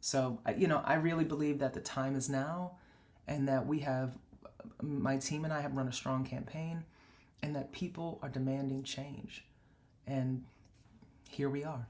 So, 0.00 0.40
you 0.56 0.68
know, 0.68 0.82
I 0.84 0.94
really 0.94 1.24
believe 1.24 1.58
that 1.58 1.74
the 1.74 1.80
time 1.80 2.16
is 2.16 2.28
now 2.28 2.72
and 3.26 3.48
that 3.48 3.66
we 3.66 3.80
have, 3.80 4.18
my 4.82 5.16
team 5.16 5.44
and 5.44 5.52
I 5.52 5.60
have 5.60 5.74
run 5.74 5.88
a 5.88 5.92
strong 5.92 6.24
campaign 6.24 6.84
and 7.46 7.54
that 7.54 7.70
people 7.70 8.18
are 8.22 8.28
demanding 8.28 8.82
change. 8.82 9.44
And 10.04 10.42
here 11.30 11.48
we 11.48 11.62
are. 11.62 11.86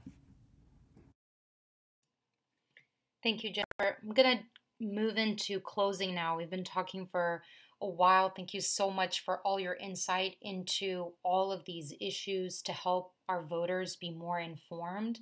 Thank 3.23 3.43
you, 3.43 3.51
Jennifer. 3.51 3.97
I'm 4.03 4.13
going 4.13 4.37
to 4.37 4.43
move 4.79 5.17
into 5.17 5.59
closing 5.59 6.13
now. 6.13 6.37
We've 6.37 6.51
been 6.51 6.63
talking 6.63 7.07
for 7.07 7.41
a 7.81 7.89
while. 7.89 8.29
Thank 8.29 8.53
you 8.53 8.61
so 8.61 8.91
much 8.91 9.21
for 9.25 9.39
all 9.39 9.59
your 9.59 9.73
insight 9.73 10.35
into 10.43 11.13
all 11.23 11.51
of 11.51 11.65
these 11.65 11.91
issues 11.99 12.61
to 12.61 12.71
help 12.71 13.13
our 13.27 13.41
voters 13.41 13.95
be 13.95 14.11
more 14.11 14.39
informed. 14.39 15.19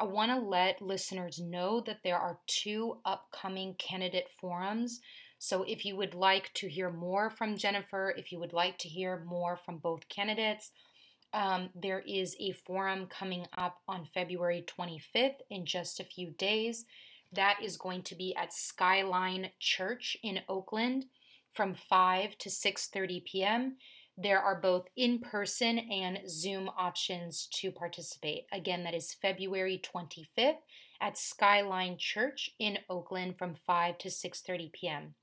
I 0.00 0.04
want 0.04 0.32
to 0.32 0.44
let 0.44 0.82
listeners 0.82 1.38
know 1.38 1.80
that 1.86 2.00
there 2.02 2.18
are 2.18 2.40
two 2.48 2.98
upcoming 3.04 3.76
candidate 3.78 4.30
forums. 4.40 4.98
So, 5.42 5.62
if 5.62 5.86
you 5.86 5.96
would 5.96 6.12
like 6.12 6.52
to 6.52 6.68
hear 6.68 6.90
more 6.90 7.30
from 7.30 7.56
Jennifer, 7.56 8.14
if 8.14 8.30
you 8.30 8.38
would 8.38 8.52
like 8.52 8.76
to 8.80 8.88
hear 8.88 9.24
more 9.26 9.56
from 9.56 9.78
both 9.78 10.06
candidates, 10.10 10.70
um, 11.32 11.70
there 11.74 12.00
is 12.06 12.36
a 12.38 12.52
forum 12.52 13.06
coming 13.06 13.46
up 13.56 13.78
on 13.88 14.04
February 14.04 14.62
25th 14.66 15.40
in 15.48 15.64
just 15.64 15.98
a 15.98 16.04
few 16.04 16.32
days. 16.32 16.84
That 17.32 17.56
is 17.62 17.78
going 17.78 18.02
to 18.02 18.14
be 18.14 18.36
at 18.36 18.52
Skyline 18.52 19.48
Church 19.58 20.14
in 20.22 20.40
Oakland 20.46 21.06
from 21.50 21.72
5 21.72 22.36
to 22.36 22.50
6:30 22.50 23.24
p.m. 23.24 23.76
There 24.18 24.40
are 24.40 24.60
both 24.60 24.88
in-person 24.94 25.78
and 25.78 26.20
Zoom 26.28 26.68
options 26.76 27.48
to 27.54 27.72
participate. 27.72 28.44
Again, 28.52 28.84
that 28.84 28.92
is 28.92 29.14
February 29.14 29.80
25th 29.82 30.58
at 31.00 31.16
Skyline 31.16 31.96
Church 31.96 32.50
in 32.58 32.80
Oakland 32.90 33.38
from 33.38 33.54
5 33.54 33.96
to 33.96 34.08
6:30 34.08 34.70
p.m. 34.72 35.14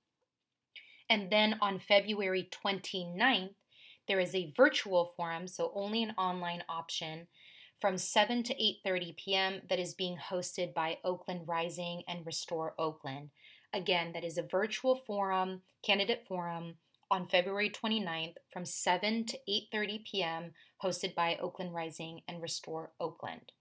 And 1.10 1.32
then 1.32 1.58
on 1.62 1.80
February 1.80 2.50
29th, 2.52 3.56
there 4.08 4.20
is 4.20 4.34
a 4.34 4.54
virtual 4.56 5.14
forum, 5.16 5.48
so 5.48 5.72
only 5.76 6.04
an 6.04 6.14
online 6.18 6.64
option 6.70 7.28
from 7.80 7.98
7 7.98 8.44
to 8.44 8.56
8:30 8.56 9.16
p.m. 9.18 9.62
that 9.70 9.80
is 9.80 9.94
being 9.94 10.18
hosted 10.18 10.74
by 10.74 10.98
Oakland 11.04 11.48
Rising 11.48 12.04
and 12.08 12.26
Restore 12.26 12.74
Oakland. 12.80 13.30
Again, 13.74 14.14
that 14.14 14.24
is 14.24 14.38
a 14.38 14.44
virtual 14.44 14.96
forum, 14.96 15.62
candidate 15.84 16.26
forum 16.28 16.76
on 17.12 17.28
February 17.28 17.70
29th 17.70 18.36
from 18.52 18.66
7 18.66 19.26
to 19.26 19.38
8:30 19.48 20.06
p.m. 20.06 20.54
hosted 20.84 21.14
by 21.16 21.36
Oakland 21.36 21.74
Rising 21.74 22.22
and 22.28 22.42
Restore 22.42 22.92
Oakland. 23.00 23.52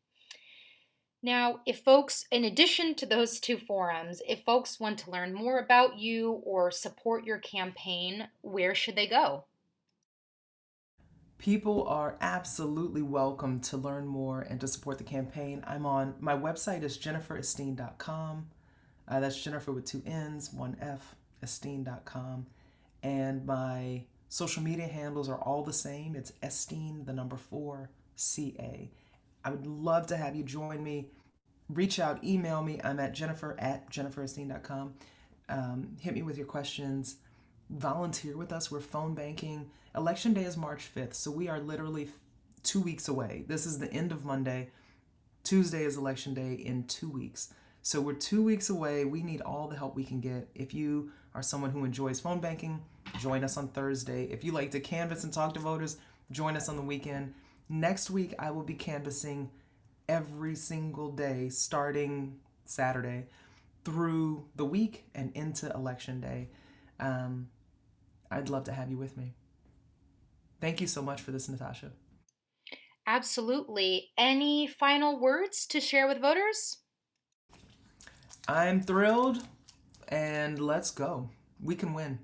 Now, 1.27 1.59
if 1.67 1.81
folks, 1.81 2.25
in 2.31 2.45
addition 2.45 2.95
to 2.95 3.05
those 3.05 3.41
two 3.41 3.57
forums, 3.57 4.23
if 4.29 4.45
folks 4.45 4.79
want 4.79 4.97
to 5.01 5.11
learn 5.11 5.35
more 5.35 5.59
about 5.59 5.99
you 5.99 6.41
or 6.45 6.71
support 6.71 7.25
your 7.25 7.39
campaign, 7.39 8.29
where 8.43 8.77
should 8.77 8.95
they 8.95 9.09
go? 9.09 9.43
People 11.37 11.85
are 11.89 12.17
absolutely 12.21 13.03
welcome 13.03 13.59
to 13.63 13.77
learn 13.77 14.07
more 14.07 14.43
and 14.43 14.61
to 14.61 14.69
support 14.69 14.99
the 14.99 15.05
campaign. 15.05 15.65
I'm 15.67 15.85
on 15.85 16.15
my 16.21 16.37
website 16.37 16.85
is 16.85 16.97
jenniferesteen.com. 16.97 18.47
Uh, 19.09 19.19
that's 19.19 19.43
Jennifer 19.43 19.73
with 19.73 19.85
two 19.85 20.05
N's, 20.07 20.53
one 20.53 20.77
F, 20.81 21.17
Esteen.com. 21.45 22.47
And 23.03 23.45
my 23.45 24.05
social 24.29 24.63
media 24.63 24.87
handles 24.87 25.29
are 25.29 25.39
all 25.39 25.65
the 25.65 25.73
same. 25.73 26.15
It's 26.15 26.31
Esteen, 26.41 27.05
the 27.05 27.13
number 27.13 27.37
four, 27.37 27.91
CA. 28.15 28.93
I 29.47 29.51
would 29.51 29.65
love 29.65 30.09
to 30.09 30.17
have 30.17 30.35
you 30.35 30.43
join 30.43 30.83
me. 30.83 31.07
Reach 31.69 32.01
out, 32.01 32.23
email 32.25 32.63
me. 32.63 32.81
I'm 32.83 32.99
at 32.99 33.15
jennifer 33.15 33.55
at 33.61 33.89
jenniferesteen.com. 33.93 34.95
Um, 35.49 35.97
hit 36.01 36.15
me 36.15 36.23
with 36.23 36.37
your 36.37 36.49
questions. 36.49 37.19
Volunteer 37.71 38.37
with 38.37 38.53
us. 38.53 38.73
We're 38.73 38.81
phone 38.81 39.15
banking. 39.15 39.71
Election 39.95 40.35
day 40.35 40.43
is 40.43 40.57
March 40.57 40.91
5th, 40.93 41.15
so 41.15 41.31
we 41.31 41.49
are 41.49 41.61
literally 41.61 42.09
two 42.65 42.81
weeks 42.81 43.07
away. 43.07 43.45
This 43.47 43.67
is 43.67 43.79
the 43.79 43.91
end 43.93 44.11
of 44.11 44.25
Monday. 44.25 44.71
Tuesday 45.45 45.85
is 45.85 45.97
election 45.97 46.35
day 46.35 46.55
in 46.55 46.85
two 46.89 47.09
weeks. 47.09 47.55
So 47.83 48.01
we're 48.01 48.15
two 48.15 48.43
weeks 48.43 48.69
away. 48.69 49.05
We 49.05 49.23
need 49.23 49.43
all 49.43 49.69
the 49.69 49.77
help 49.77 49.95
we 49.95 50.03
can 50.03 50.21
get. 50.21 50.49
If 50.57 50.75
you 50.75 51.13
are 51.37 51.43
someone 51.43 51.71
who 51.71 51.85
enjoys 51.85 52.19
phone 52.19 52.41
banking, 52.41 52.83
join 53.21 53.45
us 53.45 53.57
on 53.57 53.69
Thursday. 53.69 54.25
If 54.25 54.43
you 54.43 54.51
like 54.51 54.73
to 54.73 54.81
canvass 54.81 55.23
and 55.23 55.33
talk 55.33 55.55
to 55.55 55.61
voters, 55.61 55.99
join 56.33 56.57
us 56.57 56.69
on 56.69 56.75
the 56.75 56.83
weekend. 56.83 57.33
Next 57.69 58.11
week, 58.11 58.35
I 58.39 58.51
will 58.51 58.63
be 58.63 58.75
canvassing 58.75 59.51
every 60.09 60.55
single 60.55 61.11
day 61.11 61.49
starting 61.49 62.39
Saturday 62.65 63.27
through 63.85 64.47
the 64.55 64.65
week 64.65 65.05
and 65.15 65.33
into 65.35 65.71
election 65.73 66.21
day. 66.21 66.49
um, 67.01 67.49
I'd 68.31 68.49
love 68.49 68.65
to 68.65 68.73
have 68.73 68.91
you 68.91 68.99
with 68.99 69.17
me. 69.17 69.35
Thank 70.61 70.81
you 70.81 70.87
so 70.87 71.03
much 71.03 71.21
for 71.21 71.31
this, 71.31 71.49
Natasha. 71.49 71.93
Absolutely. 73.07 74.09
Any 74.19 74.67
final 74.67 75.21
words 75.21 75.67
to 75.67 75.81
share 75.81 76.09
with 76.09 76.21
voters? 76.21 76.79
I'm 78.49 78.81
thrilled, 78.81 79.47
and 80.09 80.59
let's 80.59 80.91
go. 80.91 81.31
We 81.63 81.77
can 81.77 81.95
win. 81.95 82.19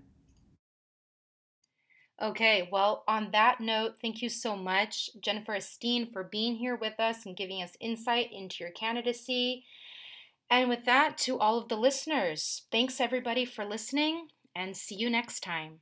Okay, 2.23 2.69
well, 2.71 3.03
on 3.09 3.31
that 3.33 3.61
note, 3.61 3.95
thank 4.01 4.23
you 4.23 4.29
so 4.29 4.55
much, 4.55 5.11
Jennifer 5.21 5.55
Esteen, 5.55 6.11
for 6.13 6.23
being 6.23 6.55
here 6.55 6.77
with 6.77 7.01
us 7.01 7.27
and 7.27 7.37
giving 7.37 7.61
us 7.61 7.77
insight 7.81 8.31
into 8.33 8.59
your 8.61 8.71
candidacy. 8.71 9.65
And 10.49 10.69
with 10.69 10.85
that, 10.85 11.19
to 11.19 11.41
all 11.41 11.59
of 11.59 11.69
the 11.69 11.77
listeners, 11.77 12.63
thanks 12.71 13.01
everybody 13.01 13.45
for 13.45 13.65
listening 13.65 14.29
and 14.55 14.77
see 14.77 14.95
you 14.95 15.11
next 15.11 15.41
time. 15.41 15.81